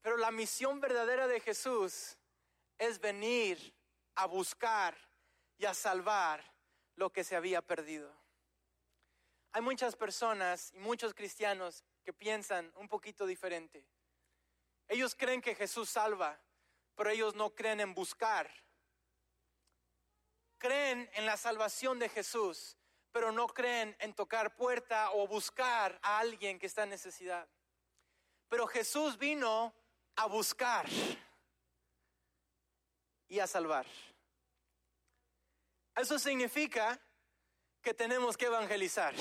Pero 0.00 0.16
la 0.16 0.30
misión 0.30 0.80
verdadera 0.80 1.28
de 1.28 1.40
Jesús 1.40 2.16
es 2.78 2.98
venir 3.00 3.74
a 4.14 4.26
buscar 4.26 5.07
y 5.58 5.66
a 5.66 5.74
salvar 5.74 6.42
lo 6.94 7.12
que 7.12 7.24
se 7.24 7.36
había 7.36 7.60
perdido. 7.60 8.12
Hay 9.52 9.62
muchas 9.62 9.96
personas 9.96 10.72
y 10.72 10.78
muchos 10.78 11.14
cristianos 11.14 11.84
que 12.04 12.12
piensan 12.12 12.72
un 12.76 12.88
poquito 12.88 13.26
diferente. 13.26 13.84
Ellos 14.86 15.14
creen 15.14 15.42
que 15.42 15.54
Jesús 15.54 15.90
salva, 15.90 16.40
pero 16.94 17.10
ellos 17.10 17.34
no 17.34 17.54
creen 17.54 17.80
en 17.80 17.94
buscar. 17.94 18.50
Creen 20.58 21.10
en 21.14 21.26
la 21.26 21.36
salvación 21.36 21.98
de 21.98 22.08
Jesús, 22.08 22.76
pero 23.12 23.32
no 23.32 23.46
creen 23.48 23.96
en 24.00 24.14
tocar 24.14 24.56
puerta 24.56 25.10
o 25.12 25.26
buscar 25.26 25.98
a 26.02 26.18
alguien 26.18 26.58
que 26.58 26.66
está 26.66 26.84
en 26.84 26.90
necesidad. 26.90 27.48
Pero 28.48 28.66
Jesús 28.66 29.18
vino 29.18 29.74
a 30.16 30.26
buscar 30.26 30.88
y 33.28 33.38
a 33.38 33.46
salvar. 33.46 33.86
Eso 35.98 36.16
significa 36.16 36.98
que 37.82 37.92
tenemos 37.92 38.36
que 38.36 38.46
evangelizar. 38.46 39.14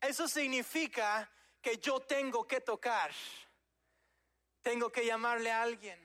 Eso 0.00 0.28
significa 0.28 1.28
que 1.60 1.78
yo 1.78 1.98
tengo 1.98 2.46
que 2.46 2.60
tocar. 2.60 3.10
Tengo 4.62 4.90
que 4.90 5.04
llamarle 5.04 5.50
a 5.50 5.62
alguien. 5.62 5.98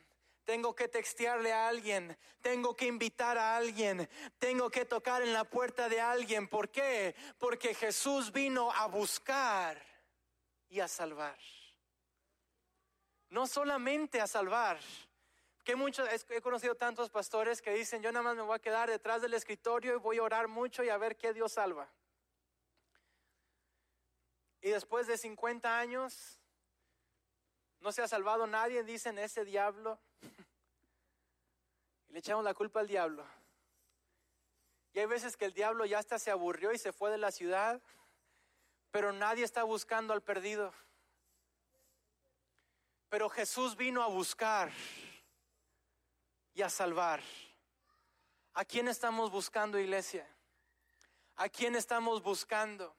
Tengo 0.44 0.76
que 0.76 0.88
textearle 0.88 1.54
a 1.54 1.68
alguien. 1.68 2.18
Tengo 2.42 2.76
que 2.76 2.88
invitar 2.88 3.38
a 3.38 3.56
alguien. 3.56 4.10
Tengo 4.40 4.72
que 4.72 4.86
tocar 4.86 5.22
en 5.22 5.32
la 5.32 5.44
puerta 5.44 5.88
de 5.88 6.02
alguien. 6.02 6.48
¿Por 6.48 6.70
qué? 6.70 7.16
Porque 7.38 7.76
Jesús 7.76 8.32
vino 8.32 8.72
a 8.72 8.88
buscar 8.88 9.80
y 10.70 10.80
a 10.80 10.88
salvar. 10.88 11.38
No 13.30 13.46
solamente 13.46 14.20
a 14.20 14.26
salvar 14.26 14.80
muchos, 15.76 16.08
he 16.30 16.42
conocido 16.42 16.76
tantos 16.76 17.10
pastores 17.10 17.62
que 17.62 17.72
dicen, 17.72 18.02
yo 18.02 18.12
nada 18.12 18.24
más 18.24 18.36
me 18.36 18.42
voy 18.42 18.56
a 18.56 18.60
quedar 18.60 18.90
detrás 18.90 19.22
del 19.22 19.34
escritorio 19.34 19.96
y 19.96 20.00
voy 20.00 20.18
a 20.18 20.24
orar 20.24 20.48
mucho 20.48 20.84
y 20.84 20.90
a 20.90 20.98
ver 20.98 21.18
qué 21.18 21.34
Dios 21.34 21.54
salva. 21.54 21.90
Y 24.62 24.70
después 24.70 25.08
de 25.08 25.18
50 25.18 25.80
años, 25.80 26.40
no 27.80 27.92
se 27.92 28.02
ha 28.02 28.08
salvado 28.08 28.46
nadie, 28.48 28.84
dicen 28.84 29.18
ese 29.18 29.46
diablo. 29.46 30.00
Y 32.10 32.14
le 32.14 32.20
echamos 32.20 32.44
la 32.44 32.54
culpa 32.54 32.80
al 32.80 32.88
diablo. 32.88 33.26
Y 34.94 35.00
hay 35.00 35.06
veces 35.06 35.38
que 35.38 35.46
el 35.46 35.54
diablo 35.54 35.86
ya 35.86 36.00
hasta 36.00 36.20
se 36.20 36.32
aburrió 36.32 36.72
y 36.74 36.78
se 36.78 36.92
fue 36.92 37.12
de 37.12 37.18
la 37.18 37.32
ciudad, 37.32 37.82
pero 38.92 39.14
nadie 39.14 39.44
está 39.44 39.64
buscando 39.64 40.14
al 40.14 40.22
perdido. 40.22 40.74
Pero 43.10 43.30
Jesús 43.30 43.76
vino 43.76 44.02
a 44.02 44.08
buscar 44.08 44.72
y 46.54 46.62
a 46.62 46.70
salvar. 46.70 47.22
¿A 48.54 48.66
quién 48.66 48.88
estamos 48.88 49.32
buscando, 49.32 49.80
iglesia? 49.80 50.28
¿A 51.36 51.48
quién 51.48 51.76
estamos 51.76 52.22
buscando? 52.22 52.96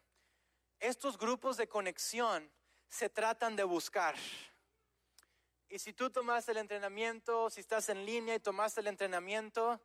Estos 0.79 1.19
grupos 1.19 1.57
de 1.57 1.69
conexión 1.69 2.51
se 2.89 3.09
tratan 3.09 3.57
de 3.57 3.65
buscar. 3.65 4.17
Y 5.69 5.79
si 5.79 5.93
tú 5.93 6.11
tomaste 6.11 6.53
el 6.53 6.59
entrenamiento, 6.59 7.51
si 7.51 7.61
estás 7.61 7.89
en 7.91 8.05
línea 8.05 8.35
y 8.35 8.41
tomaste 8.41 8.81
el 8.81 8.87
entrenamiento, 8.87 9.81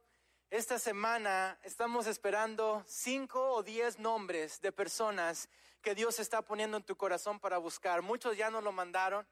esta 0.49 0.79
semana 0.79 1.59
estamos 1.63 2.07
esperando 2.07 2.83
cinco 2.87 3.51
o 3.51 3.61
diez 3.61 3.99
nombres 3.99 4.61
de 4.61 4.71
personas 4.71 5.49
que 5.81 5.93
Dios 5.93 6.19
está 6.19 6.41
poniendo 6.41 6.77
en 6.77 6.83
tu 6.83 6.95
corazón 6.95 7.39
para 7.39 7.57
buscar. 7.57 8.01
Muchos 8.01 8.37
ya 8.37 8.49
nos 8.49 8.63
lo 8.63 8.71
mandaron, 8.71 9.27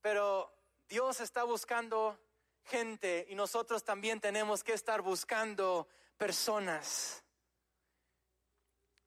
pero 0.00 0.52
Dios 0.88 1.20
está 1.20 1.44
buscando 1.44 2.18
gente 2.64 3.26
y 3.28 3.34
nosotros 3.34 3.84
también 3.84 4.20
tenemos 4.20 4.62
que 4.62 4.72
estar 4.72 5.02
buscando 5.02 5.88
personas. 6.16 7.22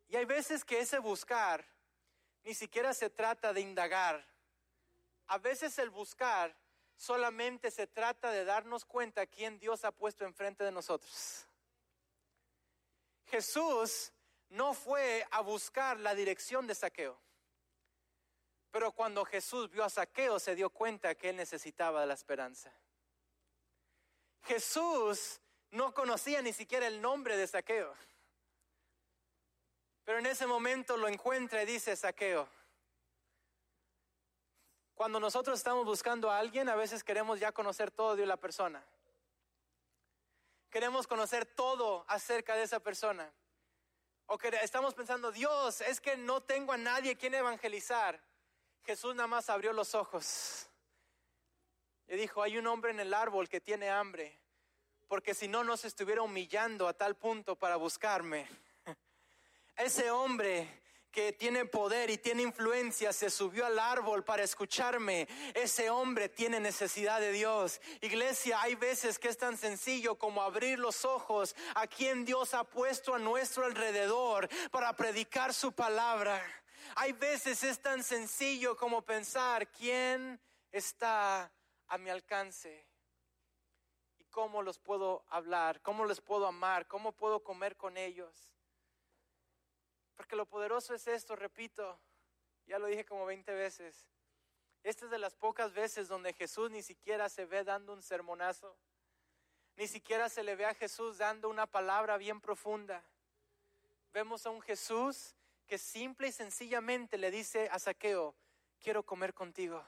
Y 0.07 0.15
hay 0.15 0.25
veces 0.25 0.63
que 0.63 0.79
ese 0.79 0.99
buscar 0.99 1.65
ni 2.43 2.53
siquiera 2.53 2.93
se 2.93 3.09
trata 3.09 3.53
de 3.53 3.61
indagar. 3.61 4.25
A 5.27 5.37
veces 5.37 5.77
el 5.79 5.89
buscar 5.89 6.55
solamente 6.95 7.71
se 7.71 7.87
trata 7.87 8.31
de 8.31 8.45
darnos 8.45 8.85
cuenta 8.85 9.25
quién 9.25 9.59
Dios 9.59 9.85
ha 9.85 9.91
puesto 9.91 10.25
enfrente 10.25 10.63
de 10.63 10.71
nosotros. 10.71 11.47
Jesús 13.25 14.11
no 14.49 14.73
fue 14.73 15.25
a 15.31 15.41
buscar 15.41 15.99
la 15.99 16.13
dirección 16.13 16.67
de 16.67 16.75
saqueo. 16.75 17.19
Pero 18.71 18.91
cuando 18.91 19.23
Jesús 19.25 19.69
vio 19.69 19.83
a 19.83 19.89
saqueo 19.89 20.39
se 20.39 20.55
dio 20.55 20.69
cuenta 20.69 21.15
que 21.15 21.29
él 21.29 21.37
necesitaba 21.37 22.05
la 22.05 22.13
esperanza. 22.13 22.73
Jesús 24.43 25.39
no 25.71 25.93
conocía 25.93 26.41
ni 26.41 26.53
siquiera 26.53 26.87
el 26.87 27.01
nombre 27.01 27.37
de 27.37 27.47
Saqueo. 27.47 27.93
Pero 30.03 30.19
en 30.19 30.25
ese 30.25 30.45
momento 30.45 30.97
lo 30.97 31.07
encuentra 31.07 31.63
y 31.63 31.65
dice, 31.65 31.95
Saqueo. 31.95 32.47
Cuando 34.95 35.19
nosotros 35.19 35.57
estamos 35.57 35.85
buscando 35.85 36.29
a 36.29 36.39
alguien, 36.39 36.69
a 36.69 36.75
veces 36.75 37.03
queremos 37.03 37.39
ya 37.39 37.51
conocer 37.51 37.89
todo 37.89 38.15
de 38.15 38.25
la 38.25 38.37
persona. 38.37 38.83
Queremos 40.69 41.07
conocer 41.07 41.45
todo 41.45 42.05
acerca 42.07 42.55
de 42.55 42.63
esa 42.63 42.79
persona. 42.79 43.31
O 44.25 44.37
que 44.37 44.49
estamos 44.61 44.93
pensando, 44.93 45.31
Dios, 45.31 45.81
es 45.81 45.99
que 45.99 46.17
no 46.17 46.41
tengo 46.41 46.73
a 46.73 46.77
nadie 46.77 47.15
quien 47.15 47.33
evangelizar. 47.33 48.21
Jesús 48.83 49.15
nada 49.15 49.27
más 49.27 49.49
abrió 49.49 49.71
los 49.73 49.95
ojos 49.95 50.69
y 52.07 52.15
dijo, 52.15 52.41
hay 52.41 52.57
un 52.57 52.67
hombre 52.67 52.91
en 52.91 52.99
el 52.99 53.13
árbol 53.13 53.49
que 53.49 53.61
tiene 53.61 53.89
hambre, 53.89 54.39
porque 55.07 55.33
si 55.33 55.47
no, 55.47 55.63
no 55.63 55.77
se 55.77 55.87
estuviera 55.87 56.21
humillando 56.21 56.87
a 56.87 56.93
tal 56.93 57.15
punto 57.15 57.55
para 57.55 57.75
buscarme. 57.75 58.47
Ese 59.75 60.11
hombre 60.11 60.83
que 61.13 61.31
tiene 61.31 61.65
poder 61.65 62.09
y 62.09 62.17
tiene 62.17 62.41
influencia 62.41 63.13
se 63.13 63.29
subió 63.29 63.67
al 63.67 63.77
árbol 63.77 64.23
para 64.23 64.41
escucharme. 64.41 65.27
Ese 65.53 65.91
hombre 65.91 66.27
tiene 66.27 66.59
necesidad 66.59 67.19
de 67.19 67.31
Dios. 67.31 67.79
Iglesia, 68.01 68.59
hay 68.59 68.73
veces 68.73 69.19
que 69.19 69.27
es 69.27 69.37
tan 69.37 69.55
sencillo 69.55 70.15
como 70.15 70.41
abrir 70.41 70.79
los 70.79 71.05
ojos 71.05 71.55
a 71.75 71.85
quien 71.85 72.25
Dios 72.25 72.55
ha 72.55 72.63
puesto 72.63 73.13
a 73.13 73.19
nuestro 73.19 73.65
alrededor 73.65 74.49
para 74.71 74.95
predicar 74.95 75.53
su 75.53 75.71
palabra. 75.71 76.43
Hay 76.95 77.13
veces 77.13 77.63
es 77.63 77.79
tan 77.79 78.03
sencillo 78.03 78.75
como 78.75 79.03
pensar 79.03 79.67
quién 79.71 80.39
está 80.71 81.51
a 81.93 81.99
mi 81.99 82.09
alcance 82.09 82.87
y 84.17 84.23
cómo 84.25 84.63
los 84.63 84.79
puedo 84.79 85.23
hablar, 85.27 85.79
cómo 85.83 86.05
les 86.05 86.21
puedo 86.21 86.47
amar, 86.47 86.87
cómo 86.87 87.11
puedo 87.11 87.43
comer 87.43 87.77
con 87.77 87.97
ellos. 87.97 88.51
Porque 90.15 90.35
lo 90.35 90.47
poderoso 90.47 90.95
es 90.95 91.05
esto, 91.05 91.35
repito, 91.35 91.99
ya 92.65 92.79
lo 92.79 92.87
dije 92.87 93.05
como 93.05 93.27
20 93.27 93.53
veces. 93.53 94.09
Esta 94.81 95.05
es 95.05 95.11
de 95.11 95.19
las 95.19 95.35
pocas 95.35 95.71
veces 95.71 96.07
donde 96.07 96.33
Jesús 96.33 96.71
ni 96.71 96.81
siquiera 96.81 97.29
se 97.29 97.45
ve 97.45 97.63
dando 97.63 97.93
un 97.93 98.01
sermonazo, 98.01 98.75
ni 99.75 99.87
siquiera 99.87 100.29
se 100.29 100.43
le 100.43 100.55
ve 100.55 100.65
a 100.65 100.73
Jesús 100.73 101.19
dando 101.19 101.47
una 101.47 101.67
palabra 101.67 102.17
bien 102.17 102.41
profunda. 102.41 103.03
Vemos 104.11 104.47
a 104.47 104.49
un 104.49 104.63
Jesús 104.63 105.35
que 105.67 105.77
simple 105.77 106.29
y 106.29 106.31
sencillamente 106.31 107.19
le 107.19 107.29
dice 107.29 107.69
a 107.71 107.77
Saqueo, 107.77 108.33
quiero 108.79 109.03
comer 109.03 109.35
contigo. 109.35 109.85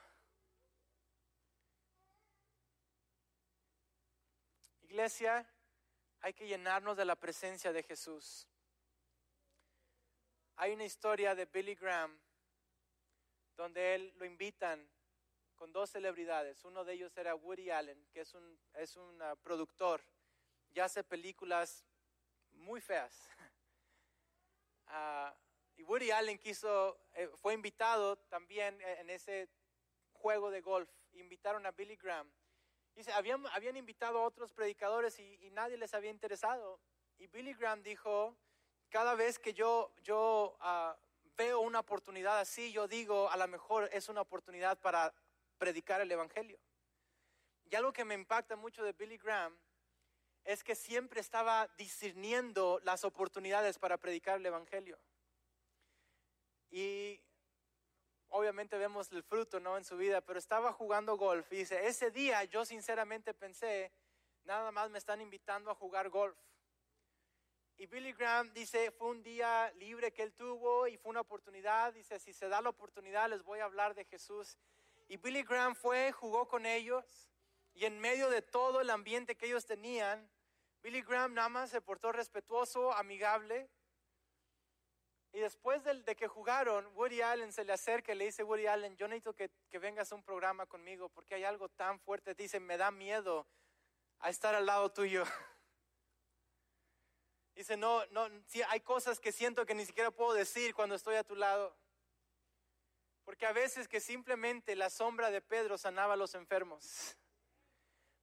Iglesia, 4.96 5.46
Hay 6.22 6.34
que 6.34 6.48
llenarnos 6.48 6.96
de 6.96 7.04
la 7.04 7.18
presencia 7.18 7.74
de 7.74 7.84
Jesús. 7.84 8.48
Hay 10.56 10.72
una 10.72 10.86
historia 10.86 11.36
de 11.36 11.44
Billy 11.44 11.76
Graham 11.76 12.18
donde 13.58 13.96
él 13.96 14.14
lo 14.16 14.24
invitan 14.24 14.90
con 15.56 15.74
dos 15.74 15.90
celebridades. 15.90 16.64
Uno 16.64 16.86
de 16.86 16.94
ellos 16.94 17.18
era 17.18 17.36
Woody 17.36 17.72
Allen, 17.72 18.08
que 18.14 18.22
es 18.22 18.34
un, 18.36 18.58
es 18.76 18.96
un 18.96 19.22
ah, 19.22 19.36
productor 19.36 20.02
y 20.72 20.80
hace 20.80 21.04
películas 21.04 21.86
muy 22.54 22.80
feas. 22.80 23.30
Ah, 24.88 25.36
y 25.76 25.84
Woody 25.84 26.12
Allen 26.12 26.38
quiso, 26.38 26.98
eh, 27.16 27.28
fue 27.36 27.54
invitado 27.54 28.18
también 28.30 28.80
en 28.82 29.10
ese 29.10 29.50
juego 30.14 30.52
de 30.52 30.62
golf. 30.62 30.90
Invitaron 31.14 31.66
a 31.66 31.72
Billy 31.72 31.98
Graham. 31.98 32.32
Y 32.96 33.10
habían, 33.12 33.46
habían 33.48 33.76
invitado 33.78 34.20
a 34.20 34.24
otros 34.24 34.54
predicadores 34.54 35.20
y, 35.20 35.50
nadie 35.52 35.78
les 35.78 35.94
había 35.94 36.12
interesado. 36.12 36.80
Y 37.18 37.28
Billy 37.28 37.54
Graham 37.54 37.84
dijo, 37.84 38.36
cada 38.90 39.16
vez 39.16 39.38
que 39.38 39.54
yo, 39.54 39.94
yo 40.02 40.58
ah, 40.62 40.98
veo 41.38 41.60
una 41.60 41.80
oportunidad 41.80 42.40
así, 42.40 42.72
yo 42.72 42.88
digo, 42.88 43.30
a 43.30 43.38
lo 43.38 43.48
mejor 43.48 43.90
es 43.92 44.10
una 44.10 44.22
oportunidad 44.22 44.80
para 44.80 45.14
predicar 45.58 46.02
el 46.02 46.12
Evangelio. 46.12 46.60
Y 47.66 47.76
algo 47.76 47.92
que 47.92 48.06
me 48.06 48.14
impacta 48.14 48.56
mucho 48.56 48.84
de 48.84 48.94
Billy 48.94 49.18
Graham 49.18 49.58
es 50.44 50.64
que 50.64 50.76
siempre 50.76 51.20
estaba 51.20 51.68
discerniendo 51.78 52.80
las 52.84 53.04
oportunidades 53.04 53.80
para 53.80 53.98
predicar 53.98 54.38
el 54.38 54.46
Evangelio. 54.46 55.00
Y 56.70 57.20
obviamente 58.30 58.78
vemos 58.78 59.12
el 59.12 59.24
fruto, 59.24 59.60
¿no? 59.60 59.78
En 59.78 59.84
su 59.84 59.98
vida, 59.98 60.22
pero 60.22 60.40
estaba 60.40 60.74
jugando 60.74 61.18
golf 61.18 61.52
y 61.52 61.58
dice, 61.58 61.88
ese 61.88 62.12
día 62.12 62.44
yo 62.46 62.66
sinceramente 62.66 63.34
pensé, 63.34 63.92
nada 64.44 64.72
más 64.72 64.90
me 64.90 64.98
están 64.98 65.22
invitando 65.22 65.72
a 65.72 65.76
jugar 65.76 66.10
golf. 66.10 66.38
Y 67.78 67.88
Billy 67.88 68.14
Graham 68.14 68.54
dice, 68.54 68.92
fue 68.92 69.10
un 69.10 69.22
día 69.22 69.72
libre 69.76 70.14
que 70.14 70.24
él 70.24 70.34
tuvo 70.34 70.88
y 70.88 70.98
fue 70.98 71.10
una 71.10 71.22
oportunidad. 71.22 71.94
Dice, 71.94 72.20
si 72.20 72.32
se 72.32 72.48
da 72.48 72.62
la 72.62 72.70
oportunidad, 72.70 73.30
les 73.30 73.44
voy 73.44 73.60
a 73.60 73.66
hablar 73.66 73.94
de 73.96 74.06
Jesús. 74.06 74.58
Y 75.10 75.18
Billy 75.18 75.44
Graham 75.44 75.76
fue, 75.76 76.14
jugó 76.14 76.48
con 76.48 76.66
ellos. 76.66 77.30
Y 77.74 77.84
en 77.84 78.00
medio 78.00 78.30
de 78.30 78.42
todo 78.42 78.80
el 78.80 78.90
ambiente 78.90 79.36
que 79.36 79.48
ellos 79.48 79.66
tenían, 79.66 80.30
Billy 80.82 81.02
Graham 81.02 81.34
nada 81.34 81.50
más 81.50 81.70
se 81.70 81.82
portó 81.82 82.14
respetuoso, 82.14 82.94
amigable. 82.94 83.70
Y 85.36 85.42
después 85.42 85.84
de, 85.84 86.16
que 86.16 86.30
jugaron, 86.30 86.88
Woody 86.96 87.22
Allen 87.22 87.52
se 87.52 87.66
le 87.66 87.74
acerca 87.74 88.14
y 88.14 88.16
le 88.16 88.24
dice, 88.24 88.42
Woody 88.42 88.68
Allen, 88.68 88.96
yo 88.96 89.06
necesito 89.06 89.36
que, 89.36 89.52
que 89.70 89.80
vengas 89.80 90.10
a 90.10 90.16
un 90.16 90.24
programa 90.24 90.66
conmigo 90.66 91.10
porque 91.10 91.36
hay 91.36 91.44
algo 91.44 91.68
tan 91.68 92.00
fuerte. 92.00 92.36
Dice, 92.36 92.62
me 92.62 92.78
da 92.78 92.90
miedo 92.90 93.46
a 94.20 94.30
estar 94.30 94.56
al 94.56 94.66
lado 94.66 94.94
tuyo. 94.94 95.26
Dice, 97.54 97.76
no, 97.76 98.06
no, 98.12 98.30
sí, 98.46 98.62
hay 98.70 98.80
cosas 98.80 99.20
que 99.20 99.34
siento 99.34 99.66
que 99.66 99.76
ni 99.76 99.86
siquiera 99.86 100.10
puedo 100.10 100.32
decir 100.32 100.74
cuando 100.74 100.96
estoy 100.96 101.16
a 101.16 101.26
tu 101.26 101.36
lado. 101.36 101.76
Porque 103.26 103.46
a 103.46 103.52
veces 103.52 103.90
que 103.90 104.00
simplemente 104.00 104.74
la 104.74 104.90
sombra 104.90 105.32
de 105.32 105.42
Pedro 105.42 105.78
sanaba 105.78 106.14
a 106.14 106.18
los 106.18 106.34
enfermos. 106.34 107.18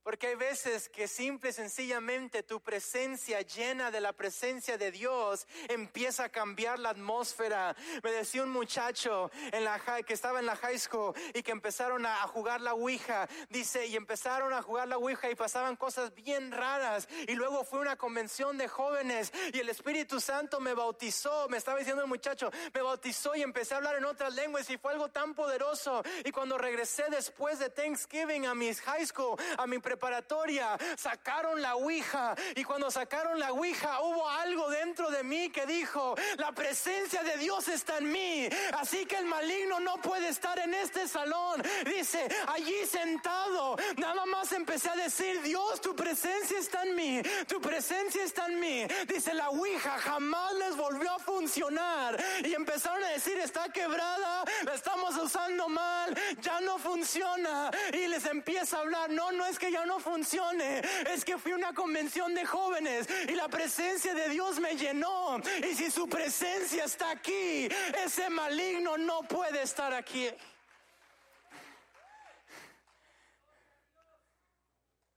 Porque 0.02 0.28
hay 0.28 0.34
veces 0.34 0.88
que 0.88 1.06
simple 1.06 1.50
y 1.50 1.52
sencillamente 1.52 2.42
tu 2.42 2.60
presencia 2.60 3.40
llena 3.42 3.90
de 3.90 4.00
la 4.00 4.12
presencia 4.12 4.76
de 4.76 4.90
Dios 4.90 5.46
empieza 5.68 6.24
a 6.24 6.28
cambiar 6.28 6.80
la 6.80 6.90
atmósfera. 6.90 7.76
Me 8.02 8.10
decía 8.10 8.42
un 8.42 8.50
muchacho 8.50 9.30
en 9.52 9.64
la 9.64 9.80
que 10.04 10.14
estaba 10.14 10.40
en 10.40 10.46
la 10.46 10.56
high 10.56 10.78
school 10.78 11.14
y 11.34 11.42
que 11.42 11.52
empezaron 11.52 12.04
a, 12.06 12.16
jugar 12.26 12.60
la 12.60 12.74
Ouija. 12.74 13.28
Dice, 13.48 13.86
y 13.86 13.96
empezaron 13.96 14.52
a 14.52 14.62
jugar 14.62 14.88
la 14.88 14.96
Ouija 14.96 15.30
y 15.30 15.34
pasaban 15.34 15.76
cosas 15.76 16.14
bien 16.14 16.50
raras. 16.50 17.08
Y 17.28 17.34
luego 17.34 17.64
fue 17.64 17.80
una 17.80 17.96
convención 17.96 18.58
de 18.58 18.68
jóvenes 18.68 19.32
y 19.52 19.60
el 19.60 19.68
Espíritu 19.68 20.20
Santo 20.20 20.60
me 20.60 20.74
bautizó. 20.74 21.48
Me 21.48 21.58
estaba 21.58 21.78
diciendo 21.78 22.02
el 22.02 22.08
muchacho, 22.08 22.50
me 22.74 22.82
bautizó 22.82 23.36
y 23.36 23.42
empecé 23.42 23.74
a 23.74 23.76
hablar 23.76 23.96
en 23.96 24.04
otras 24.04 24.34
lenguas 24.34 24.68
y 24.70 24.78
fue 24.78 24.92
algo 24.92 25.10
tan 25.10 25.34
poderoso. 25.34 26.02
Y 26.24 26.32
cuando 26.32 26.58
regresé 26.58 27.04
después 27.10 27.60
de 27.60 27.70
Thanksgiving 27.70 28.46
a 28.46 28.54
mis 28.54 28.80
high 28.80 29.06
school, 29.06 29.38
a 29.58 29.66
mi 29.66 29.78
preparatoria, 29.92 30.78
sacaron 30.96 31.60
la 31.60 31.76
Ouija 31.76 32.34
y 32.56 32.64
cuando 32.64 32.90
sacaron 32.90 33.38
la 33.38 33.52
Ouija 33.52 34.00
hubo 34.00 34.26
algo 34.26 34.70
dentro 34.70 35.10
de 35.10 35.22
mí 35.22 35.50
que 35.50 35.66
dijo, 35.66 36.14
la 36.38 36.52
presencia 36.52 37.22
de 37.22 37.36
Dios 37.36 37.68
está 37.68 37.98
en 37.98 38.10
mí, 38.10 38.48
así 38.78 39.04
que 39.04 39.16
el 39.16 39.26
maligno 39.26 39.80
no 39.80 40.00
puede 40.00 40.28
estar 40.28 40.58
en 40.60 40.72
este 40.72 41.06
salón. 41.06 41.62
Dice, 41.84 42.26
allí 42.48 42.86
sentado, 42.86 43.76
nada 43.98 44.24
más 44.24 44.52
empecé 44.52 44.88
a 44.88 44.96
decir, 44.96 45.42
Dios, 45.42 45.82
tu 45.82 45.94
presencia 45.94 46.58
está 46.58 46.84
en 46.84 46.96
mí, 46.96 47.22
tu 47.46 47.60
presencia 47.60 48.24
está 48.24 48.46
en 48.46 48.60
mí. 48.60 48.86
Dice, 49.06 49.34
la 49.34 49.50
Ouija 49.50 49.98
jamás 49.98 50.54
les 50.54 50.74
volvió 50.74 51.12
a 51.12 51.18
funcionar 51.18 52.18
y 52.42 52.54
empezaron 52.54 53.04
a 53.04 53.08
decir, 53.08 53.38
está 53.38 53.68
quebrada, 53.68 54.44
la 54.64 54.74
estamos 54.74 55.14
usando 55.18 55.68
mal, 55.68 56.16
ya 56.40 56.62
no 56.62 56.78
funciona 56.78 57.70
y 57.92 58.06
les 58.06 58.24
empieza 58.24 58.78
a 58.78 58.80
hablar, 58.80 59.10
no, 59.10 59.32
no 59.32 59.44
es 59.44 59.58
que 59.58 59.70
ya 59.70 59.81
no 59.84 60.00
funcione. 60.00 60.80
Es 61.10 61.24
que 61.24 61.38
fui 61.38 61.52
a 61.52 61.56
una 61.56 61.72
convención 61.72 62.34
de 62.34 62.44
jóvenes 62.44 63.08
y 63.28 63.32
la 63.32 63.48
presencia 63.48 64.14
de 64.14 64.28
Dios 64.28 64.60
me 64.60 64.76
llenó. 64.76 65.40
Y 65.68 65.74
si 65.74 65.90
su 65.90 66.08
presencia 66.08 66.84
está 66.84 67.10
aquí, 67.10 67.68
ese 68.04 68.30
maligno 68.30 68.96
no 68.98 69.22
puede 69.22 69.62
estar 69.62 69.92
aquí. 69.92 70.28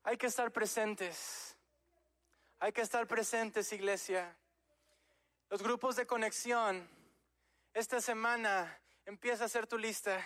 Hay 0.03 0.17
que 0.17 0.27
estar 0.27 0.51
presentes. 0.51 1.55
Hay 2.59 2.71
que 2.71 2.81
estar 2.81 3.07
presentes, 3.07 3.71
iglesia. 3.73 4.35
Los 5.49 5.61
grupos 5.61 5.95
de 5.95 6.05
conexión. 6.05 6.87
Esta 7.73 7.99
semana 7.99 8.79
empieza 9.05 9.43
a 9.43 9.45
hacer 9.47 9.67
tu 9.67 9.77
lista. 9.77 10.23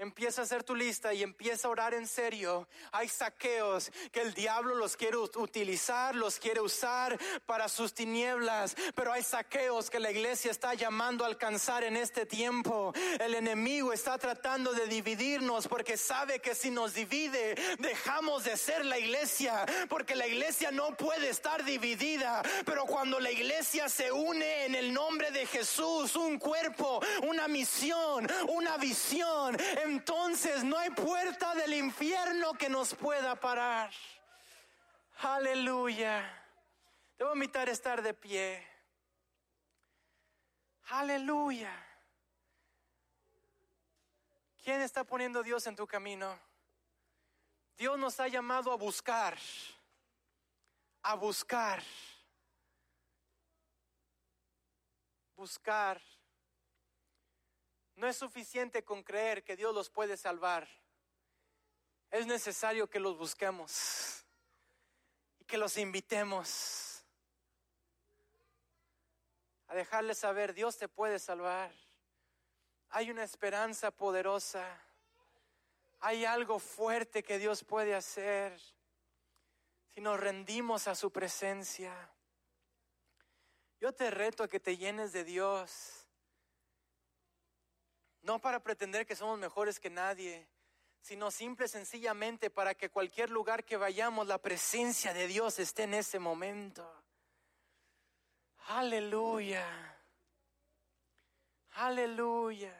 Empieza 0.00 0.42
a 0.42 0.44
hacer 0.44 0.62
tu 0.62 0.76
lista 0.76 1.12
y 1.12 1.24
empieza 1.24 1.66
a 1.66 1.72
orar 1.72 1.92
en 1.92 2.06
serio. 2.06 2.68
Hay 2.92 3.08
saqueos 3.08 3.90
que 4.12 4.20
el 4.20 4.32
diablo 4.32 4.76
los 4.76 4.96
quiere 4.96 5.16
utilizar, 5.16 6.14
los 6.14 6.38
quiere 6.38 6.60
usar 6.60 7.18
para 7.46 7.68
sus 7.68 7.92
tinieblas, 7.92 8.76
pero 8.94 9.12
hay 9.12 9.24
saqueos 9.24 9.90
que 9.90 9.98
la 9.98 10.12
iglesia 10.12 10.52
está 10.52 10.74
llamando 10.74 11.24
a 11.24 11.26
alcanzar 11.26 11.82
en 11.82 11.96
este 11.96 12.26
tiempo. 12.26 12.92
El 13.18 13.34
enemigo 13.34 13.92
está 13.92 14.16
tratando 14.18 14.72
de 14.72 14.86
dividirnos 14.86 15.66
porque 15.66 15.96
sabe 15.96 16.38
que 16.38 16.54
si 16.54 16.70
nos 16.70 16.94
divide 16.94 17.56
dejamos 17.80 18.44
de 18.44 18.56
ser 18.56 18.84
la 18.84 19.00
iglesia, 19.00 19.66
porque 19.88 20.14
la 20.14 20.28
iglesia 20.28 20.70
no 20.70 20.96
puede 20.96 21.28
estar 21.28 21.64
dividida, 21.64 22.42
pero 22.64 22.86
cuando 22.86 23.18
la 23.18 23.32
iglesia 23.32 23.88
se 23.88 24.12
une 24.12 24.66
en 24.66 24.76
el 24.76 24.94
nombre 24.94 25.32
de 25.32 25.44
Jesús, 25.44 26.14
un 26.14 26.38
cuerpo, 26.38 27.00
una 27.22 27.48
misión, 27.48 28.28
una 28.46 28.76
visión, 28.76 29.56
entonces 29.88 30.62
no 30.64 30.76
hay 30.78 30.90
puerta 30.90 31.54
del 31.54 31.74
infierno 31.74 32.54
que 32.54 32.68
nos 32.68 32.94
pueda 32.94 33.34
parar. 33.34 33.90
Aleluya. 35.20 36.22
Debo 37.18 37.34
invitar 37.34 37.68
a 37.68 37.72
estar 37.72 38.02
de 38.02 38.14
pie. 38.14 38.66
Aleluya. 40.90 41.72
¿Quién 44.62 44.80
está 44.82 45.04
poniendo 45.04 45.42
Dios 45.42 45.66
en 45.66 45.74
tu 45.74 45.86
camino? 45.86 46.38
Dios 47.76 47.98
nos 47.98 48.18
ha 48.20 48.28
llamado 48.28 48.72
a 48.72 48.76
buscar, 48.76 49.38
a 51.02 51.14
buscar, 51.14 51.82
buscar 55.36 56.00
no 57.98 58.06
es 58.06 58.16
suficiente 58.16 58.84
con 58.84 59.02
creer 59.02 59.42
que 59.42 59.56
Dios 59.56 59.74
los 59.74 59.90
puede 59.90 60.16
salvar. 60.16 60.68
Es 62.10 62.26
necesario 62.26 62.88
que 62.88 63.00
los 63.00 63.18
busquemos 63.18 64.24
y 65.40 65.44
que 65.44 65.58
los 65.58 65.76
invitemos 65.76 67.04
a 69.66 69.74
dejarles 69.74 70.18
saber, 70.18 70.54
Dios 70.54 70.78
te 70.78 70.88
puede 70.88 71.18
salvar. 71.18 71.70
Hay 72.90 73.10
una 73.10 73.24
esperanza 73.24 73.90
poderosa. 73.90 74.64
Hay 76.00 76.24
algo 76.24 76.60
fuerte 76.60 77.24
que 77.24 77.38
Dios 77.38 77.64
puede 77.64 77.96
hacer 77.96 78.58
si 79.92 80.00
nos 80.00 80.20
rendimos 80.20 80.86
a 80.86 80.94
su 80.94 81.10
presencia. 81.10 81.92
Yo 83.80 83.92
te 83.92 84.08
reto 84.10 84.44
a 84.44 84.48
que 84.48 84.60
te 84.60 84.76
llenes 84.76 85.12
de 85.12 85.24
Dios 85.24 85.97
no 88.28 88.38
para 88.38 88.60
pretender 88.62 89.06
que 89.06 89.16
somos 89.16 89.38
mejores 89.38 89.80
que 89.80 89.88
nadie, 89.88 90.46
sino 91.00 91.30
simple 91.30 91.64
y 91.64 91.68
sencillamente 91.70 92.50
para 92.50 92.74
que 92.74 92.90
cualquier 92.90 93.30
lugar 93.30 93.64
que 93.64 93.78
vayamos 93.78 94.26
la 94.26 94.36
presencia 94.36 95.14
de 95.14 95.26
Dios 95.26 95.58
esté 95.58 95.84
en 95.84 95.94
ese 95.94 96.18
momento. 96.18 96.86
Aleluya. 98.66 99.64
Aleluya. 101.76 102.78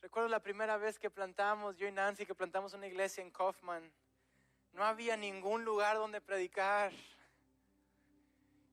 Recuerdo 0.00 0.30
la 0.30 0.40
primera 0.40 0.78
vez 0.78 0.98
que 0.98 1.10
plantamos, 1.10 1.76
yo 1.76 1.86
y 1.86 1.92
Nancy, 1.92 2.24
que 2.24 2.34
plantamos 2.34 2.72
una 2.72 2.86
iglesia 2.86 3.20
en 3.20 3.30
Kaufman. 3.30 3.92
No 4.72 4.82
había 4.82 5.14
ningún 5.14 5.62
lugar 5.62 5.98
donde 5.98 6.22
predicar. 6.22 6.90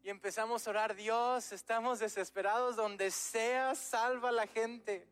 Y 0.01 0.09
empezamos 0.09 0.65
a 0.65 0.69
orar, 0.69 0.95
Dios, 0.95 1.51
estamos 1.51 1.99
desesperados, 1.99 2.75
donde 2.75 3.11
sea, 3.11 3.75
salva 3.75 4.29
a 4.29 4.31
la 4.31 4.47
gente. 4.47 5.05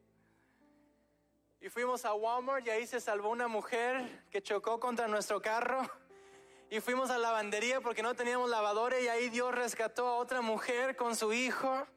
Y 1.59 1.69
fuimos 1.69 2.05
a 2.05 2.13
Walmart 2.13 2.65
y 2.65 2.69
ahí 2.69 2.87
se 2.87 3.01
salvó 3.01 3.29
una 3.29 3.47
mujer 3.47 4.25
que 4.31 4.41
chocó 4.41 4.79
contra 4.79 5.07
nuestro 5.07 5.41
carro. 5.41 5.81
Y 6.69 6.79
fuimos 6.79 7.09
a 7.09 7.17
la 7.17 7.29
lavandería 7.29 7.81
porque 7.81 8.01
no 8.03 8.13
teníamos 8.13 8.49
lavadora 8.49 8.99
y 8.99 9.07
ahí 9.07 9.29
Dios 9.29 9.53
rescató 9.53 10.07
a 10.07 10.15
otra 10.15 10.41
mujer 10.41 10.95
con 10.95 11.15
su 11.15 11.33
hijo. 11.33 11.87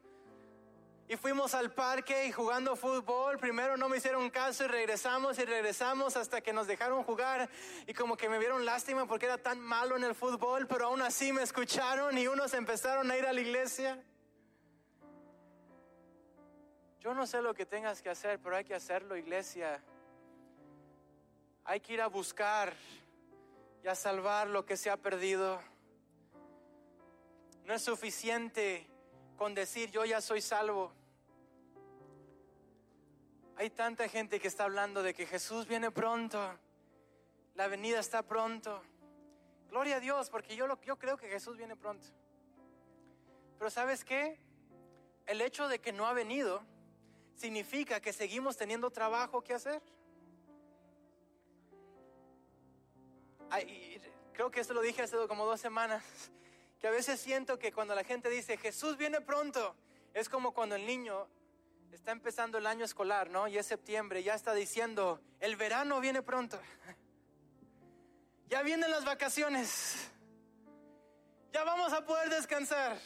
Y 1.10 1.16
fuimos 1.16 1.54
al 1.54 1.72
parque 1.72 2.26
y 2.26 2.30
jugando 2.30 2.76
fútbol. 2.76 3.36
Primero 3.36 3.76
no 3.76 3.88
me 3.88 3.96
hicieron 3.96 4.30
caso 4.30 4.64
y 4.64 4.68
regresamos 4.68 5.36
y 5.40 5.44
regresamos 5.44 6.16
hasta 6.16 6.40
que 6.40 6.52
nos 6.52 6.68
dejaron 6.68 7.02
jugar. 7.02 7.50
Y 7.88 7.94
como 7.94 8.16
que 8.16 8.28
me 8.28 8.38
vieron 8.38 8.64
lástima 8.64 9.06
porque 9.06 9.26
era 9.26 9.36
tan 9.36 9.58
malo 9.58 9.96
en 9.96 10.04
el 10.04 10.14
fútbol, 10.14 10.68
pero 10.68 10.86
aún 10.86 11.02
así 11.02 11.32
me 11.32 11.42
escucharon 11.42 12.16
y 12.16 12.28
unos 12.28 12.54
empezaron 12.54 13.10
a 13.10 13.16
ir 13.16 13.26
a 13.26 13.32
la 13.32 13.40
iglesia. 13.40 14.00
Yo 17.00 17.12
no 17.12 17.26
sé 17.26 17.42
lo 17.42 17.54
que 17.54 17.66
tengas 17.66 18.00
que 18.00 18.10
hacer, 18.10 18.38
pero 18.38 18.54
hay 18.54 18.62
que 18.62 18.76
hacerlo, 18.76 19.16
iglesia. 19.16 19.82
Hay 21.64 21.80
que 21.80 21.94
ir 21.94 22.02
a 22.02 22.06
buscar 22.06 22.72
y 23.82 23.88
a 23.88 23.96
salvar 23.96 24.46
lo 24.46 24.64
que 24.64 24.76
se 24.76 24.90
ha 24.90 24.96
perdido. 24.96 25.60
No 27.64 27.74
es 27.74 27.82
suficiente 27.82 28.86
con 29.36 29.56
decir 29.56 29.90
yo 29.90 30.04
ya 30.04 30.20
soy 30.20 30.40
salvo. 30.40 30.99
Hay 33.60 33.68
tanta 33.68 34.08
gente 34.08 34.40
que 34.40 34.48
está 34.48 34.64
hablando 34.64 35.02
de 35.02 35.12
que 35.12 35.26
Jesús 35.26 35.68
viene 35.68 35.90
pronto, 35.90 36.58
la 37.54 37.68
venida 37.68 38.00
está 38.00 38.22
pronto. 38.22 38.82
Gloria 39.68 39.96
a 39.96 40.00
Dios, 40.00 40.30
porque 40.30 40.56
yo, 40.56 40.66
lo, 40.66 40.80
yo 40.80 40.98
creo 40.98 41.18
que 41.18 41.28
Jesús 41.28 41.58
viene 41.58 41.76
pronto. 41.76 42.06
Pero 43.58 43.70
¿sabes 43.70 44.02
qué? 44.02 44.40
El 45.26 45.42
hecho 45.42 45.68
de 45.68 45.78
que 45.78 45.92
no 45.92 46.06
ha 46.06 46.14
venido 46.14 46.62
significa 47.34 48.00
que 48.00 48.14
seguimos 48.14 48.56
teniendo 48.56 48.90
trabajo 48.90 49.42
que 49.42 49.52
hacer. 49.52 49.82
creo 54.32 54.50
que 54.50 54.60
esto 54.60 54.72
lo 54.72 54.80
dije 54.80 55.02
hace 55.02 55.18
como 55.28 55.44
dos 55.44 55.60
semanas, 55.60 56.02
que 56.78 56.86
a 56.86 56.90
veces 56.90 57.20
siento 57.20 57.58
que 57.58 57.72
cuando 57.72 57.94
la 57.94 58.04
gente 58.04 58.30
dice 58.30 58.56
Jesús 58.56 58.96
viene 58.96 59.20
pronto, 59.20 59.76
es 60.14 60.30
como 60.30 60.54
cuando 60.54 60.76
el 60.76 60.86
niño 60.86 61.28
está 61.96 62.12
empezando 62.12 62.58
el 62.58 62.66
año 62.66 62.84
escolar, 62.84 63.30
¿no? 63.30 63.48
Y 63.48 63.58
es 63.58 63.66
septiembre, 63.66 64.22
ya 64.22 64.34
está 64.34 64.54
diciendo, 64.54 65.20
el 65.40 65.56
verano 65.56 66.00
viene 66.00 66.22
pronto. 66.22 66.60
Ya 68.48 68.62
vienen 68.62 68.90
las 68.90 69.04
vacaciones. 69.04 70.10
Ya 71.52 71.64
vamos 71.64 71.92
a 71.92 72.04
poder 72.04 72.30
descansar. 72.30 72.98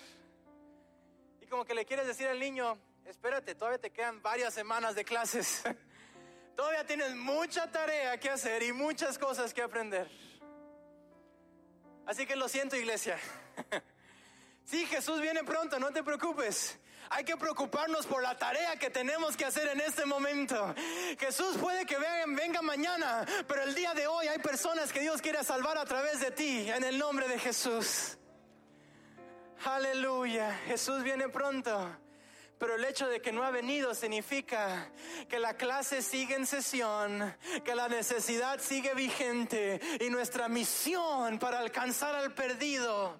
Y 1.40 1.46
como 1.46 1.64
que 1.64 1.74
le 1.74 1.84
quieres 1.84 2.06
decir 2.06 2.26
al 2.26 2.38
niño, 2.38 2.78
espérate, 3.04 3.54
todavía 3.54 3.78
te 3.78 3.90
quedan 3.90 4.22
varias 4.22 4.54
semanas 4.54 4.94
de 4.94 5.04
clases. 5.04 5.62
todavía 6.56 6.86
tienes 6.86 7.14
mucha 7.14 7.70
tarea 7.70 8.18
que 8.18 8.30
hacer 8.30 8.62
y 8.62 8.72
muchas 8.72 9.18
cosas 9.18 9.52
que 9.52 9.62
aprender. 9.62 10.10
Así 12.06 12.26
que 12.26 12.36
lo 12.36 12.48
siento, 12.48 12.76
iglesia. 12.76 13.18
sí, 14.64 14.86
Jesús 14.86 15.20
viene 15.20 15.42
pronto, 15.42 15.78
no 15.78 15.90
te 15.90 16.02
preocupes. 16.02 16.78
Hay 17.14 17.22
que 17.22 17.36
preocuparnos 17.36 18.06
por 18.06 18.20
la 18.24 18.36
tarea 18.36 18.76
que 18.76 18.90
tenemos 18.90 19.36
que 19.36 19.44
hacer 19.44 19.68
en 19.68 19.80
este 19.80 20.04
momento. 20.04 20.74
Jesús 21.16 21.56
puede 21.58 21.86
que 21.86 21.96
venga 22.26 22.60
mañana, 22.60 23.24
pero 23.46 23.62
el 23.62 23.72
día 23.72 23.94
de 23.94 24.08
hoy 24.08 24.26
hay 24.26 24.40
personas 24.40 24.92
que 24.92 24.98
Dios 24.98 25.22
quiere 25.22 25.44
salvar 25.44 25.78
a 25.78 25.84
través 25.84 26.18
de 26.18 26.32
ti, 26.32 26.68
en 26.68 26.82
el 26.82 26.98
nombre 26.98 27.28
de 27.28 27.38
Jesús. 27.38 28.18
Aleluya, 29.64 30.58
Jesús 30.66 31.04
viene 31.04 31.28
pronto. 31.28 31.88
Pero 32.58 32.74
el 32.74 32.84
hecho 32.84 33.06
de 33.06 33.22
que 33.22 33.30
no 33.30 33.44
ha 33.44 33.52
venido 33.52 33.94
significa 33.94 34.90
que 35.28 35.38
la 35.38 35.54
clase 35.56 36.02
sigue 36.02 36.34
en 36.34 36.46
sesión, 36.46 37.36
que 37.64 37.76
la 37.76 37.88
necesidad 37.88 38.58
sigue 38.58 38.92
vigente 38.92 39.80
y 40.00 40.10
nuestra 40.10 40.48
misión 40.48 41.38
para 41.38 41.60
alcanzar 41.60 42.16
al 42.16 42.34
perdido 42.34 43.16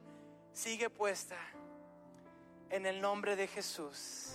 sigue 0.52 0.90
puesta 0.90 1.53
en 2.74 2.86
el 2.86 3.00
nombre 3.00 3.36
de 3.36 3.46
Jesús. 3.46 4.32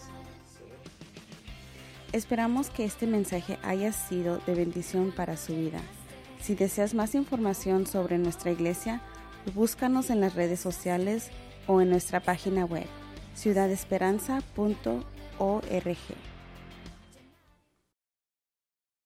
Esperamos 2.14 2.70
que 2.70 2.86
este 2.86 3.06
mensaje 3.06 3.60
haya 3.64 3.92
sido 3.92 4.38
de 4.40 4.56
bendición 4.56 5.12
para 5.12 5.36
su 5.36 5.54
vida. 5.54 5.82
Si 6.40 6.56
deseas 6.56 6.94
más 6.94 7.16
información 7.16 7.86
sobre 7.86 8.18
nuestra 8.18 8.52
iglesia, 8.52 9.02
búscanos 9.54 10.10
en 10.10 10.22
las 10.22 10.36
redes 10.36 10.62
sociales 10.62 11.32
o 11.68 11.82
en 11.82 11.90
nuestra 11.90 12.22
página 12.22 12.64
web 12.64 12.88
ciudadesperanza.org. 13.36 16.29